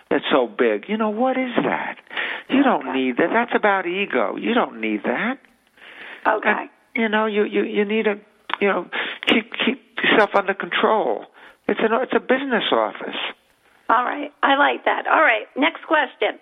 It's 0.10 0.26
so 0.32 0.48
big. 0.48 0.86
You 0.88 0.98
know 0.98 1.10
what 1.10 1.38
is 1.38 1.52
that? 1.64 1.98
You 2.50 2.64
don't 2.64 2.94
need 2.94 3.18
that. 3.18 3.30
That's 3.32 3.52
about 3.56 3.86
ego. 3.86 4.36
You 4.38 4.54
don't 4.54 4.80
need 4.80 5.04
that. 5.04 5.38
okay. 6.26 6.50
And, 6.50 6.70
you 6.96 7.10
know, 7.10 7.26
you 7.26 7.44
you 7.44 7.64
you 7.64 7.86
need 7.86 8.06
to, 8.06 8.16
you 8.62 8.68
know, 8.68 8.88
keep 9.28 9.52
keep 9.66 9.82
yourself 10.02 10.32
under 10.34 10.54
control. 10.54 11.26
It's 11.68 11.80
an 11.82 11.92
it's 12.02 12.14
a 12.16 12.20
business 12.20 12.64
office. 12.72 13.20
All 13.90 14.04
right. 14.04 14.32
I 14.44 14.56
like 14.56 14.84
that. 14.86 15.08
All 15.08 15.22
right. 15.22 15.48
Next 15.56 15.86
question. 15.88 16.40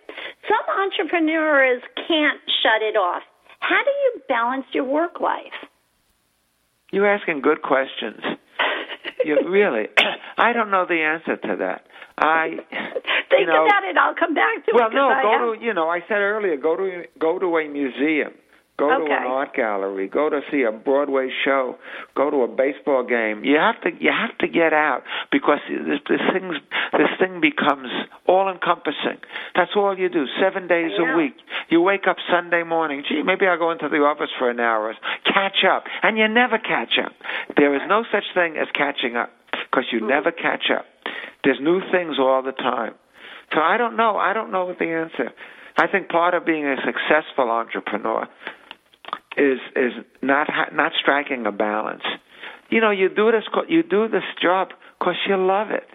Some 0.47 0.65
entrepreneurs 0.79 1.81
can't 2.07 2.39
shut 2.63 2.81
it 2.81 2.95
off. 2.95 3.21
How 3.59 3.83
do 3.83 3.89
you 3.89 4.21
balance 4.27 4.65
your 4.73 4.83
work 4.83 5.19
life? 5.19 5.53
You're 6.91 7.07
asking 7.07 7.41
good 7.41 7.61
questions. 7.61 8.21
You 9.25 9.49
really, 9.49 9.87
I 10.37 10.53
don't 10.53 10.69
know 10.71 10.85
the 10.87 11.01
answer 11.01 11.35
to 11.37 11.55
that. 11.57 11.85
I 12.17 12.49
Think 13.29 13.41
you 13.41 13.45
know, 13.47 13.65
about 13.65 13.83
it. 13.83 13.97
I'll 13.97 14.15
come 14.15 14.33
back 14.33 14.63
to 14.65 14.71
it. 14.71 14.75
Well, 14.75 14.87
it. 14.87 14.91
'cause 14.91 14.95
no, 14.95 15.09
I 15.09 15.21
go 15.23 15.31
have- 15.51 15.59
to 15.59 15.65
you 15.65 15.73
know. 15.73 15.89
I 15.89 15.99
said 16.07 16.19
earlier, 16.19 16.55
go 16.57 16.75
to 16.77 17.03
go 17.19 17.39
to 17.39 17.57
a 17.57 17.67
museum, 17.67 18.33
go 18.77 18.89
to 18.89 19.05
an 19.05 19.23
art 19.27 19.53
gallery, 19.53 20.07
go 20.07 20.29
to 20.29 20.41
see 20.51 20.63
a 20.63 20.71
Broadway 20.71 21.29
show, 21.43 21.75
go 22.15 22.29
to 22.29 22.43
a 22.43 22.47
baseball 22.47 23.05
game. 23.05 23.43
You 23.43 23.57
have 23.57 23.79
to 23.81 23.91
you 23.99 24.11
have 24.11 24.37
to 24.39 24.47
get 24.47 24.73
out 24.73 25.03
because 25.31 25.59
this 25.69 25.99
this 26.09 26.21
things 26.33 26.55
this 26.93 27.09
thing 27.19 27.39
becomes 27.39 27.89
all 28.27 28.51
encompassing. 28.51 29.19
That's 29.55 29.71
all 29.75 29.97
you 29.97 30.09
do, 30.09 30.25
seven 30.39 30.67
days 30.67 30.91
know. 30.97 31.13
a 31.13 31.17
week. 31.17 31.35
You 31.69 31.81
wake 31.81 32.07
up 32.07 32.17
Sunday 32.29 32.63
morning. 32.63 33.03
Gee, 33.07 33.23
maybe 33.23 33.45
I'll 33.47 33.57
go 33.57 33.71
into 33.71 33.89
the 33.89 33.97
office 33.97 34.29
for 34.37 34.49
an 34.49 34.59
hour, 34.59 34.93
catch 35.25 35.63
up, 35.69 35.85
and 36.03 36.17
you 36.17 36.27
never 36.27 36.57
catch 36.57 36.99
up. 37.03 37.13
There 37.55 37.73
is 37.75 37.81
no 37.87 38.03
such 38.11 38.25
thing 38.33 38.57
as 38.57 38.67
catching 38.73 39.15
up 39.15 39.31
because 39.51 39.85
you 39.91 39.99
hmm. 39.99 40.07
never 40.07 40.31
catch 40.31 40.69
up. 40.75 40.85
There's 41.43 41.59
new 41.61 41.81
things 41.91 42.17
all 42.19 42.41
the 42.41 42.51
time. 42.51 42.95
So 43.53 43.61
I 43.61 43.77
don't 43.77 43.95
know. 43.95 44.17
I 44.17 44.33
don't 44.33 44.51
know 44.51 44.65
what 44.65 44.79
the 44.79 44.85
answer. 44.85 45.31
I 45.77 45.87
think 45.87 46.09
part 46.09 46.33
of 46.33 46.45
being 46.45 46.65
a 46.65 46.77
successful 46.77 47.51
entrepreneur 47.51 48.27
is 49.37 49.59
is 49.75 49.93
not 50.21 50.49
ha- 50.49 50.69
not 50.73 50.91
striking 50.99 51.45
a 51.45 51.51
balance. 51.51 52.03
You 52.69 52.81
know, 52.81 52.91
you 52.91 53.09
do 53.09 53.31
this 53.31 53.43
co- 53.53 53.67
you 53.67 53.83
do 53.83 54.07
this 54.07 54.23
job 54.41 54.69
because 54.99 55.15
you 55.27 55.37
love 55.37 55.71
it. 55.71 55.87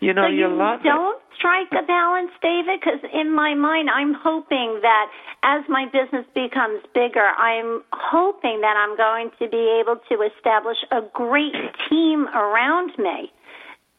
You 0.00 0.14
know, 0.14 0.26
so 0.26 0.28
you, 0.30 0.46
you 0.46 0.54
love 0.54 0.82
don't 0.82 1.20
strike 1.36 1.70
a 1.72 1.86
balance, 1.86 2.30
David? 2.42 2.78
Because 2.80 3.02
in 3.14 3.34
my 3.34 3.54
mind, 3.54 3.90
I'm 3.90 4.14
hoping 4.14 4.78
that 4.82 5.06
as 5.42 5.62
my 5.68 5.86
business 5.86 6.26
becomes 6.34 6.82
bigger, 6.94 7.34
I'm 7.38 7.82
hoping 7.92 8.60
that 8.62 8.74
I'm 8.78 8.96
going 8.96 9.30
to 9.38 9.48
be 9.48 9.80
able 9.82 9.98
to 10.08 10.14
establish 10.22 10.78
a 10.90 11.02
great 11.12 11.54
team 11.90 12.26
around 12.28 12.92
me. 12.98 13.32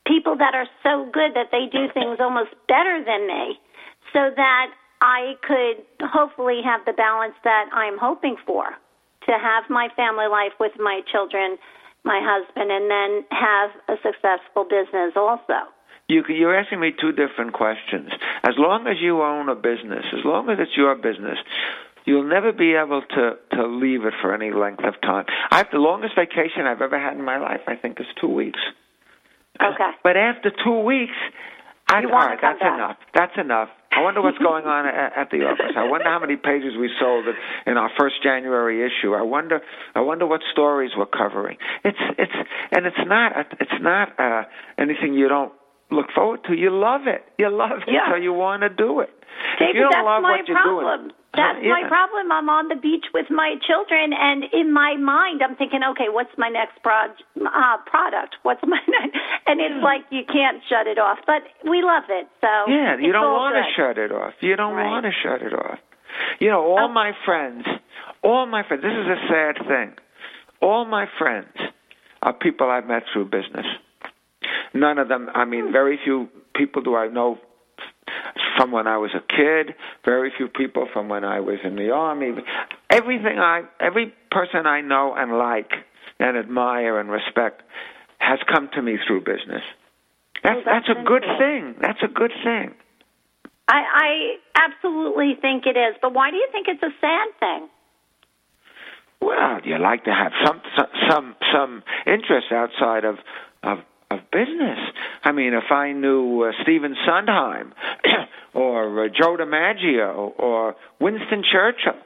People 0.07 0.35
that 0.37 0.55
are 0.55 0.67
so 0.83 1.09
good 1.11 1.35
that 1.35 1.51
they 1.51 1.67
do 1.71 1.91
things 1.93 2.17
almost 2.19 2.55
better 2.67 3.03
than 3.03 3.27
me, 3.27 3.59
so 4.11 4.31
that 4.35 4.71
I 5.01 5.33
could 5.47 5.85
hopefully 6.01 6.61
have 6.63 6.81
the 6.85 6.93
balance 6.93 7.35
that 7.43 7.69
I'm 7.73 7.97
hoping 7.97 8.35
for 8.45 8.65
to 9.27 9.31
have 9.31 9.69
my 9.69 9.87
family 9.95 10.27
life 10.27 10.53
with 10.59 10.73
my 10.79 11.01
children, 11.11 11.57
my 12.03 12.19
husband, 12.23 12.71
and 12.71 12.89
then 12.89 13.25
have 13.31 13.71
a 13.87 13.95
successful 14.01 14.63
business 14.63 15.13
also. 15.15 15.69
You, 16.07 16.23
you're 16.27 16.57
asking 16.57 16.79
me 16.79 16.91
two 16.99 17.11
different 17.11 17.53
questions. 17.53 18.09
As 18.43 18.55
long 18.57 18.87
as 18.87 18.97
you 18.99 19.21
own 19.21 19.47
a 19.47 19.55
business, 19.55 20.03
as 20.11 20.25
long 20.25 20.49
as 20.49 20.57
it's 20.59 20.75
your 20.75 20.95
business, 20.95 21.37
you'll 22.05 22.27
never 22.27 22.51
be 22.51 22.73
able 22.73 23.01
to 23.01 23.37
to 23.55 23.67
leave 23.67 24.03
it 24.05 24.13
for 24.19 24.33
any 24.33 24.51
length 24.51 24.83
of 24.83 24.99
time. 25.01 25.25
I've 25.51 25.69
the 25.71 25.77
longest 25.77 26.15
vacation 26.15 26.65
I've 26.65 26.81
ever 26.81 26.99
had 26.99 27.13
in 27.13 27.23
my 27.23 27.37
life. 27.37 27.61
I 27.67 27.75
think 27.75 27.99
is 27.99 28.07
two 28.19 28.33
weeks. 28.33 28.59
Okay. 29.61 29.91
But 30.03 30.17
after 30.17 30.51
two 30.63 30.79
weeks, 30.79 31.13
I 31.87 32.03
all 32.03 32.09
right, 32.09 32.39
that's 32.41 32.59
back. 32.59 32.73
enough. 32.73 32.97
That's 33.13 33.37
enough. 33.37 33.69
I 33.91 34.01
wonder 34.01 34.21
what's 34.21 34.37
going 34.37 34.65
on 34.65 34.85
at, 34.85 35.17
at 35.17 35.29
the 35.31 35.45
office. 35.45 35.73
I 35.75 35.89
wonder 35.89 36.05
how 36.05 36.19
many 36.19 36.35
pages 36.35 36.73
we 36.79 36.89
sold 36.99 37.25
in 37.65 37.77
our 37.77 37.89
first 37.99 38.21
January 38.23 38.85
issue. 38.85 39.13
I 39.13 39.23
wonder. 39.23 39.61
I 39.95 40.01
wonder 40.01 40.27
what 40.27 40.41
stories 40.51 40.91
we're 40.95 41.07
covering. 41.07 41.57
It's 41.83 41.97
it's 42.17 42.37
and 42.71 42.85
it's 42.85 43.03
not 43.05 43.33
it's 43.59 43.81
not 43.81 44.19
uh, 44.19 44.43
anything 44.77 45.15
you 45.15 45.27
don't 45.27 45.51
look 45.91 46.07
forward 46.13 46.43
to. 46.45 46.53
You 46.55 46.69
love 46.71 47.07
it. 47.07 47.25
You 47.37 47.49
love 47.49 47.83
it, 47.87 47.91
Yeah. 47.93 48.09
so 48.11 48.15
you 48.15 48.33
want 48.33 48.61
to 48.61 48.69
do 48.69 48.99
it. 49.01 49.09
David, 49.59 49.83
that's 49.89 50.03
my 50.21 50.41
problem. 50.51 51.07
doing, 51.07 51.11
That's 51.33 51.59
my 51.63 51.81
yeah. 51.81 51.87
problem. 51.87 52.31
I'm 52.31 52.49
on 52.49 52.67
the 52.67 52.75
beach 52.75 53.05
with 53.13 53.27
my 53.29 53.55
children, 53.65 54.11
and 54.13 54.43
in 54.51 54.73
my 54.73 54.97
mind, 54.97 55.41
I'm 55.43 55.55
thinking, 55.55 55.79
okay, 55.91 56.09
what's 56.09 56.31
my 56.37 56.49
next 56.49 56.81
prod, 56.83 57.11
uh, 57.39 57.77
product? 57.85 58.35
What's 58.43 58.61
my 58.65 58.79
next? 58.87 59.15
And 59.45 59.61
it's 59.61 59.81
like 59.83 60.01
you 60.09 60.23
can't 60.25 60.61
shut 60.67 60.87
it 60.87 60.97
off, 60.97 61.19
but 61.25 61.43
we 61.69 61.81
love 61.83 62.03
it. 62.09 62.27
So 62.41 62.47
Yeah, 62.67 62.97
you 62.97 63.11
don't 63.13 63.31
want 63.31 63.55
to 63.55 63.63
shut 63.79 63.97
it 63.97 64.11
off. 64.11 64.33
You 64.41 64.55
don't 64.55 64.73
Right. 64.75 64.89
want 64.89 65.05
to 65.05 65.11
shut 65.23 65.41
it 65.41 65.53
off. 65.53 65.79
You 66.39 66.49
know, 66.49 66.65
all 66.65 66.89
my 66.89 67.13
friends, 67.23 67.65
all 68.23 68.45
my 68.45 68.63
friends, 68.63 68.83
this 68.83 68.91
is 68.91 69.07
a 69.07 69.27
sad 69.29 69.67
thing. 69.67 69.93
All 70.61 70.83
my 70.85 71.05
friends 71.17 71.55
are 72.21 72.33
people 72.33 72.69
I've 72.69 72.87
met 72.87 73.03
through 73.13 73.25
business. 73.25 73.65
None 74.73 74.97
of 74.99 75.07
them, 75.07 75.29
I 75.33 75.45
mean, 75.45 75.71
very 75.71 75.99
few 76.03 76.29
people 76.55 76.81
do 76.81 76.95
I 76.95 77.07
know 77.07 77.39
from 78.57 78.71
when 78.71 78.87
I 78.87 78.97
was 78.97 79.11
a 79.15 79.21
kid, 79.21 79.75
very 80.05 80.31
few 80.35 80.47
people 80.47 80.87
from 80.91 81.09
when 81.09 81.23
I 81.23 81.39
was 81.39 81.59
in 81.63 81.75
the 81.75 81.91
army. 81.91 82.31
Everything 82.89 83.39
I, 83.39 83.63
every 83.79 84.13
person 84.31 84.65
I 84.65 84.81
know 84.81 85.13
and 85.15 85.37
like 85.37 85.71
and 86.19 86.37
admire 86.37 86.99
and 86.99 87.09
respect 87.09 87.61
has 88.19 88.39
come 88.51 88.69
to 88.73 88.81
me 88.81 88.97
through 89.07 89.21
business. 89.21 89.63
That's, 90.43 90.59
Oh, 90.59 90.61
that's 90.65 90.87
that's 90.87 90.99
a 90.99 91.03
good 91.03 91.23
thing. 91.37 91.75
That's 91.81 91.99
a 92.03 92.07
good 92.07 92.31
thing. 92.43 92.73
I, 93.67 93.83
I 94.55 94.65
absolutely 94.65 95.37
think 95.39 95.65
it 95.65 95.77
is, 95.77 95.95
but 96.01 96.13
why 96.13 96.31
do 96.31 96.37
you 96.37 96.47
think 96.51 96.67
it's 96.67 96.81
a 96.81 96.93
sad 96.99 97.27
thing? 97.39 97.69
Well, 99.21 99.59
you 99.63 99.77
like 99.77 100.05
to 100.05 100.11
have 100.13 100.31
some 100.45 100.61
some 101.09 101.35
some 101.53 101.83
interest 102.07 102.47
outside 102.51 103.03
of 103.03 103.15
of 103.63 103.79
of 104.11 104.19
business. 104.31 104.79
I 105.23 105.31
mean, 105.31 105.53
if 105.53 105.71
I 105.71 105.91
knew 105.91 106.43
uh, 106.43 106.51
Stephen 106.63 106.95
Sondheim 107.05 107.73
or 108.53 109.05
uh, 109.05 109.07
Joe 109.09 109.37
DiMaggio 109.37 110.39
or 110.39 110.75
Winston 110.99 111.43
Churchill, 111.49 111.99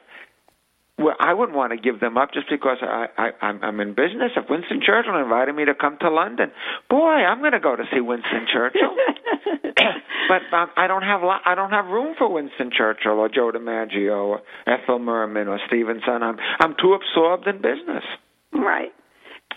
well, 0.98 1.16
I 1.18 1.34
wouldn't 1.34 1.56
want 1.56 1.72
to 1.72 1.78
give 1.78 1.98
them 1.98 2.16
up 2.16 2.32
just 2.32 2.48
because 2.48 2.78
I, 2.80 3.06
I 3.18 3.30
I'm, 3.42 3.64
I'm 3.64 3.80
in 3.80 3.94
business. 3.94 4.30
If 4.36 4.48
Winston 4.48 4.80
Churchill 4.84 5.20
invited 5.20 5.54
me 5.54 5.64
to 5.64 5.74
come 5.74 5.96
to 6.00 6.10
London, 6.10 6.52
boy, 6.88 7.24
I'm 7.24 7.40
going 7.40 7.52
to 7.52 7.60
go 7.60 7.74
to 7.74 7.82
see 7.92 8.00
Winston 8.00 8.46
Churchill. 8.52 8.94
but 10.28 10.56
um, 10.56 10.70
I 10.76 10.86
don't 10.86 11.02
have 11.02 11.22
lo- 11.22 11.42
I 11.44 11.54
don't 11.56 11.70
have 11.70 11.86
room 11.86 12.14
for 12.16 12.32
Winston 12.32 12.70
Churchill 12.76 13.18
or 13.18 13.28
Joe 13.28 13.50
DiMaggio 13.52 14.24
or 14.24 14.40
Ethel 14.66 15.00
Merman 15.00 15.48
or 15.48 15.58
Stephen 15.66 16.00
Sondheim. 16.06 16.36
I'm 16.60 16.74
too 16.80 16.94
absorbed 16.94 17.48
in 17.48 17.56
business. 17.56 18.04
right. 18.52 18.92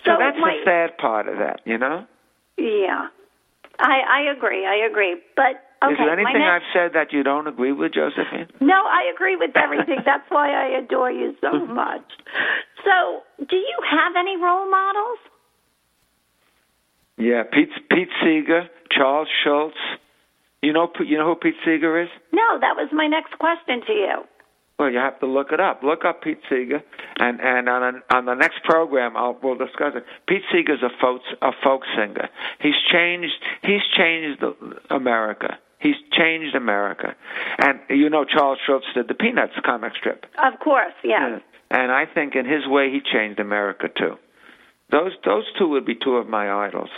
So, 0.04 0.12
So 0.12 0.16
that's 0.18 0.36
my, 0.40 0.58
the 0.64 0.70
sad 0.70 0.98
part 0.98 1.28
of 1.28 1.38
that, 1.38 1.60
you 1.64 1.78
know. 1.78 2.06
Yeah, 2.58 3.08
I 3.78 4.00
I 4.00 4.32
agree. 4.36 4.66
I 4.66 4.86
agree. 4.90 5.16
But 5.36 5.62
okay, 5.82 5.92
is 5.92 5.98
there 5.98 6.12
anything 6.12 6.42
next... 6.42 6.66
I've 6.66 6.68
said 6.74 6.90
that 6.94 7.12
you 7.12 7.22
don't 7.22 7.46
agree 7.46 7.72
with, 7.72 7.94
Josephine? 7.94 8.48
No, 8.60 8.74
I 8.74 9.10
agree 9.14 9.36
with 9.36 9.56
everything. 9.56 10.00
That's 10.04 10.28
why 10.28 10.50
I 10.50 10.78
adore 10.78 11.10
you 11.10 11.34
so 11.40 11.48
mm-hmm. 11.48 11.74
much. 11.74 12.04
So, 12.84 13.22
do 13.46 13.56
you 13.56 13.78
have 13.90 14.14
any 14.18 14.36
role 14.36 14.68
models? 14.70 15.18
Yeah, 17.16 17.42
Pete 17.50 17.70
Pete 17.90 18.10
Seeger, 18.22 18.68
Charles 18.90 19.28
Schulz. 19.42 19.74
You 20.62 20.72
know 20.72 20.90
you 21.00 21.18
know 21.18 21.26
who 21.26 21.36
Pete 21.36 21.58
Seeger 21.64 22.02
is? 22.02 22.08
No, 22.32 22.58
that 22.60 22.74
was 22.76 22.88
my 22.92 23.06
next 23.06 23.38
question 23.38 23.80
to 23.86 23.92
you. 23.92 24.22
Well, 24.78 24.90
you 24.90 24.98
have 24.98 25.18
to 25.20 25.26
look 25.26 25.50
it 25.50 25.58
up. 25.58 25.82
Look 25.82 26.04
up 26.04 26.22
Pete 26.22 26.40
Seeger, 26.48 26.82
and 27.18 27.40
and 27.40 27.68
on 27.68 28.02
on 28.10 28.24
the 28.26 28.34
next 28.34 28.62
program, 28.64 29.16
I'll 29.16 29.36
we'll 29.42 29.56
discuss 29.56 29.94
it. 29.96 30.04
Pete 30.28 30.42
Seeger's 30.52 30.82
a 30.82 30.90
folk 31.00 31.20
a 31.42 31.50
folk 31.64 31.82
singer. 31.96 32.28
He's 32.60 32.76
changed. 32.92 33.32
He's 33.62 33.82
changed 33.96 34.42
America. 34.90 35.58
He's 35.80 35.96
changed 36.12 36.54
America, 36.54 37.14
and 37.58 37.80
you 37.88 38.08
know 38.08 38.24
Charles 38.24 38.58
Schulz 38.66 38.84
did 38.94 39.08
the 39.08 39.14
Peanuts 39.14 39.54
comic 39.64 39.92
strip. 39.96 40.26
Of 40.42 40.58
course, 40.60 40.92
yeah. 41.04 41.28
yeah. 41.28 41.38
And 41.70 41.92
I 41.92 42.04
think 42.06 42.34
in 42.34 42.46
his 42.46 42.66
way, 42.66 42.90
he 42.90 43.00
changed 43.00 43.40
America 43.40 43.88
too. 43.88 44.16
Those 44.90 45.12
those 45.24 45.44
two 45.58 45.68
would 45.70 45.86
be 45.86 45.94
two 45.96 46.16
of 46.16 46.28
my 46.28 46.66
idols. 46.66 46.90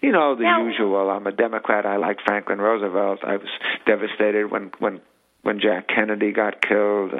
You 0.00 0.12
know 0.12 0.34
the 0.36 0.42
Now- 0.44 0.64
usual. 0.64 1.10
I'm 1.10 1.26
a 1.26 1.32
Democrat. 1.32 1.84
I 1.84 1.96
like 1.96 2.18
Franklin 2.24 2.60
Roosevelt. 2.60 3.20
I 3.24 3.36
was 3.36 3.48
devastated 3.86 4.50
when 4.50 4.70
when 4.78 5.00
when 5.42 5.60
Jack 5.60 5.88
Kennedy 5.88 6.32
got 6.32 6.60
killed. 6.60 7.12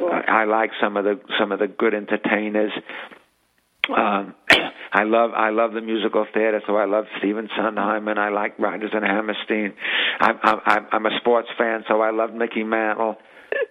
I, 0.00 0.42
I 0.42 0.44
like 0.44 0.70
some 0.80 0.96
of 0.96 1.04
the 1.04 1.20
some 1.38 1.52
of 1.52 1.58
the 1.58 1.68
good 1.68 1.94
entertainers. 1.94 2.72
Um, 3.96 4.34
I 4.92 5.04
love 5.04 5.30
I 5.34 5.50
love 5.50 5.72
the 5.72 5.80
musical 5.80 6.26
theater, 6.32 6.62
so 6.66 6.76
I 6.76 6.86
love 6.86 7.04
Stephen 7.18 7.48
Sondheim 7.56 8.08
and 8.08 8.18
I 8.18 8.30
like 8.30 8.58
Rodgers 8.58 8.90
and 8.92 9.04
Hammerstein. 9.04 9.74
I'm 10.20 10.38
I'm 10.42 10.86
I'm 10.92 11.06
a 11.06 11.16
sports 11.20 11.48
fan, 11.56 11.84
so 11.88 12.00
I 12.00 12.10
love 12.10 12.32
Mickey 12.32 12.64
Mantle. 12.64 13.16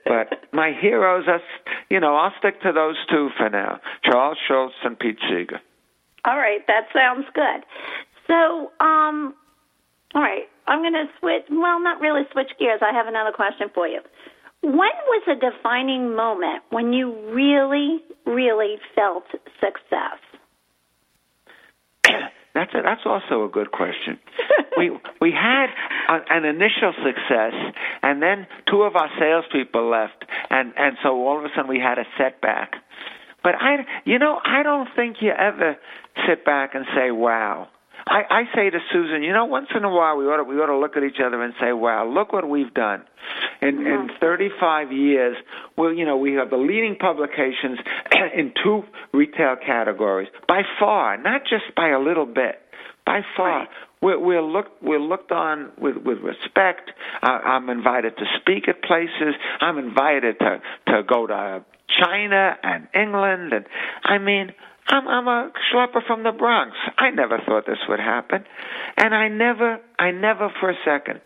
But 0.05 0.27
my 0.53 0.71
heroes 0.79 1.25
are, 1.27 1.41
you 1.89 1.99
know, 1.99 2.15
I'll 2.15 2.33
stick 2.39 2.61
to 2.61 2.71
those 2.71 2.95
two 3.09 3.29
for 3.37 3.49
now: 3.49 3.79
Charles 4.03 4.37
Schulz 4.47 4.73
and 4.83 4.97
Pete 4.97 5.19
Seeger. 5.29 5.59
All 6.25 6.37
right, 6.37 6.65
that 6.67 6.87
sounds 6.93 7.25
good. 7.33 7.63
So, 8.27 8.71
um, 8.85 9.33
all 10.13 10.21
right, 10.21 10.49
I'm 10.67 10.81
going 10.81 10.93
to 10.93 11.05
switch. 11.19 11.43
Well, 11.49 11.79
not 11.81 12.01
really 12.01 12.23
switch 12.31 12.51
gears. 12.59 12.81
I 12.81 12.93
have 12.93 13.07
another 13.07 13.31
question 13.31 13.69
for 13.73 13.87
you. 13.87 14.01
When 14.61 14.73
was 14.73 15.23
a 15.27 15.35
defining 15.35 16.15
moment 16.15 16.63
when 16.69 16.91
you 16.91 17.15
really, 17.31 17.99
really 18.25 18.77
felt 18.95 19.23
success? 19.59 20.19
That's 22.53 22.73
a, 22.73 22.81
that's 22.81 23.01
also 23.05 23.45
a 23.45 23.49
good 23.49 23.71
question. 23.71 24.17
we 24.77 24.89
we 25.21 25.31
had 25.31 25.67
a, 26.09 26.21
an 26.31 26.43
initial 26.43 26.91
success, 27.05 27.53
and 28.01 28.19
then 28.19 28.47
two 28.67 28.81
of 28.81 28.95
our 28.95 29.11
salespeople 29.19 29.87
left, 29.87 30.25
and 30.49 30.73
and 30.75 30.97
so 31.03 31.09
all 31.27 31.37
of 31.37 31.45
a 31.45 31.49
sudden 31.55 31.69
we 31.69 31.79
had 31.79 31.99
a 31.99 32.05
setback. 32.17 32.77
But 33.43 33.53
I, 33.61 33.85
you 34.05 34.17
know, 34.17 34.39
I 34.43 34.63
don't 34.63 34.89
think 34.95 35.17
you 35.21 35.29
ever 35.37 35.77
sit 36.27 36.45
back 36.45 36.73
and 36.73 36.87
say, 36.95 37.11
"Wow." 37.11 37.67
I, 38.09 38.23
I 38.29 38.43
say 38.55 38.69
to 38.69 38.79
Susan, 38.91 39.21
you 39.23 39.33
know, 39.33 39.45
once 39.45 39.67
in 39.75 39.83
a 39.83 39.89
while 39.89 40.17
we 40.17 40.25
ought 40.25 40.37
to 40.37 40.43
we 40.43 40.55
ought 40.55 40.67
to 40.67 40.77
look 40.77 40.95
at 40.95 41.03
each 41.03 41.19
other 41.23 41.41
and 41.43 41.53
say, 41.59 41.73
"Wow, 41.73 42.07
look 42.07 42.31
what 42.31 42.47
we've 42.47 42.73
done." 42.73 43.03
In 43.61 43.79
in 43.79 44.07
mm-hmm. 44.07 44.19
35 44.19 44.91
years, 44.91 45.35
well, 45.77 45.91
you 45.91 46.05
know, 46.05 46.17
we 46.17 46.33
have 46.33 46.49
the 46.49 46.57
leading 46.57 46.95
publications 46.95 47.79
in 48.35 48.53
two 48.63 48.83
retail 49.13 49.55
categories 49.55 50.29
by 50.47 50.61
far, 50.79 51.17
not 51.17 51.41
just 51.43 51.75
by 51.75 51.89
a 51.89 51.99
little 51.99 52.25
bit, 52.25 52.61
by 53.05 53.21
far. 53.35 53.59
Right. 53.59 53.69
We're, 54.01 54.19
we're 54.19 54.43
looked 54.43 54.81
we're 54.81 55.01
looked 55.01 55.31
on 55.31 55.71
with 55.77 55.97
with 55.97 56.19
respect. 56.19 56.91
I, 57.21 57.29
I'm 57.29 57.69
invited 57.69 58.15
to 58.17 58.25
speak 58.39 58.67
at 58.67 58.83
places. 58.83 59.35
I'm 59.59 59.77
invited 59.77 60.39
to 60.39 60.61
to 60.87 61.03
go 61.03 61.27
to 61.27 61.65
China 61.99 62.57
and 62.63 62.87
England, 62.93 63.53
and 63.53 63.65
I 64.03 64.17
mean, 64.19 64.53
I'm 64.87 65.07
I'm 65.07 65.27
a 65.27 65.51
schlepper 65.71 66.05
from 66.05 66.23
the 66.23 66.31
Bronx. 66.31 66.75
I 66.97 67.11
never 67.11 67.39
thought 67.45 67.65
this 67.65 67.79
would 67.89 67.99
happen, 67.99 68.45
and 68.95 69.13
I 69.13 69.27
never 69.27 69.79
I 69.99 70.11
never 70.11 70.49
for 70.59 70.69
a 70.69 70.75
second 70.85 71.21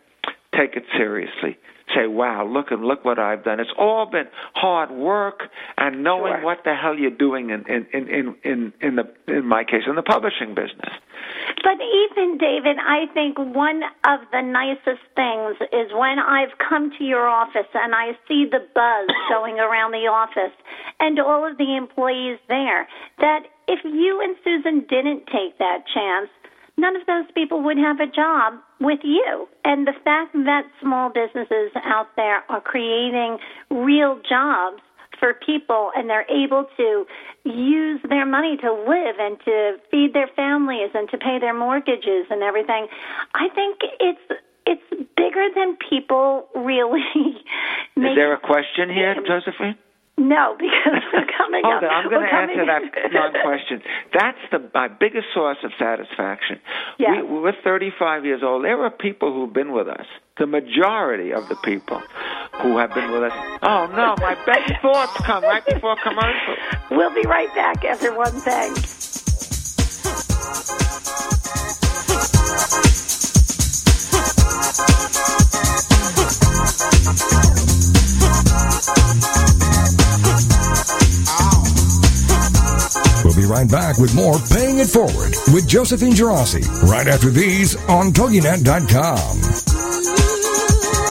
take 0.55 0.75
it 0.75 0.83
seriously. 0.97 1.57
Say, 1.95 2.07
wow, 2.07 2.45
look 2.47 2.71
and 2.71 2.85
look 2.85 3.03
what 3.03 3.19
I've 3.19 3.43
done. 3.43 3.59
It's 3.59 3.73
all 3.77 4.05
been 4.05 4.27
hard 4.55 4.91
work 4.91 5.41
and 5.77 6.03
knowing 6.03 6.33
Sure. 6.35 6.43
what 6.45 6.59
the 6.63 6.73
hell 6.73 6.97
you're 6.97 7.11
doing 7.11 7.49
in 7.49 7.65
in 7.67 7.85
in 7.91 8.07
in 8.07 8.35
in, 8.43 8.73
in 8.79 8.95
the 8.95 9.11
in 9.27 9.45
my 9.45 9.65
case 9.65 9.83
in 9.87 9.95
the 9.95 10.01
publishing 10.01 10.55
business. 10.55 10.93
But 11.63 11.77
even, 11.81 12.37
David, 12.37 12.77
I 12.79 13.07
think 13.13 13.37
one 13.37 13.83
of 14.05 14.19
the 14.31 14.41
nicest 14.41 15.03
things 15.15 15.57
is 15.73 15.91
when 15.93 16.17
I've 16.17 16.57
come 16.57 16.91
to 16.97 17.03
your 17.03 17.27
office 17.27 17.67
and 17.73 17.93
I 17.93 18.11
see 18.27 18.45
the 18.49 18.59
buzz 18.73 19.07
going 19.29 19.59
around 19.59 19.91
the 19.91 20.07
office 20.07 20.55
and 20.99 21.19
all 21.19 21.45
of 21.49 21.57
the 21.57 21.75
employees 21.75 22.39
there, 22.47 22.87
that 23.19 23.43
if 23.67 23.79
you 23.83 24.21
and 24.21 24.35
Susan 24.43 24.85
didn't 24.89 25.27
take 25.27 25.57
that 25.59 25.83
chance, 25.93 26.29
none 26.77 26.95
of 26.95 27.05
those 27.05 27.25
people 27.33 27.61
would 27.63 27.77
have 27.77 27.99
a 27.99 28.07
job 28.07 28.53
with 28.79 28.99
you. 29.03 29.47
And 29.63 29.87
the 29.87 29.93
fact 30.03 30.33
that 30.33 30.63
small 30.81 31.09
businesses 31.09 31.71
out 31.83 32.07
there 32.15 32.43
are 32.49 32.61
creating 32.61 33.37
real 33.69 34.19
jobs 34.27 34.81
for 35.19 35.33
people 35.33 35.91
and 35.95 36.09
they're 36.09 36.29
able 36.29 36.65
to 36.77 37.05
use 37.43 38.01
their 38.09 38.25
money 38.25 38.57
to 38.57 38.73
live 38.73 39.15
and 39.19 39.39
to 39.45 39.77
feed 39.91 40.13
their 40.13 40.29
families 40.35 40.89
and 40.93 41.09
to 41.09 41.17
pay 41.17 41.37
their 41.39 41.53
mortgages 41.53 42.25
and 42.29 42.41
everything. 42.41 42.87
I 43.35 43.47
think 43.49 43.79
it's 43.99 44.41
it's 44.65 45.09
bigger 45.17 45.47
than 45.55 45.77
people 45.89 46.47
really 46.55 47.01
Is 47.95 48.15
there 48.15 48.33
a 48.33 48.39
question 48.39 48.89
here, 48.89 49.15
Josephine? 49.25 49.77
No, 50.17 50.55
because 50.59 51.01
we're 51.13 51.25
coming 51.37 51.61
Hold 51.63 51.83
up. 51.83 51.91
on, 51.91 52.03
I'm 52.05 52.09
going 52.09 52.27
to 52.27 52.33
answer 52.33 52.65
that 52.65 53.11
non-question. 53.11 53.81
That's 54.13 54.37
the 54.51 54.69
my 54.73 54.87
biggest 54.87 55.27
source 55.33 55.57
of 55.63 55.71
satisfaction. 55.79 56.59
Yeah. 56.99 57.21
We, 57.21 57.39
we're 57.39 57.53
35 57.63 58.25
years 58.25 58.41
old. 58.43 58.63
There 58.63 58.81
are 58.83 58.89
people 58.91 59.33
who've 59.33 59.53
been 59.53 59.71
with 59.71 59.87
us. 59.87 60.05
The 60.37 60.47
majority 60.47 61.31
of 61.33 61.47
the 61.49 61.55
people 61.63 62.01
who 62.61 62.77
have 62.77 62.93
been 62.93 63.11
with 63.11 63.23
us. 63.23 63.33
Oh 63.63 63.87
no, 63.87 64.15
my 64.19 64.35
best 64.45 64.73
thoughts 64.81 65.13
come 65.25 65.43
right 65.43 65.65
before 65.65 65.95
commercial. 66.03 66.55
We'll 66.91 67.13
be 67.13 67.27
right 67.27 67.53
back, 67.55 67.83
everyone. 67.83 68.31
Thanks. 68.41 68.99
be 83.41 83.47
right 83.47 83.69
back 83.69 83.97
with 83.97 84.13
more 84.13 84.37
Paying 84.51 84.77
It 84.77 84.87
Forward 84.87 85.33
with 85.53 85.67
Josephine 85.67 86.13
Geraci 86.13 86.63
right 86.83 87.07
after 87.07 87.29
these 87.29 87.75
on 87.89 88.11
TogiNet.com. 88.11 89.37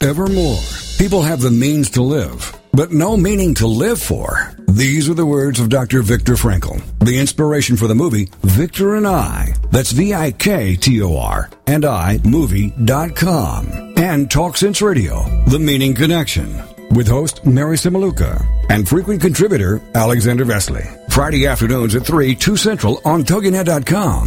Evermore, 0.07 0.59
people 0.97 1.21
have 1.21 1.41
the 1.41 1.51
means 1.51 1.89
to 1.91 2.01
live, 2.01 2.57
but 2.73 2.91
no 2.91 3.17
meaning 3.17 3.53
to 3.55 3.67
live 3.67 4.01
for. 4.01 4.55
These 4.67 5.09
are 5.09 5.13
the 5.13 5.25
words 5.25 5.59
of 5.59 5.67
Dr. 5.67 6.01
Viktor 6.01 6.33
Frankl, 6.33 6.81
the 6.99 7.19
inspiration 7.19 7.75
for 7.75 7.87
the 7.87 7.95
movie 7.95 8.31
Viktor 8.43 8.95
and 8.95 9.05
I. 9.05 9.53
That's 9.71 9.91
V-I-K-T-O-R 9.91 11.49
and 11.67 11.83
I, 11.83 12.19
movie.com. 12.23 13.93
And 13.97 14.31
Talk 14.31 14.55
Sense 14.55 14.81
Radio, 14.81 15.25
The 15.47 15.59
Meaning 15.59 15.95
Connection 15.95 16.61
with 16.91 17.07
host 17.07 17.45
Mary 17.45 17.77
Simaluka 17.77 18.45
and 18.69 18.87
frequent 18.87 19.21
contributor 19.21 19.81
Alexander 19.95 20.45
Vesely. 20.45 20.85
Friday 21.11 21.47
afternoons 21.47 21.95
at 21.95 22.05
3, 22.05 22.35
2 22.35 22.57
Central 22.57 23.01
on 23.05 23.23
TogiNet.com. 23.23 24.25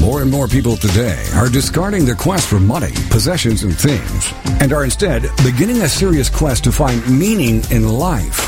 More 0.00 0.22
and 0.22 0.30
more 0.30 0.46
people 0.46 0.76
today 0.76 1.22
are 1.34 1.48
discarding 1.48 2.04
their 2.04 2.14
quest 2.14 2.48
for 2.48 2.60
money, 2.60 2.92
possessions, 3.10 3.64
and 3.64 3.76
things, 3.76 4.32
and 4.60 4.72
are 4.72 4.84
instead 4.84 5.22
beginning 5.44 5.82
a 5.82 5.88
serious 5.88 6.30
quest 6.30 6.64
to 6.64 6.72
find 6.72 7.02
meaning 7.18 7.62
in 7.70 7.88
life. 7.88 8.47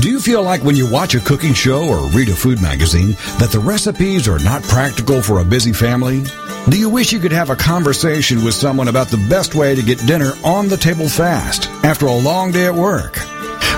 Do 0.00 0.08
you 0.08 0.20
feel 0.20 0.44
like 0.44 0.62
when 0.62 0.76
you 0.76 0.88
watch 0.88 1.16
a 1.16 1.20
cooking 1.20 1.54
show 1.54 1.88
or 1.88 2.06
read 2.10 2.28
a 2.28 2.34
food 2.36 2.62
magazine 2.62 3.16
that 3.38 3.50
the 3.50 3.58
recipes 3.58 4.28
are 4.28 4.38
not 4.38 4.62
practical 4.62 5.20
for 5.20 5.40
a 5.40 5.44
busy 5.44 5.72
family? 5.72 6.22
Do 6.68 6.78
you 6.78 6.88
wish 6.88 7.12
you 7.12 7.18
could 7.18 7.32
have 7.32 7.50
a 7.50 7.56
conversation 7.56 8.44
with 8.44 8.54
someone 8.54 8.86
about 8.86 9.08
the 9.08 9.26
best 9.28 9.56
way 9.56 9.74
to 9.74 9.82
get 9.82 10.06
dinner 10.06 10.34
on 10.44 10.68
the 10.68 10.76
table 10.76 11.08
fast 11.08 11.68
after 11.84 12.06
a 12.06 12.14
long 12.14 12.52
day 12.52 12.66
at 12.66 12.74
work? 12.74 13.18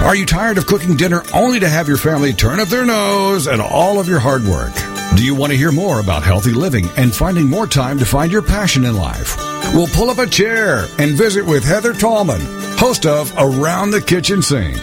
Are 0.03 0.15
you 0.15 0.27
tired 0.27 0.59
of 0.59 0.67
cooking 0.67 0.95
dinner 0.95 1.23
only 1.33 1.59
to 1.59 1.69
have 1.71 1.89
your 1.89 1.97
family 1.97 2.35
turn 2.35 2.61
up 2.61 2.69
their 2.69 2.85
nose 2.85 3.49
at 3.49 3.59
all 3.59 3.99
of 3.99 4.07
your 4.07 4.21
hard 4.21 4.45
work? 4.45 4.75
Do 5.17 5.25
you 5.25 5.35
want 5.35 5.53
to 5.53 5.59
hear 5.59 5.73
more 5.73 6.01
about 6.01 6.23
healthy 6.23 6.53
living 6.53 6.87
and 6.99 7.15
finding 7.15 7.49
more 7.49 7.67
time 7.67 7.99
to 7.99 8.05
find 8.05 8.31
your 8.31 8.43
passion 8.43 8.85
in 8.85 8.95
life? 8.95 9.39
We'll 9.73 9.89
pull 9.89 10.11
up 10.11 10.19
a 10.19 10.27
chair 10.27 10.87
and 10.99 11.17
visit 11.17 11.47
with 11.47 11.65
Heather 11.65 11.95
Tallman, 11.95 12.43
host 12.77 13.07
of 13.07 13.33
Around 13.39 13.93
the 13.93 14.03
Kitchen 14.03 14.43
Sink. 14.43 14.83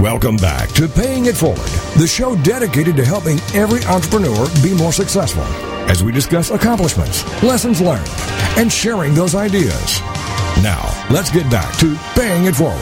Welcome 0.00 0.36
back 0.36 0.68
to 0.72 0.88
Paying 0.88 1.24
It 1.24 1.36
Forward, 1.36 1.70
the 1.96 2.06
show 2.06 2.36
dedicated 2.42 2.96
to 2.96 3.04
helping 3.04 3.38
every 3.54 3.82
entrepreneur 3.84 4.46
be 4.62 4.74
more 4.74 4.92
successful 4.92 5.42
as 5.88 6.04
we 6.04 6.12
discuss 6.12 6.50
accomplishments, 6.50 7.24
lessons 7.42 7.80
learned, 7.80 8.06
and 8.58 8.70
sharing 8.70 9.14
those 9.14 9.34
ideas. 9.34 10.00
Now, 10.62 10.84
let's 11.08 11.30
get 11.30 11.50
back 11.50 11.74
to 11.78 11.96
Paying 12.14 12.44
It 12.44 12.54
Forward 12.54 12.76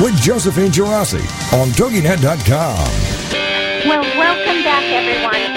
with 0.00 0.16
Josephine 0.22 0.72
Geraci 0.72 1.20
on 1.52 1.68
TogiNet.com. 1.68 2.88
Well, 3.86 4.02
welcome 4.16 4.64
back, 4.64 4.84
everyone. 4.84 5.53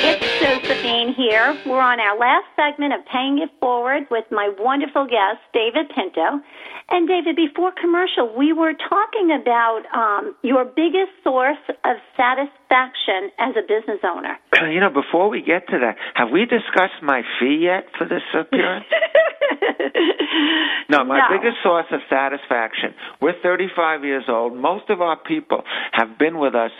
It's 0.70 0.82
Josephine 0.84 1.14
here. 1.16 1.58
We're 1.66 1.80
on 1.82 2.00
our 2.00 2.18
last 2.20 2.46
segment 2.56 2.94
of 2.94 3.00
Paying 3.12 3.40
It 3.40 3.50
Forward 3.60 4.04
with 4.12 4.26
my 4.32 4.52
wonderful 4.60 5.06
guest, 5.06 5.40
David 5.54 5.88
Pinto. 5.96 6.44
And 6.90 7.08
David, 7.08 7.36
before 7.36 7.72
commercial, 7.80 8.36
we 8.38 8.52
were 8.52 8.74
talking 8.74 9.32
about 9.32 9.84
um, 9.96 10.36
your 10.44 10.66
biggest 10.66 11.12
source 11.24 11.60
of 11.86 11.96
satisfaction 12.16 13.32
as 13.40 13.56
a 13.56 13.62
business 13.64 14.00
owner. 14.04 14.38
You 14.68 14.82
know, 14.82 14.90
before 14.90 15.30
we 15.30 15.42
get 15.42 15.68
to 15.70 15.80
that, 15.80 15.96
have 16.16 16.30
we 16.32 16.42
discussed 16.46 17.00
my 17.02 17.22
fee 17.40 17.60
yet 17.64 17.86
for 17.98 18.06
this 18.06 18.22
appearance? 18.36 18.86
no, 20.90 21.04
my 21.06 21.20
No. 21.20 21.38
biggest 21.38 21.58
source 21.64 21.86
of 21.92 22.02
satisfaction. 22.10 22.94
We're 23.22 23.40
35 23.42 24.04
years 24.04 24.26
old. 24.28 24.56
Most 24.56 24.90
of 24.90 25.02
our 25.02 25.16
people 25.18 25.64
have 25.94 26.18
been 26.20 26.38
with 26.38 26.56
us 26.56 26.72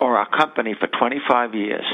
or 0.00 0.18
our 0.18 0.28
company 0.28 0.74
for 0.78 0.86
25 0.88 1.54
years. 1.54 1.84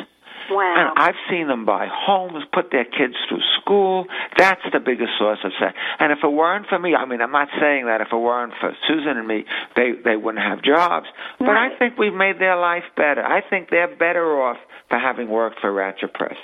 Wow. 0.51 0.75
And 0.77 0.99
I've 0.99 1.19
seen 1.31 1.47
them 1.47 1.65
buy 1.65 1.87
homes, 1.91 2.45
put 2.53 2.71
their 2.73 2.85
kids 2.85 3.15
through 3.29 3.43
school. 3.61 4.07
That's 4.37 4.63
the 4.73 4.81
biggest 4.81 5.13
source 5.19 5.39
of 5.45 5.53
sex. 5.61 5.77
And 5.99 6.13
if 6.13 6.19
it 6.23 6.33
weren't 6.33 6.67
for 6.67 6.79
me, 6.79 6.95
I 6.95 7.05
mean, 7.05 7.21
I'm 7.21 7.33
not 7.33 7.49
saying 7.61 7.87
that 7.87 8.01
if 8.01 8.09
it 8.13 8.17
weren't 8.17 8.53
for 8.61 8.73
Susan 8.89 9.17
and 9.17 9.27
me, 9.27 9.45
they 9.77 9.93
they 10.05 10.17
wouldn't 10.17 10.45
have 10.45 10.63
jobs. 10.63 11.07
But 11.39 11.57
I 11.57 11.77
think 11.79 11.99
we've 11.99 12.15
made 12.15 12.39
their 12.39 12.57
life 12.57 12.85
better. 12.97 13.25
I 13.25 13.41
think 13.49 13.71
they're 13.71 13.95
better 13.95 14.43
off 14.43 14.59
for 14.89 14.99
having 14.99 15.29
worked 15.29 15.61
for 15.61 15.73
Racher 15.73 16.13
Press. 16.13 16.37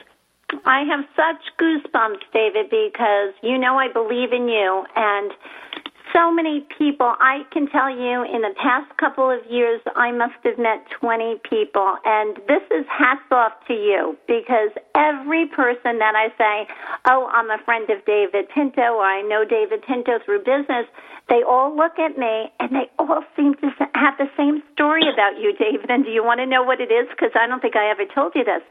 I 0.65 0.85
have 0.85 1.05
such 1.17 1.43
goosebumps, 1.59 2.23
David, 2.33 2.71
because 2.71 3.35
you 3.43 3.59
know 3.59 3.77
I 3.77 3.93
believe 3.93 4.33
in 4.33 4.49
you. 4.49 4.85
And 4.95 5.33
so 6.17 6.33
many 6.33 6.65
people, 6.79 7.13
I 7.21 7.45
can 7.53 7.69
tell 7.69 7.93
you 7.93 8.25
in 8.25 8.41
the 8.41 8.57
past 8.57 8.89
couple 8.97 9.29
of 9.29 9.45
years, 9.53 9.83
I 9.97 10.13
must 10.13 10.41
have 10.45 10.57
met 10.57 10.81
20 10.99 11.45
people. 11.45 11.97
And 12.05 12.37
this 12.49 12.65
is 12.73 12.89
hats 12.89 13.29
off 13.31 13.53
to 13.69 13.75
you 13.75 14.17
because 14.27 14.73
every 14.97 15.45
person 15.53 16.01
that 16.01 16.17
I 16.17 16.33
say, 16.41 16.73
oh, 17.05 17.29
I'm 17.29 17.51
a 17.53 17.61
friend 17.65 17.85
of 17.91 18.01
David 18.07 18.49
Pinto 18.49 18.97
or 18.97 19.05
I 19.05 19.21
know 19.29 19.45
David 19.45 19.85
Pinto 19.87 20.17
through 20.25 20.41
business, 20.41 20.89
they 21.29 21.45
all 21.45 21.77
look 21.77 21.99
at 21.99 22.17
me 22.17 22.49
and 22.61 22.73
they 22.73 22.89
all 22.99 23.21
seem 23.37 23.53
to 23.61 23.69
have 23.95 24.17
the 24.17 24.31
same 24.41 24.63
story 24.73 25.05
about 25.13 25.37
you, 25.37 25.53
David. 25.53 25.91
And 25.91 26.05
do 26.05 26.11
you 26.11 26.25
want 26.25 26.41
to 26.41 26.47
know 26.47 26.63
what 26.63 26.81
it 26.81 26.89
is? 26.89 27.07
Because 27.11 27.37
I 27.37 27.47
don't 27.47 27.61
think 27.61 27.77
I 27.77 27.91
ever 27.91 28.09
told 28.15 28.33
you 28.35 28.45
this. 28.45 28.65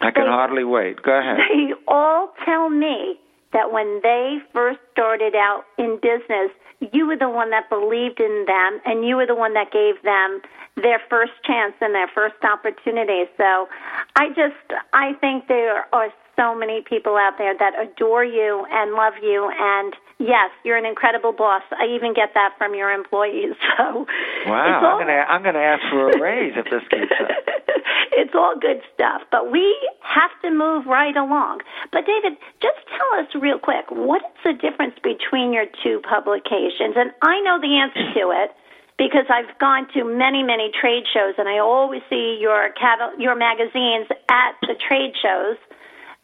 I 0.00 0.10
can 0.10 0.24
They- 0.24 0.30
hardly 0.30 0.64
wait. 0.64 1.00
Go 1.02 1.12
ahead. 1.14 1.38
They 1.38 1.74
all 1.86 2.34
tell 2.44 2.70
me 2.70 3.20
that 3.52 3.72
when 3.72 4.00
they 4.02 4.38
first 4.52 4.78
started 4.92 5.34
out 5.34 5.64
in 5.78 5.96
business, 6.02 6.50
you 6.92 7.06
were 7.06 7.16
the 7.16 7.28
one 7.28 7.50
that 7.50 7.68
believed 7.68 8.20
in 8.20 8.44
them 8.46 8.80
and 8.84 9.06
you 9.06 9.16
were 9.16 9.26
the 9.26 9.34
one 9.34 9.54
that 9.54 9.72
gave 9.72 10.02
them 10.02 10.40
their 10.76 11.00
first 11.10 11.32
chance 11.44 11.74
and 11.80 11.94
their 11.94 12.08
first 12.08 12.36
opportunity. 12.44 13.24
So 13.36 13.68
I 14.16 14.28
just, 14.28 14.82
I 14.92 15.14
think 15.14 15.48
there 15.48 15.92
are 15.92 16.12
so 16.38 16.54
many 16.54 16.82
people 16.88 17.16
out 17.18 17.34
there 17.36 17.52
that 17.58 17.74
adore 17.74 18.24
you 18.24 18.64
and 18.70 18.92
love 18.94 19.14
you. 19.20 19.50
And 19.58 19.92
yes, 20.18 20.50
you're 20.64 20.76
an 20.78 20.86
incredible 20.86 21.32
boss. 21.32 21.62
I 21.72 21.86
even 21.94 22.14
get 22.14 22.30
that 22.34 22.54
from 22.56 22.74
your 22.74 22.90
employees. 22.90 23.54
So 23.78 24.06
Wow, 24.46 24.80
all- 24.80 24.98
I'm 24.98 24.98
gonna 25.06 25.24
I'm 25.28 25.42
gonna 25.42 25.58
ask 25.58 25.82
for 25.90 26.10
a 26.10 26.18
raise 26.20 26.54
if 26.56 26.64
this 26.66 26.82
keeps 26.90 27.12
up. 27.20 27.28
it's 28.12 28.34
all 28.34 28.54
good 28.58 28.80
stuff, 28.94 29.22
but 29.30 29.50
we 29.52 29.62
have 30.02 30.30
to 30.42 30.50
move 30.50 30.86
right 30.86 31.14
along. 31.16 31.60
But 31.92 32.06
David, 32.06 32.38
just 32.62 32.78
tell 32.90 33.10
us 33.20 33.26
real 33.40 33.58
quick, 33.58 33.86
what 33.90 34.22
is 34.22 34.42
the 34.44 34.52
difference 34.54 34.94
between 35.02 35.52
your 35.52 35.66
two 35.82 36.00
publications? 36.06 36.94
And 36.96 37.12
I 37.22 37.40
know 37.42 37.60
the 37.60 37.78
answer 37.78 38.02
to 38.18 38.24
it 38.34 38.50
because 38.98 39.26
I've 39.30 39.50
gone 39.58 39.86
to 39.94 40.02
many, 40.04 40.42
many 40.42 40.70
trade 40.74 41.04
shows, 41.14 41.34
and 41.38 41.48
I 41.48 41.58
always 41.58 42.02
see 42.10 42.38
your 42.40 42.70
catal- 42.74 43.14
your 43.18 43.34
magazines 43.36 44.08
at 44.30 44.54
the 44.62 44.74
trade 44.74 45.14
shows. 45.22 45.56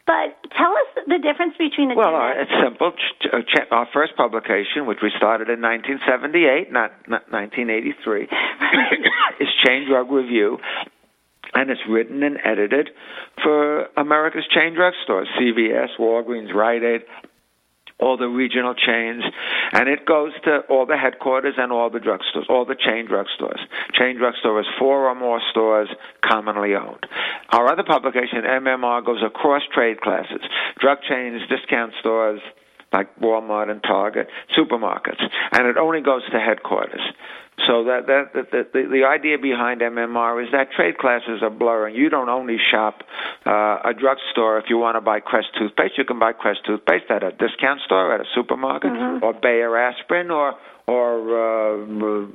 But 0.07 0.37
tell 0.53 0.73
us 0.73 1.05
the 1.09 1.17
difference 1.19 1.57
between 1.57 1.89
the 1.89 1.95
Well, 1.97 2.11
two. 2.11 2.17
uh, 2.17 2.43
it's 2.45 2.53
simple. 2.63 2.93
Ch- 2.93 3.27
uh, 3.33 3.41
ch- 3.41 3.67
Our 3.71 3.87
first 3.93 4.17
publication, 4.17 4.85
which 4.85 4.99
we 5.03 5.11
started 5.17 5.49
in 5.49 5.61
1978, 5.63 6.71
not, 6.71 6.93
not 7.09 7.25
1983, 7.33 8.29
is 9.41 9.49
Chain 9.65 9.89
Drug 9.89 10.11
Review, 10.13 10.59
and 11.55 11.71
it's 11.71 11.81
written 11.89 12.23
and 12.23 12.37
edited 12.45 12.91
for 13.43 13.87
America's 13.97 14.45
chain 14.53 14.75
drug 14.75 14.93
stores: 15.05 15.29
CVS, 15.41 15.97
Walgreens, 15.99 16.53
Rite 16.53 16.83
Aid, 16.83 17.03
all 18.01 18.17
the 18.17 18.27
regional 18.27 18.75
chains, 18.75 19.23
and 19.73 19.89
it 19.89 20.05
goes 20.05 20.33
to 20.45 20.61
all 20.69 20.87
the 20.87 20.97
headquarters 20.97 21.55
and 21.57 21.73
all 21.73 21.91
the 21.91 22.01
drugstores, 22.01 22.49
all 22.49 22.65
the 22.65 22.75
chain 22.75 23.07
drugstores. 23.07 23.61
Chain 23.95 24.17
drugstore 24.17 24.61
is 24.61 24.67
four 24.79 25.09
or 25.09 25.15
more 25.15 25.41
stores 25.51 25.89
commonly 26.23 26.75
owned. 26.75 27.07
Our 27.51 27.71
other 27.73 27.85
publication, 27.85 28.43
MMR, 28.43 29.05
goes 29.05 29.23
across 29.25 29.63
trade 29.73 30.01
classes, 30.01 30.43
drug 30.79 30.99
chains, 31.09 31.43
discount 31.49 31.93
stores 32.01 32.41
like 32.93 33.15
Walmart 33.19 33.71
and 33.71 33.83
Target, 33.83 34.29
supermarkets, 34.57 35.23
and 35.53 35.67
it 35.67 35.77
only 35.77 36.01
goes 36.01 36.23
to 36.31 36.39
headquarters. 36.39 37.01
So 37.67 37.85
that, 37.85 38.07
that, 38.07 38.35
that 38.35 38.51
the, 38.51 38.67
the 38.73 38.89
the 38.91 39.05
idea 39.07 39.39
behind 39.39 39.81
MMR 39.81 40.43
is 40.45 40.51
that 40.51 40.73
trade 40.73 40.99
classes 40.99 41.41
are 41.41 41.51
blurring. 41.51 41.95
You 41.95 42.09
don't 42.11 42.29
only 42.29 42.57
shop 42.59 43.03
uh, 43.47 43.79
a 43.85 43.95
drugstore 43.95 44.59
if 44.59 44.65
you 44.69 44.77
want 44.77 44.97
to 44.97 45.01
buy 45.01 45.21
Crest 45.21 45.49
toothpaste. 45.57 45.97
You 45.97 46.05
can 46.05 46.19
buy 46.19 46.33
Crest 46.33 46.61
toothpaste 46.67 47.11
at 47.11 47.23
a 47.23 47.31
discount 47.31 47.81
store, 47.87 48.13
at 48.13 48.21
a 48.21 48.29
supermarket, 48.35 48.91
or 49.23 49.33
Bayer 49.35 49.77
aspirin, 49.77 50.33
or 50.33 50.55
or 50.87 51.15
uh, 51.31 52.27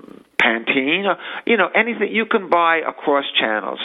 Pantene, 0.41 1.05
or 1.05 1.17
you 1.45 1.57
know 1.57 1.67
anything 1.76 2.15
you 2.15 2.26
can 2.26 2.49
buy 2.49 2.78
across 2.78 3.26
channels. 3.38 3.80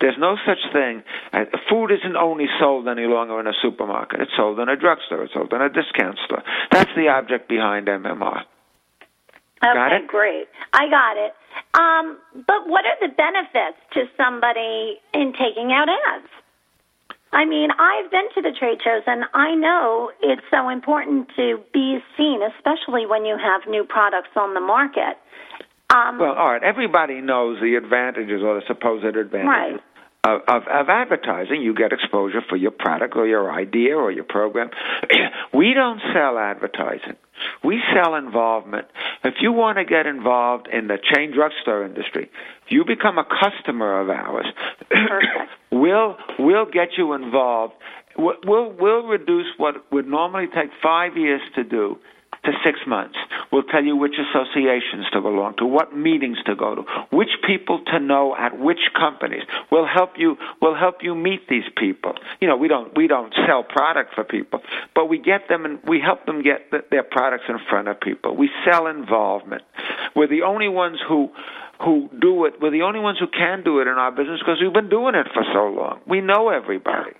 There's 0.00 0.18
no 0.18 0.36
such 0.44 0.58
thing. 0.72 1.04
Uh, 1.32 1.44
food 1.70 1.92
isn't 1.92 2.16
only 2.16 2.46
sold 2.58 2.88
any 2.88 3.06
longer 3.06 3.38
in 3.38 3.46
a 3.46 3.54
supermarket. 3.62 4.20
It's 4.20 4.32
sold 4.36 4.58
in 4.58 4.68
a 4.68 4.76
drugstore. 4.76 5.22
It's 5.22 5.32
sold 5.32 5.52
in 5.52 5.62
a 5.62 5.68
discount 5.68 6.18
store. 6.26 6.42
That's 6.72 6.90
the 6.96 7.08
object 7.08 7.48
behind 7.48 7.86
MMR. 7.86 8.42
Okay, 9.64 9.74
Got 9.74 9.92
it? 9.92 10.06
great. 10.08 10.46
I 10.72 10.88
got 10.90 11.16
it. 11.16 11.32
Um, 11.74 12.18
but 12.46 12.66
what 12.68 12.84
are 12.84 12.98
the 13.00 13.14
benefits 13.14 13.78
to 13.94 14.04
somebody 14.16 14.98
in 15.14 15.32
taking 15.32 15.72
out 15.72 15.88
ads? 15.88 16.28
I 17.32 17.44
mean, 17.46 17.70
I've 17.70 18.10
been 18.10 18.28
to 18.34 18.42
the 18.42 18.52
trade 18.58 18.78
shows 18.84 19.02
and 19.06 19.24
I 19.32 19.54
know 19.54 20.10
it's 20.20 20.42
so 20.50 20.68
important 20.68 21.28
to 21.36 21.60
be 21.72 21.98
seen, 22.16 22.40
especially 22.42 23.06
when 23.06 23.24
you 23.24 23.38
have 23.38 23.62
new 23.70 23.84
products 23.84 24.30
on 24.36 24.52
the 24.54 24.60
market. 24.60 25.16
Um, 25.94 26.18
Well, 26.18 26.32
all 26.32 26.52
right. 26.52 26.62
Everybody 26.62 27.20
knows 27.20 27.58
the 27.60 27.76
advantages 27.76 28.42
or 28.42 28.56
the 28.56 28.62
supposed 28.66 29.04
advantages 29.04 29.48
Right. 29.48 29.80
of, 30.24 30.40
of, 30.46 30.62
of 30.68 30.88
advertising. 30.90 31.62
You 31.62 31.74
get 31.74 31.92
exposure 31.92 32.42
for 32.48 32.56
your 32.56 32.70
product 32.70 33.14
or 33.16 33.26
your 33.26 33.50
idea 33.52 33.96
or 33.96 34.10
your 34.10 34.24
program. 34.24 34.70
we 35.54 35.72
don't 35.74 36.00
sell 36.12 36.36
advertising. 36.38 37.16
We 37.64 37.80
sell 37.94 38.14
involvement. 38.14 38.86
If 39.24 39.34
you 39.40 39.52
want 39.52 39.78
to 39.78 39.84
get 39.84 40.06
involved 40.06 40.68
in 40.72 40.88
the 40.88 40.98
chain 40.98 41.32
drugstore 41.32 41.84
industry, 41.84 42.30
if 42.66 42.72
you 42.72 42.84
become 42.84 43.18
a 43.18 43.24
customer 43.24 44.00
of 44.00 44.10
ours, 44.10 44.46
we'll 45.70 46.16
we'll 46.38 46.66
get 46.66 46.90
you 46.96 47.12
involved. 47.12 47.74
We'll 48.16 48.36
we'll 48.44 48.72
we'll 48.72 49.06
reduce 49.06 49.46
what 49.56 49.90
would 49.92 50.06
normally 50.06 50.46
take 50.54 50.70
five 50.82 51.16
years 51.16 51.40
to 51.54 51.64
do 51.64 51.98
to 52.44 52.52
six 52.64 52.80
months. 52.86 53.16
We'll 53.52 53.62
tell 53.62 53.84
you 53.84 53.96
which 53.96 54.14
associations 54.18 55.06
to 55.12 55.20
belong 55.20 55.54
to, 55.58 55.66
what 55.66 55.94
meetings 55.94 56.38
to 56.46 56.56
go 56.56 56.74
to, 56.74 56.82
which 57.10 57.30
people 57.46 57.80
to 57.92 58.00
know 58.00 58.34
at 58.36 58.58
which 58.58 58.80
companies. 58.98 59.42
We'll 59.70 59.86
help 59.86 60.12
you. 60.16 60.36
We'll 60.60 60.74
help 60.74 61.02
you 61.02 61.14
meet 61.14 61.48
these 61.48 61.64
people. 61.76 62.14
You 62.40 62.48
know, 62.48 62.56
we 62.56 62.68
don't 62.68 62.96
we 62.96 63.06
don't 63.06 63.32
sell 63.46 63.62
product 63.62 64.14
for 64.14 64.24
people, 64.24 64.60
but 64.94 65.08
we 65.08 65.18
get 65.18 65.48
them 65.48 65.64
and 65.64 65.78
we 65.84 66.00
help 66.00 66.26
them 66.26 66.42
get 66.42 66.70
th- 66.70 66.84
their 66.90 67.04
products 67.04 67.44
in 67.48 67.58
front 67.70 67.88
of 67.88 68.00
people. 68.00 68.36
We 68.36 68.50
sell 68.64 68.86
involvement. 68.86 69.62
We're 70.16 70.28
the 70.28 70.42
only 70.42 70.68
ones 70.68 70.98
who 71.06 71.30
who 71.84 72.08
do 72.20 72.44
it. 72.46 72.54
We're 72.60 72.70
the 72.70 72.82
only 72.82 73.00
ones 73.00 73.18
who 73.18 73.26
can 73.26 73.62
do 73.64 73.80
it 73.80 73.86
in 73.86 73.94
our 73.94 74.10
business 74.10 74.40
because 74.40 74.58
we've 74.60 74.72
been 74.72 74.88
doing 74.88 75.14
it 75.14 75.26
for 75.32 75.44
so 75.52 75.68
long. 75.68 76.00
We 76.06 76.20
know 76.20 76.48
everybody. 76.48 77.12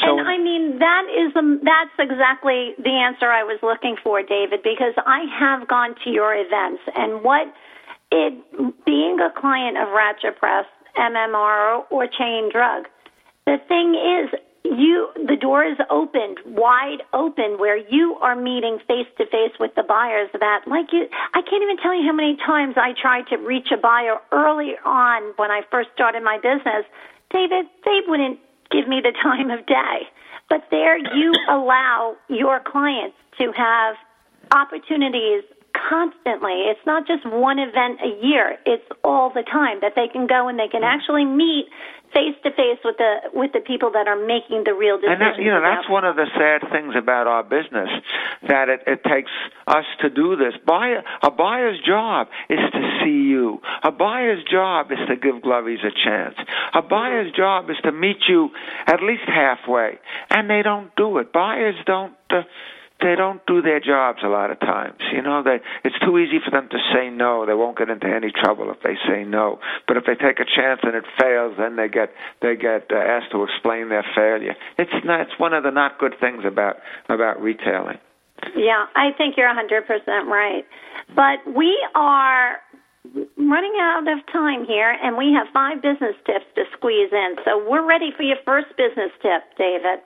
So, 0.00 0.18
and 0.18 0.28
I 0.28 0.38
mean 0.38 0.78
that 0.78 1.04
is 1.12 1.34
the, 1.34 1.60
that's 1.62 1.96
exactly 1.98 2.72
the 2.78 2.90
answer 2.90 3.26
I 3.26 3.44
was 3.44 3.58
looking 3.62 3.96
for, 4.02 4.22
David, 4.22 4.62
because 4.62 4.94
I 5.06 5.24
have 5.38 5.68
gone 5.68 5.94
to 6.04 6.10
your 6.10 6.34
events 6.34 6.82
and 6.96 7.22
what 7.22 7.52
it 8.10 8.84
being 8.84 9.18
a 9.20 9.30
client 9.38 9.76
of 9.76 9.88
Racher 9.88 10.36
Press, 10.36 10.66
MMR, 10.96 11.84
or 11.90 12.06
Chain 12.06 12.50
Drug. 12.50 12.86
The 13.46 13.58
thing 13.68 13.94
is, 13.94 14.40
you 14.64 15.08
the 15.16 15.36
door 15.36 15.64
is 15.64 15.76
opened 15.90 16.38
wide 16.44 17.02
open 17.12 17.58
where 17.58 17.76
you 17.76 18.16
are 18.20 18.36
meeting 18.36 18.78
face 18.86 19.08
to 19.18 19.24
face 19.26 19.52
with 19.58 19.74
the 19.74 19.82
buyers 19.82 20.28
that 20.38 20.62
like 20.66 20.92
you 20.92 21.06
I 21.34 21.40
can't 21.40 21.62
even 21.62 21.78
tell 21.78 21.94
you 21.94 22.04
how 22.06 22.12
many 22.12 22.36
times 22.36 22.74
I 22.76 22.92
tried 23.00 23.26
to 23.28 23.36
reach 23.36 23.68
a 23.72 23.78
buyer 23.78 24.18
early 24.32 24.74
on 24.84 25.32
when 25.36 25.50
I 25.50 25.62
first 25.70 25.88
started 25.94 26.22
my 26.22 26.36
business 26.36 26.84
David 27.32 27.66
they 27.84 28.00
wouldn't 28.06 28.38
give 28.70 28.88
me 28.88 29.00
the 29.02 29.12
time 29.22 29.50
of 29.50 29.66
day 29.66 30.08
but 30.50 30.64
there 30.70 30.98
you 30.98 31.32
allow 31.48 32.16
your 32.28 32.60
clients 32.60 33.16
to 33.38 33.52
have 33.56 33.96
opportunities 34.52 35.44
constantly. 35.88 36.66
It's 36.68 36.84
not 36.84 37.06
just 37.06 37.24
one 37.24 37.58
event 37.58 38.00
a 38.02 38.26
year. 38.26 38.58
It's 38.66 38.84
all 39.04 39.30
the 39.32 39.42
time 39.42 39.78
that 39.80 39.92
they 39.94 40.08
can 40.08 40.26
go 40.26 40.48
and 40.48 40.58
they 40.58 40.68
can 40.68 40.82
mm. 40.82 40.92
actually 40.92 41.24
meet 41.24 41.66
face 42.12 42.36
to 42.42 42.50
face 42.50 42.78
with 42.84 42.96
the 42.98 43.30
with 43.32 43.52
the 43.52 43.60
people 43.60 43.90
that 43.92 44.08
are 44.08 44.18
making 44.18 44.64
the 44.64 44.74
real 44.74 44.96
decisions. 44.96 45.20
And 45.20 45.38
that, 45.38 45.42
you 45.42 45.50
know, 45.50 45.62
that's 45.62 45.88
one 45.88 46.04
of 46.04 46.16
the 46.16 46.26
sad 46.36 46.68
things 46.70 46.94
about 46.96 47.26
our 47.26 47.42
business 47.42 47.88
that 48.48 48.68
it, 48.68 48.82
it 48.86 49.04
takes 49.04 49.30
us 49.66 49.84
to 50.00 50.10
do 50.10 50.36
this. 50.36 50.54
Buyer, 50.66 51.02
a 51.22 51.30
buyer's 51.30 51.78
job 51.86 52.28
is 52.48 52.58
to 52.72 53.00
see 53.02 53.28
you. 53.30 53.60
A 53.82 53.92
buyer's 53.92 54.42
job 54.44 54.90
is 54.92 54.98
to 55.08 55.16
give 55.16 55.42
Glovies 55.42 55.84
a 55.84 55.90
chance. 55.90 56.36
A 56.74 56.82
buyer's 56.82 57.32
job 57.32 57.70
is 57.70 57.76
to 57.84 57.92
meet 57.92 58.18
you 58.28 58.50
at 58.86 59.02
least 59.02 59.24
halfway, 59.26 59.98
and 60.30 60.50
they 60.50 60.62
don't 60.62 60.94
do 60.96 61.18
it. 61.18 61.32
Buyers 61.32 61.76
don't. 61.86 62.14
Uh, 62.28 62.42
they 63.00 63.16
don't 63.16 63.44
do 63.46 63.62
their 63.62 63.80
jobs 63.80 64.20
a 64.22 64.28
lot 64.28 64.50
of 64.50 64.60
times. 64.60 65.00
You 65.12 65.22
know, 65.22 65.42
they 65.42 65.60
it's 65.84 65.98
too 66.04 66.18
easy 66.18 66.38
for 66.44 66.50
them 66.50 66.68
to 66.70 66.78
say 66.92 67.10
no. 67.10 67.46
They 67.46 67.54
won't 67.54 67.78
get 67.78 67.88
into 67.88 68.06
any 68.06 68.30
trouble 68.32 68.70
if 68.70 68.82
they 68.82 68.96
say 69.08 69.24
no. 69.24 69.58
But 69.86 69.96
if 69.96 70.04
they 70.04 70.14
take 70.14 70.40
a 70.40 70.44
chance 70.44 70.80
and 70.82 70.94
it 70.94 71.04
fails, 71.18 71.54
then 71.58 71.76
they 71.76 71.88
get 71.88 72.12
they 72.42 72.56
get 72.56 72.90
uh, 72.92 72.96
asked 72.96 73.32
to 73.32 73.44
explain 73.44 73.88
their 73.88 74.04
failure. 74.14 74.54
It's 74.78 74.92
not, 75.04 75.20
it's 75.20 75.38
one 75.38 75.54
of 75.54 75.62
the 75.62 75.70
not 75.70 75.98
good 75.98 76.14
things 76.20 76.44
about 76.44 76.76
about 77.08 77.40
retailing. 77.40 77.98
Yeah, 78.56 78.86
I 78.96 79.12
think 79.16 79.36
you're 79.36 79.52
100% 79.52 79.84
right. 80.26 80.64
But 81.14 81.44
we 81.54 81.76
are 81.94 82.56
running 83.36 83.74
out 83.80 84.04
of 84.08 84.24
time 84.32 84.64
here, 84.66 84.96
and 85.02 85.16
we 85.16 85.32
have 85.32 85.46
five 85.52 85.82
business 85.82 86.14
tips 86.26 86.46
to 86.54 86.64
squeeze 86.76 87.12
in. 87.12 87.36
So 87.44 87.66
we're 87.68 87.86
ready 87.86 88.12
for 88.16 88.22
your 88.22 88.36
first 88.44 88.68
business 88.76 89.10
tip, 89.22 89.42
David. 89.56 90.00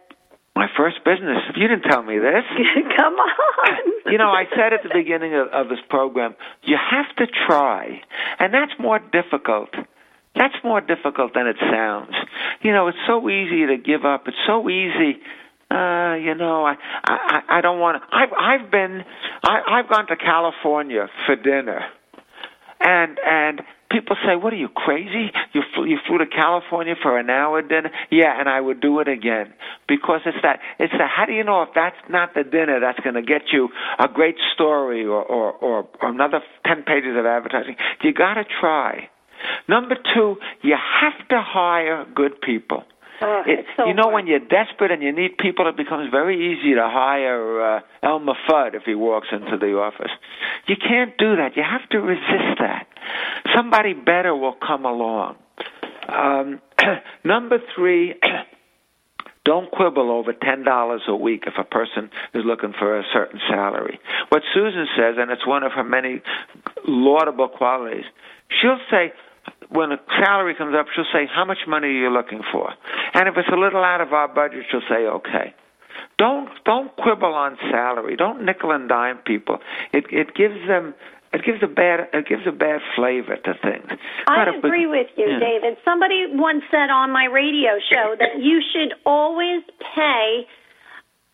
My 0.56 0.68
first 0.76 1.04
business. 1.04 1.38
You 1.56 1.66
didn't 1.66 1.82
tell 1.82 2.02
me 2.02 2.18
this. 2.18 2.44
Come 2.96 3.14
on. 3.14 4.12
you 4.12 4.18
know, 4.18 4.28
I 4.30 4.44
said 4.54 4.72
at 4.72 4.82
the 4.84 4.90
beginning 4.92 5.34
of, 5.34 5.48
of 5.48 5.68
this 5.68 5.80
program, 5.90 6.34
you 6.62 6.76
have 6.78 7.14
to 7.16 7.26
try, 7.46 8.00
and 8.38 8.54
that's 8.54 8.72
more 8.78 9.00
difficult. 9.00 9.70
That's 10.36 10.54
more 10.62 10.80
difficult 10.80 11.34
than 11.34 11.46
it 11.46 11.56
sounds. 11.58 12.12
You 12.62 12.72
know, 12.72 12.88
it's 12.88 12.98
so 13.06 13.28
easy 13.28 13.66
to 13.66 13.76
give 13.76 14.04
up. 14.04 14.28
It's 14.28 14.36
so 14.46 14.68
easy. 14.68 15.18
Uh, 15.70 16.14
you 16.14 16.34
know, 16.34 16.64
I 16.64 16.76
I 17.04 17.40
I 17.48 17.60
don't 17.60 17.80
want 17.80 18.02
to. 18.02 18.16
I've 18.16 18.32
I've 18.38 18.70
been 18.70 19.04
I 19.42 19.60
I've 19.66 19.88
gone 19.88 20.06
to 20.08 20.16
California 20.16 21.08
for 21.26 21.34
dinner, 21.36 21.80
and 22.80 23.18
and 23.24 23.62
people 23.90 24.16
say, 24.26 24.36
"What 24.36 24.52
are 24.52 24.56
you 24.56 24.68
crazy? 24.68 25.32
You 25.52 25.62
flew, 25.74 25.86
you 25.86 25.98
flew 26.06 26.18
to 26.18 26.26
California 26.26 26.94
for 27.00 27.18
an 27.18 27.30
hour 27.30 27.62
dinner?" 27.62 27.90
Yeah, 28.10 28.38
and 28.38 28.48
I 28.48 28.60
would 28.60 28.80
do 28.80 29.00
it 29.00 29.08
again 29.08 29.52
because 29.88 30.20
it's 30.26 30.38
that 30.42 30.60
it's 30.78 30.92
that. 30.92 31.10
How 31.10 31.26
do 31.26 31.32
you 31.32 31.44
know 31.44 31.62
if 31.62 31.70
that's 31.74 31.96
not 32.08 32.34
the 32.34 32.44
dinner 32.44 32.80
that's 32.80 33.00
going 33.00 33.14
to 33.14 33.22
get 33.22 33.52
you 33.52 33.68
a 33.98 34.08
great 34.08 34.36
story 34.54 35.04
or 35.04 35.22
or, 35.22 35.52
or 35.52 35.88
another 36.02 36.40
ten 36.66 36.82
pages 36.82 37.16
of 37.16 37.26
advertising? 37.26 37.76
You 38.02 38.12
got 38.12 38.34
to 38.34 38.44
try. 38.60 39.08
Number 39.68 39.96
two, 40.14 40.36
you 40.62 40.76
have 40.76 41.28
to 41.28 41.40
hire 41.40 42.06
good 42.14 42.40
people. 42.40 42.84
Uh, 43.20 43.42
it, 43.46 43.66
so 43.76 43.86
you 43.86 43.94
know, 43.94 44.08
when 44.08 44.26
you're 44.26 44.40
desperate 44.40 44.90
and 44.90 45.02
you 45.02 45.12
need 45.12 45.38
people, 45.38 45.68
it 45.68 45.76
becomes 45.76 46.10
very 46.10 46.52
easy 46.52 46.74
to 46.74 46.82
hire 46.82 47.76
uh, 47.76 47.80
Elmer 48.02 48.34
Fudd 48.48 48.74
if 48.74 48.82
he 48.84 48.94
walks 48.94 49.28
into 49.32 49.56
the 49.56 49.76
office. 49.76 50.10
You 50.66 50.76
can't 50.76 51.16
do 51.18 51.36
that. 51.36 51.56
You 51.56 51.62
have 51.62 51.88
to 51.90 51.98
resist 51.98 52.58
that. 52.58 52.86
Somebody 53.54 53.92
better 53.94 54.34
will 54.34 54.56
come 54.66 54.84
along. 54.84 55.36
Um, 56.08 56.60
number 57.24 57.58
three, 57.74 58.14
don't 59.44 59.70
quibble 59.70 60.10
over 60.10 60.32
ten 60.32 60.64
dollars 60.64 61.02
a 61.08 61.16
week 61.16 61.44
if 61.46 61.54
a 61.58 61.64
person 61.64 62.10
is 62.34 62.42
looking 62.44 62.72
for 62.78 62.98
a 62.98 63.04
certain 63.12 63.40
salary. 63.48 63.98
What 64.30 64.42
Susan 64.52 64.86
says, 64.96 65.16
and 65.18 65.30
it's 65.30 65.46
one 65.46 65.62
of 65.62 65.72
her 65.72 65.84
many 65.84 66.22
laudable 66.86 67.48
qualities, 67.48 68.04
she'll 68.60 68.80
say, 68.90 69.12
when 69.70 69.92
a 69.92 69.98
salary 70.24 70.54
comes 70.54 70.74
up, 70.78 70.86
she'll 70.94 71.08
say, 71.12 71.26
How 71.32 71.44
much 71.44 71.58
money 71.66 71.88
are 71.88 71.90
you 71.90 72.10
looking 72.10 72.42
for? 72.52 72.72
And 73.14 73.28
if 73.28 73.36
it's 73.36 73.48
a 73.52 73.56
little 73.56 73.82
out 73.82 74.00
of 74.00 74.12
our 74.12 74.28
budget, 74.28 74.64
she'll 74.70 74.88
say, 74.88 75.06
Okay. 75.06 75.54
Don't 76.18 76.48
don't 76.64 76.94
quibble 76.96 77.34
on 77.34 77.56
salary. 77.70 78.16
Don't 78.16 78.44
nickel 78.44 78.70
and 78.70 78.88
dime 78.88 79.18
people. 79.18 79.58
It 79.92 80.06
it 80.10 80.34
gives 80.34 80.66
them 80.66 80.94
it 81.32 81.44
gives 81.44 81.62
a 81.62 81.66
bad 81.66 82.08
it 82.12 82.26
gives 82.26 82.46
a 82.46 82.52
bad 82.52 82.80
flavor 82.94 83.36
to 83.36 83.54
things. 83.62 83.98
I 84.26 84.46
agree 84.56 84.86
with 84.86 85.08
you, 85.16 85.26
yeah. 85.26 85.38
David. 85.38 85.78
Somebody 85.84 86.26
once 86.30 86.62
said 86.70 86.90
on 86.90 87.10
my 87.10 87.26
radio 87.26 87.78
show 87.90 88.14
that 88.18 88.40
you 88.40 88.62
should 88.72 88.94
always 89.04 89.62
pay 89.94 90.46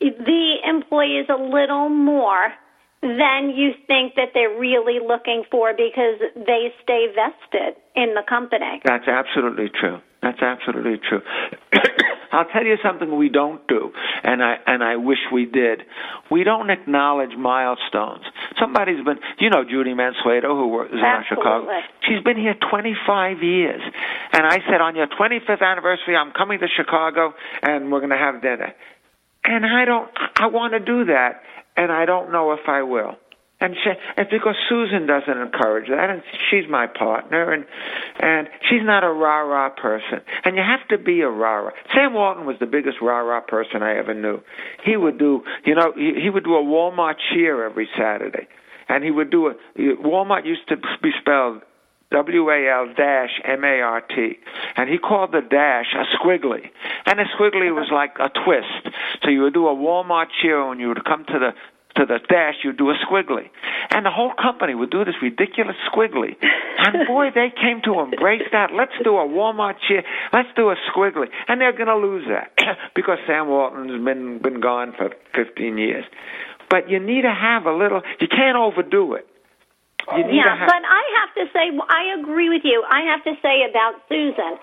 the 0.01 0.55
employees 0.64 1.26
a 1.28 1.37
little 1.37 1.91
more 1.91 2.53
than 3.03 3.53
you 3.57 3.73
think 3.87 4.15
that 4.17 4.31
they're 4.35 4.59
really 4.59 4.99
looking 5.01 5.45
for 5.51 5.73
because 5.73 6.21
they 6.35 6.73
stay 6.83 7.07
vested 7.09 7.75
in 7.97 8.15
the 8.15 8.23
company. 8.29 8.81
That's 8.85 9.09
absolutely 9.09 9.71
true. 9.71 10.01
That's 10.23 10.43
absolutely 10.43 11.01
true. 11.09 11.23
I'll 12.33 12.45
tell 12.45 12.65
you 12.65 12.77
something 12.85 13.17
we 13.17 13.29
don't 13.29 13.67
do, 13.67 13.91
and 14.23 14.43
I 14.43 14.57
and 14.67 14.85
I 14.85 14.97
wish 14.97 15.19
we 15.33 15.47
did. 15.47 15.83
We 16.31 16.45
don't 16.45 16.71
acknowledge 16.71 17.37
milestones. 17.37 18.23
Somebody's 18.59 19.03
been, 19.05 19.19
you 19.41 19.51
know, 19.51 19.65
Judy 19.65 19.95
Mansueto, 19.95 20.55
who 20.55 20.69
works 20.69 20.93
in 20.93 21.01
Chicago. 21.29 21.67
She's 22.07 22.23
been 22.23 22.37
here 22.37 22.55
25 22.71 23.43
years, 23.43 23.83
and 24.33 24.47
I 24.47 24.59
said 24.71 24.81
on 24.81 24.95
your 24.95 25.09
25th 25.09 25.63
anniversary, 25.63 26.15
I'm 26.15 26.33
coming 26.33 26.61
to 26.61 26.69
Chicago, 26.69 27.35
and 27.63 27.91
we're 27.91 28.01
going 28.01 28.11
to 28.11 28.19
have 28.19 28.43
dinner. 28.43 28.75
And 29.43 29.67
I 29.67 29.85
don't. 29.85 30.11
I 30.37 30.47
want 30.47 30.75
to 30.75 30.81
do 30.81 31.07
that, 31.07 31.43
and 31.81 31.91
I 31.91 32.05
don't 32.05 32.31
know 32.31 32.53
if 32.53 32.68
I 32.68 32.83
will. 32.83 33.16
And 33.62 33.74
she, 33.74 33.91
it's 34.16 34.31
because 34.31 34.55
Susan 34.68 35.07
doesn't 35.07 35.37
encourage 35.37 35.89
that, 35.89 36.09
and 36.09 36.22
she's 36.51 36.64
my 36.68 36.87
partner, 36.87 37.53
and 37.53 37.64
and 38.18 38.49
she's 38.68 38.83
not 38.83 39.05
a 39.05 39.12
rah 39.12 39.41
rah 39.41 39.68
person. 39.70 40.20
And 40.45 40.57
you 40.57 40.62
have 40.62 40.87
to 40.89 40.99
be 41.03 41.20
a 41.20 41.28
rah 41.28 41.57
rah. 41.57 41.70
Sam 41.95 42.14
Walton 42.14 42.47
was 42.47 42.57
the 42.59 42.66
biggest 42.66 42.99
rah 43.03 43.18
rah 43.18 43.41
person 43.41 43.83
I 43.83 43.99
ever 43.99 44.14
knew. 44.14 44.41
He 44.85 44.97
would 44.97 45.18
do, 45.18 45.43
you 45.66 45.74
know, 45.74 45.93
he, 45.95 46.20
he 46.22 46.31
would 46.31 46.45
do 46.45 46.55
a 46.55 46.62
Walmart 46.62 47.16
cheer 47.33 47.64
every 47.64 47.89
Saturday, 47.99 48.49
and 48.89 49.05
he 49.05 49.11
would 49.11 49.31
do 49.31 49.49
a 49.49 49.55
Walmart 49.78 50.47
used 50.47 50.66
to 50.68 50.76
be 51.03 51.11
spelled 51.20 51.61
W 52.11 52.51
A 52.51 52.69
L 52.69 52.95
dash 52.97 53.41
M 53.45 53.65
A 53.65 53.81
R 53.81 54.01
T. 54.01 54.39
And 54.77 54.89
he 54.91 54.99
called 54.99 55.33
the 55.33 55.43
dash 55.43 55.95
a 55.95 56.05
squiggly. 56.17 56.71
And 57.07 57.21
a 57.21 57.25
squiggly 57.37 57.73
was 57.75 57.89
like 57.93 58.17
a 58.19 58.31
twist. 58.45 58.97
So 59.23 59.31
you 59.31 59.43
would 59.43 59.55
do 59.55 59.69
a 59.69 59.75
Walmart 59.75 60.27
cheer 60.43 60.61
and 60.71 60.81
you 60.81 60.89
would 60.89 61.05
come 61.05 61.25
to 61.27 61.39
the 61.39 61.51
to 61.97 62.07
the 62.07 62.19
dash, 62.29 62.55
you'd 62.63 62.79
do 62.79 62.91
a 62.91 62.95
squiggly. 63.07 63.51
And 63.91 64.07
the 64.07 64.11
whole 64.11 64.33
company 64.41 64.75
would 64.75 64.91
do 64.91 65.05
this 65.05 65.15
ridiculous 65.23 65.77
squiggly. 65.93 66.37
And 66.79 67.07
boy, 67.07 67.31
they 67.35 67.51
came 67.51 67.83
to 67.85 68.01
embrace 68.01 68.47
that. 68.53 68.71
Let's 68.73 68.93
do 69.03 69.17
a 69.17 69.27
Walmart 69.27 69.75
cheer. 69.87 70.03
Let's 70.33 70.49
do 70.57 70.71
a 70.71 70.77
squiggly. 70.91 71.27
And 71.49 71.61
they're 71.61 71.77
going 71.77 71.89
to 71.89 71.97
lose 71.97 72.27
that 72.29 72.53
because 72.95 73.19
Sam 73.27 73.49
Walton's 73.49 74.03
been, 74.05 74.39
been 74.41 74.61
gone 74.61 74.95
for 74.97 75.11
15 75.35 75.79
years. 75.79 76.05
But 76.71 76.89
you 76.89 77.01
need 77.01 77.23
to 77.23 77.35
have 77.35 77.67
a 77.67 77.73
little, 77.73 78.03
you 78.21 78.29
can't 78.29 78.57
overdo 78.57 79.15
it. 79.15 79.27
Yeah, 80.09 80.57
have, 80.57 80.69
but 80.69 80.83
I 80.83 81.03
have 81.21 81.33
to 81.39 81.45
say, 81.53 81.71
I 81.89 82.19
agree 82.19 82.49
with 82.49 82.63
you. 82.65 82.83
I 82.89 83.03
have 83.07 83.23
to 83.25 83.35
say 83.43 83.67
about 83.69 84.01
Susan, 84.09 84.59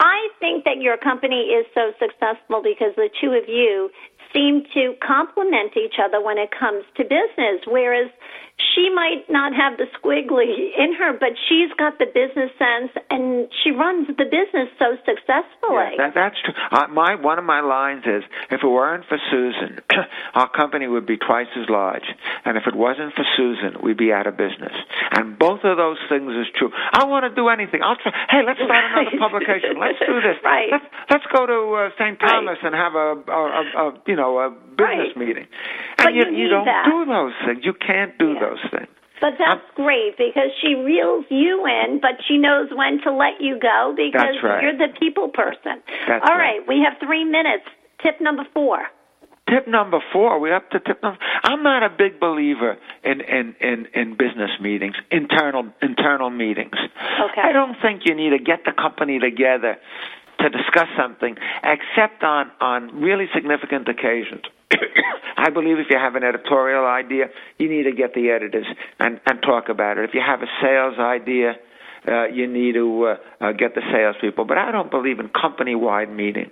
I 0.00 0.28
think 0.40 0.64
that 0.64 0.80
your 0.80 0.96
company 0.96 1.52
is 1.54 1.66
so 1.74 1.92
successful 1.98 2.62
because 2.62 2.94
the 2.96 3.10
two 3.20 3.32
of 3.32 3.48
you 3.48 3.90
seem 4.32 4.64
to 4.74 4.94
complement 5.04 5.76
each 5.76 5.96
other 6.02 6.22
when 6.22 6.38
it 6.38 6.50
comes 6.50 6.84
to 6.96 7.04
business. 7.04 7.60
Whereas 7.66 8.10
she 8.74 8.88
might 8.94 9.24
not 9.28 9.52
have 9.54 9.76
the 9.78 9.86
squiggly 9.98 10.70
in 10.78 10.94
her, 10.94 11.12
but 11.18 11.30
she's 11.48 11.70
got 11.78 11.98
the 11.98 12.06
business 12.06 12.50
sense, 12.58 12.90
and 13.10 13.48
she 13.62 13.70
runs 13.70 14.06
the 14.08 14.24
business 14.24 14.68
so 14.78 14.96
successfully. 15.04 15.96
Yeah, 15.98 16.10
that, 16.10 16.14
that's 16.14 16.36
true. 16.44 16.54
Uh, 16.70 16.86
my 16.88 17.14
one 17.16 17.38
of 17.38 17.44
my 17.44 17.60
lines 17.60 18.04
is, 18.06 18.22
if 18.50 18.62
it 18.62 18.66
weren't 18.66 19.04
for 19.08 19.18
Susan, 19.30 19.80
our 20.34 20.48
company 20.50 20.86
would 20.88 21.06
be 21.06 21.16
twice 21.16 21.50
as 21.56 21.68
large, 21.68 22.06
and 22.44 22.56
if 22.56 22.64
it 22.66 22.74
wasn't 22.74 23.14
for 23.14 23.24
Susan, 23.36 23.82
we'd 23.82 23.98
be 23.98 24.12
out 24.12 24.26
of 24.26 24.36
business. 24.36 24.72
And 25.12 25.38
both 25.38 25.60
of 25.64 25.76
those 25.76 25.98
things 26.08 26.32
is 26.32 26.46
true. 26.56 26.70
I 26.92 27.04
want 27.04 27.24
to 27.28 27.34
do 27.34 27.48
anything. 27.48 27.82
I'll 27.82 27.96
try. 27.96 28.12
Hey, 28.30 28.40
let's 28.46 28.58
start 28.60 28.84
another 28.96 29.18
publication. 29.18 29.78
Let's 29.78 29.98
do 30.00 30.20
this. 30.20 30.36
Right. 30.52 30.68
Let's 30.72 30.84
let's 31.10 31.24
go 31.32 31.46
to 31.46 31.74
uh, 31.74 31.90
St. 31.98 32.18
Thomas 32.18 32.58
and 32.62 32.74
have 32.74 32.94
a, 32.94 33.14
a, 33.30 33.32
a, 33.32 33.62
a 33.88 34.02
you 34.06 34.16
know 34.16 34.38
a 34.40 34.50
business 34.50 35.14
Right. 35.14 35.16
meeting. 35.16 35.46
But 36.04 36.14
you, 36.14 36.24
you 36.26 36.44
need 36.44 36.48
don't 36.50 36.64
that. 36.66 36.84
do 36.86 37.04
those 37.06 37.32
things. 37.46 37.64
You 37.64 37.74
can't 37.74 38.16
do 38.18 38.32
Yeah. 38.32 38.40
those 38.40 38.70
things. 38.70 38.88
But 39.20 39.34
that's 39.38 39.62
great 39.76 40.18
because 40.18 40.50
she 40.60 40.74
reels 40.74 41.24
you 41.30 41.64
in, 41.64 42.00
but 42.00 42.18
she 42.26 42.38
knows 42.38 42.70
when 42.74 43.00
to 43.02 43.12
let 43.12 43.40
you 43.40 43.56
go 43.60 43.94
because 43.96 44.34
right. 44.42 44.62
you're 44.64 44.76
the 44.76 44.88
people 44.98 45.28
person. 45.28 45.78
That's 46.08 46.28
All 46.28 46.36
right. 46.36 46.58
right, 46.58 46.66
we 46.66 46.80
have 46.82 46.98
three 46.98 47.24
minutes. 47.24 47.62
Tip 48.02 48.20
number 48.20 48.44
four. 48.52 48.78
Tip 49.48 49.68
number 49.68 50.00
four. 50.12 50.40
We're 50.40 50.54
up 50.54 50.70
to 50.70 50.80
tip 50.80 51.00
number. 51.04 51.18
I'm 51.44 51.62
not 51.62 51.84
a 51.84 51.88
big 51.90 52.18
believer 52.18 52.78
in 53.04 53.20
in 53.20 53.54
in, 53.60 53.86
in 53.94 54.16
business 54.16 54.50
meetings, 54.60 54.96
internal 55.12 55.66
internal 55.82 56.30
meetings. 56.30 56.74
Okay. 56.74 57.42
I 57.44 57.52
don't 57.52 57.76
think 57.80 58.02
you 58.06 58.14
need 58.16 58.30
to 58.30 58.38
get 58.38 58.64
the 58.64 58.72
company 58.72 59.18
together 59.20 59.76
to 60.40 60.48
discuss 60.48 60.88
something, 60.96 61.36
except 61.62 62.24
on 62.24 62.50
on 62.60 63.00
really 63.00 63.26
significant 63.34 63.88
occasions. 63.88 64.42
I 65.36 65.50
believe 65.50 65.78
if 65.78 65.86
you 65.90 65.98
have 65.98 66.14
an 66.14 66.24
editorial 66.24 66.86
idea, 66.86 67.26
you 67.58 67.68
need 67.68 67.84
to 67.84 67.92
get 67.92 68.14
the 68.14 68.30
editors 68.30 68.66
and 68.98 69.20
and 69.26 69.42
talk 69.42 69.68
about 69.68 69.98
it. 69.98 70.04
If 70.04 70.14
you 70.14 70.22
have 70.26 70.42
a 70.42 70.50
sales 70.60 70.98
idea. 70.98 71.54
Uh, 72.04 72.26
you 72.26 72.48
need 72.48 72.72
to 72.72 73.04
uh, 73.04 73.16
uh, 73.40 73.52
get 73.52 73.76
the 73.76 73.80
salespeople, 73.92 74.44
but 74.44 74.58
I 74.58 74.72
don't 74.72 74.90
believe 74.90 75.20
in 75.20 75.28
company-wide 75.28 76.10
meetings. 76.10 76.50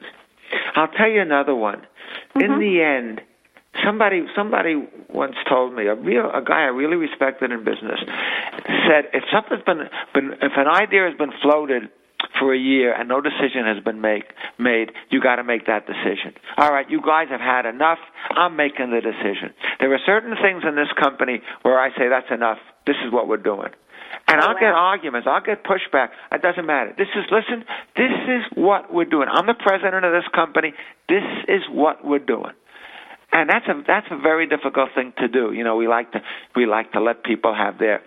I'll 0.76 0.86
tell 0.86 1.10
you 1.10 1.20
another 1.20 1.56
one. 1.56 1.84
In 2.36 2.60
the 2.60 2.80
end, 2.80 3.20
somebody 3.84 4.26
somebody 4.36 4.76
once 5.08 5.36
told 5.48 5.74
me 5.74 5.86
a 5.86 5.94
real 5.94 6.30
a 6.30 6.42
guy 6.42 6.62
I 6.62 6.70
really 6.74 6.96
respected 6.96 7.52
in 7.52 7.64
business 7.64 8.00
said 8.66 9.06
if 9.12 9.24
something's 9.32 9.62
been 9.62 9.88
been 10.14 10.32
if 10.42 10.52
an 10.56 10.66
idea 10.66 11.08
has 11.08 11.16
been 11.16 11.32
floated 11.42 11.88
for 12.38 12.54
a 12.54 12.58
year 12.58 12.92
and 12.92 13.08
no 13.08 13.20
decision 13.20 13.64
has 13.66 13.82
been 13.82 14.00
make, 14.00 14.24
made, 14.58 14.92
you 15.10 15.20
got 15.20 15.36
to 15.36 15.44
make 15.44 15.66
that 15.66 15.86
decision. 15.86 16.34
All 16.56 16.72
right, 16.72 16.88
you 16.88 17.00
guys 17.00 17.28
have 17.30 17.40
had 17.40 17.66
enough. 17.66 17.98
I'm 18.30 18.56
making 18.56 18.90
the 18.90 19.00
decision. 19.00 19.54
There 19.78 19.92
are 19.92 20.00
certain 20.06 20.34
things 20.42 20.62
in 20.66 20.76
this 20.76 20.92
company 20.98 21.40
where 21.62 21.78
I 21.78 21.90
say 21.90 22.08
that's 22.08 22.30
enough. 22.30 22.58
This 22.86 22.96
is 23.04 23.12
what 23.12 23.28
we're 23.28 23.36
doing. 23.42 23.70
And 24.28 24.40
Oh, 24.40 24.48
I'll 24.48 24.54
get 24.54 24.72
arguments. 24.74 25.26
I'll 25.30 25.42
get 25.42 25.64
pushback. 25.64 26.10
It 26.32 26.42
doesn't 26.42 26.66
matter. 26.66 26.94
This 26.96 27.08
is 27.14 27.24
listen. 27.30 27.64
This 27.96 28.12
is 28.28 28.42
what 28.54 28.92
we're 28.92 29.04
doing. 29.04 29.28
I'm 29.30 29.46
the 29.46 29.54
president 29.54 30.04
of 30.04 30.12
this 30.12 30.28
company. 30.34 30.72
This 31.08 31.24
is 31.48 31.62
what 31.70 32.04
we're 32.04 32.18
doing. 32.18 32.52
And 33.32 33.48
that's 33.48 33.66
a 33.68 33.82
that's 33.86 34.06
a 34.10 34.18
very 34.18 34.46
difficult 34.48 34.90
thing 34.94 35.12
to 35.18 35.28
do. 35.28 35.52
You 35.52 35.62
know, 35.62 35.76
we 35.76 35.86
like 35.86 36.10
to 36.12 36.20
we 36.56 36.66
like 36.66 36.92
to 36.92 37.00
let 37.00 37.22
people 37.22 37.54
have 37.54 37.78
their 37.78 38.02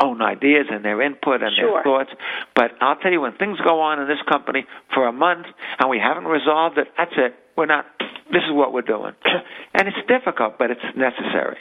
own 0.00 0.22
ideas 0.22 0.66
and 0.70 0.84
their 0.84 1.00
input 1.02 1.42
and 1.42 1.54
Sure. 1.56 1.72
their 1.74 1.82
thoughts. 1.82 2.10
But 2.54 2.72
I'll 2.80 2.96
tell 2.96 3.12
you, 3.12 3.20
when 3.20 3.32
things 3.32 3.58
go 3.60 3.80
on 3.80 4.00
in 4.00 4.08
this 4.08 4.22
company 4.28 4.66
for 4.94 5.06
a 5.06 5.12
month 5.12 5.46
and 5.78 5.90
we 5.90 5.98
haven't 5.98 6.26
resolved 6.26 6.78
it, 6.78 6.88
that's 6.96 7.14
it. 7.16 7.34
We're 7.56 7.66
not. 7.66 7.86
This 8.30 8.42
is 8.44 8.52
what 8.52 8.72
we're 8.72 8.82
doing, 8.82 9.14
and 9.74 9.88
it's 9.88 10.06
difficult, 10.08 10.58
but 10.58 10.70
it's 10.70 10.84
necessary. 10.96 11.58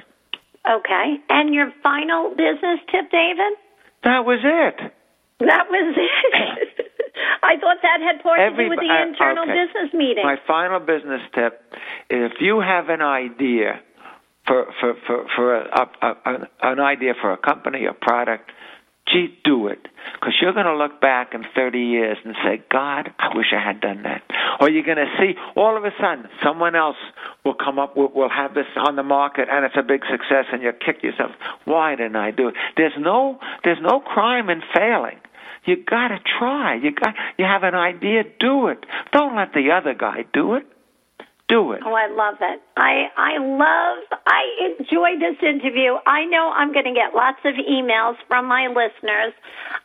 Okay. 0.67 1.21
And 1.29 1.53
your 1.53 1.71
final 1.83 2.31
business 2.31 2.79
tip, 2.91 3.11
David? 3.11 3.53
That 4.03 4.25
was 4.25 4.39
it. 4.43 4.91
That 5.39 5.69
was 5.69 5.95
it. 5.97 6.85
I 7.43 7.57
thought 7.61 7.77
that 7.81 8.01
had 8.01 8.23
more 8.25 8.35
to 8.35 8.49
do 8.49 8.69
with 8.69 8.79
the 8.79 8.89
uh, 8.89 9.07
internal 9.07 9.43
okay. 9.43 9.53
business 9.53 9.93
meeting. 9.93 10.23
My 10.23 10.37
final 10.47 10.79
business 10.79 11.21
tip 11.33 11.61
is 12.09 12.31
if 12.31 12.41
you 12.41 12.59
have 12.59 12.89
an 12.89 13.01
idea 13.01 13.79
for 14.47 14.65
for 14.79 14.93
for, 15.07 15.25
for 15.35 15.55
a, 15.55 15.87
a, 16.01 16.07
a, 16.07 16.47
an 16.63 16.79
idea 16.79 17.13
for 17.19 17.31
a 17.31 17.37
company, 17.37 17.85
a 17.85 17.93
product, 17.93 18.51
gee, 19.07 19.37
do 19.43 19.67
it. 19.67 19.79
Because 20.13 20.33
you're 20.41 20.53
going 20.53 20.65
to 20.65 20.75
look 20.75 21.01
back 21.01 21.33
in 21.33 21.43
30 21.55 21.79
years 21.79 22.17
and 22.23 22.35
say, 22.43 22.63
God, 22.71 23.11
I 23.19 23.35
wish 23.35 23.47
I 23.53 23.63
had 23.63 23.81
done 23.81 24.03
that. 24.03 24.23
Or 24.59 24.69
you're 24.69 24.83
going 24.83 24.97
to 24.97 25.11
see 25.19 25.33
all 25.55 25.77
of 25.77 25.83
a 25.83 25.91
sudden 25.99 26.27
someone 26.43 26.75
else 26.75 26.97
will 27.43 27.53
come 27.53 27.79
up, 27.79 27.95
will, 27.97 28.11
will 28.13 28.29
have 28.29 28.53
this 28.53 28.65
on 28.77 28.95
the 28.95 29.03
market, 29.03 29.47
and 29.51 29.65
it's 29.65 29.75
a 29.77 29.83
big 29.83 30.01
success, 30.09 30.45
and 30.51 30.61
you 30.61 30.71
kick 30.73 31.03
yourself. 31.03 31.31
Why 31.65 31.95
didn't 31.95 32.15
I 32.15 32.31
do 32.31 32.49
it? 32.49 32.55
There's 32.77 32.93
no, 32.97 33.39
there's 33.63 33.81
no 33.81 33.99
crime 33.99 34.49
in 34.49 34.61
failing. 34.73 35.19
You 35.65 35.77
got 35.83 36.09
to 36.09 36.19
try. 36.39 36.75
You 36.75 36.91
got, 36.91 37.15
you 37.37 37.45
have 37.45 37.63
an 37.63 37.75
idea, 37.75 38.23
do 38.39 38.67
it. 38.67 38.85
Don't 39.11 39.35
let 39.35 39.53
the 39.53 39.71
other 39.71 39.93
guy 39.93 40.25
do 40.33 40.53
it. 40.55 40.65
Do 41.47 41.73
it. 41.73 41.81
Oh, 41.85 41.93
I 41.93 42.09
love 42.09 42.41
it. 42.41 42.59
I 42.75 43.05
I 43.15 43.37
love. 43.37 44.19
I 44.25 44.41
enjoy 44.65 45.13
this 45.21 45.37
interview. 45.45 45.93
I 46.07 46.25
know 46.25 46.49
I'm 46.49 46.73
going 46.73 46.89
to 46.89 46.93
get 46.93 47.13
lots 47.13 47.37
of 47.45 47.53
emails 47.53 48.15
from 48.27 48.47
my 48.47 48.65
listeners. 48.65 49.31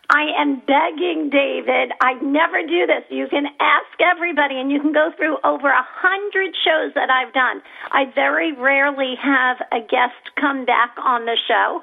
I 0.09 0.33
am 0.41 0.63
begging 0.65 1.29
David. 1.29 1.93
I 2.01 2.15
never 2.25 2.65
do 2.65 2.87
this. 2.87 3.05
You 3.11 3.29
can 3.29 3.45
ask 3.61 3.93
everybody, 4.01 4.57
and 4.57 4.73
you 4.73 4.81
can 4.81 4.95
go 4.95 5.11
through 5.19 5.37
over 5.45 5.69
a 5.69 5.85
hundred 5.85 6.57
shows 6.65 6.95
that 6.95 7.11
I've 7.11 7.35
done. 7.35 7.61
I 7.93 8.07
very 8.15 8.53
rarely 8.53 9.15
have 9.21 9.59
a 9.71 9.81
guest 9.81 10.17
come 10.41 10.65
back 10.65 10.97
on 10.97 11.27
the 11.27 11.37
show. 11.47 11.83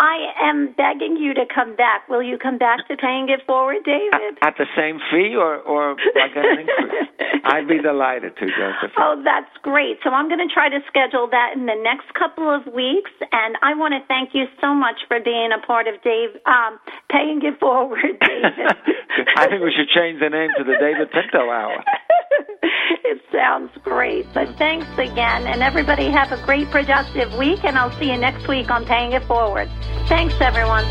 I 0.00 0.30
am 0.40 0.74
begging 0.76 1.16
you 1.16 1.34
to 1.34 1.42
come 1.52 1.74
back. 1.74 2.08
Will 2.08 2.22
you 2.22 2.38
come 2.38 2.56
back 2.56 2.86
to 2.86 2.96
paying 2.96 3.28
it 3.30 3.44
forward, 3.46 3.82
David? 3.84 4.38
At 4.42 4.54
the 4.56 4.66
same 4.76 5.00
fee, 5.10 5.34
or 5.34 5.58
or 5.58 5.96
get 6.14 6.38
an 6.38 6.60
increase? 6.60 7.18
I'd 7.44 7.66
be 7.66 7.82
delighted 7.82 8.36
to, 8.36 8.46
Joseph. 8.46 8.94
Oh, 8.96 9.20
that's 9.24 9.50
great. 9.62 9.98
So 10.04 10.10
I'm 10.10 10.28
going 10.28 10.46
to 10.46 10.52
try 10.52 10.68
to 10.68 10.78
schedule 10.86 11.26
that 11.32 11.56
in 11.56 11.66
the 11.66 11.74
next 11.74 12.14
couple 12.14 12.46
of 12.46 12.62
weeks. 12.72 13.10
And 13.32 13.56
I 13.62 13.74
want 13.74 13.94
to 13.94 14.06
thank 14.06 14.34
you 14.34 14.46
so 14.60 14.74
much 14.74 15.02
for 15.08 15.18
being 15.18 15.50
a 15.50 15.58
part 15.66 15.88
of 15.88 16.00
Dave, 16.02 16.30
um, 16.46 16.78
paying 17.10 17.40
it 17.42 17.58
forward, 17.58 18.04
David. 18.20 18.70
I 19.36 19.48
think 19.48 19.62
we 19.62 19.72
should 19.74 19.88
change 19.90 20.20
the 20.20 20.30
name 20.30 20.50
to 20.58 20.64
the 20.64 20.76
David 20.78 21.10
Pinto 21.10 21.50
Hour. 21.50 21.82
it 23.02 23.20
sounds 23.32 23.70
great. 23.82 24.26
So 24.34 24.46
thanks 24.58 24.86
again. 24.98 25.46
And 25.46 25.62
everybody 25.62 26.10
have 26.10 26.30
a 26.30 26.40
great, 26.44 26.70
productive 26.70 27.32
week. 27.34 27.64
And 27.64 27.78
I'll 27.78 27.96
see 27.98 28.10
you 28.12 28.18
next 28.18 28.46
week 28.46 28.70
on 28.70 28.84
Paying 28.84 29.12
It 29.12 29.24
Forward. 29.24 29.68
Thanks, 30.08 30.34
everyone. 30.40 30.84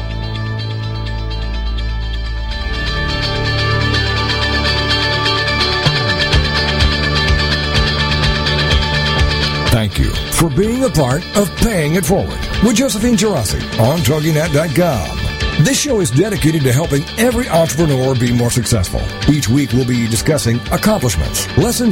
Thank 9.77 9.99
you 9.99 10.11
for 10.31 10.49
being 10.49 10.83
a 10.83 10.89
part 10.89 11.23
of 11.37 11.55
Paying 11.57 11.95
It 11.95 12.05
Forward 12.05 12.39
with 12.63 12.75
Josephine 12.75 13.15
Geraci 13.15 13.61
on 13.79 13.99
TogiNet.com. 13.99 15.63
This 15.63 15.79
show 15.79 16.01
is 16.01 16.11
dedicated 16.11 16.61
to 16.63 16.73
helping 16.73 17.03
every 17.17 17.47
entrepreneur 17.49 18.13
be 18.13 18.31
more 18.31 18.51
successful. 18.51 19.01
Each 19.27 19.49
week 19.49 19.71
we'll 19.73 19.87
be 19.87 20.07
discussing 20.07 20.59
accomplishments, 20.71 21.47
lessons 21.57 21.85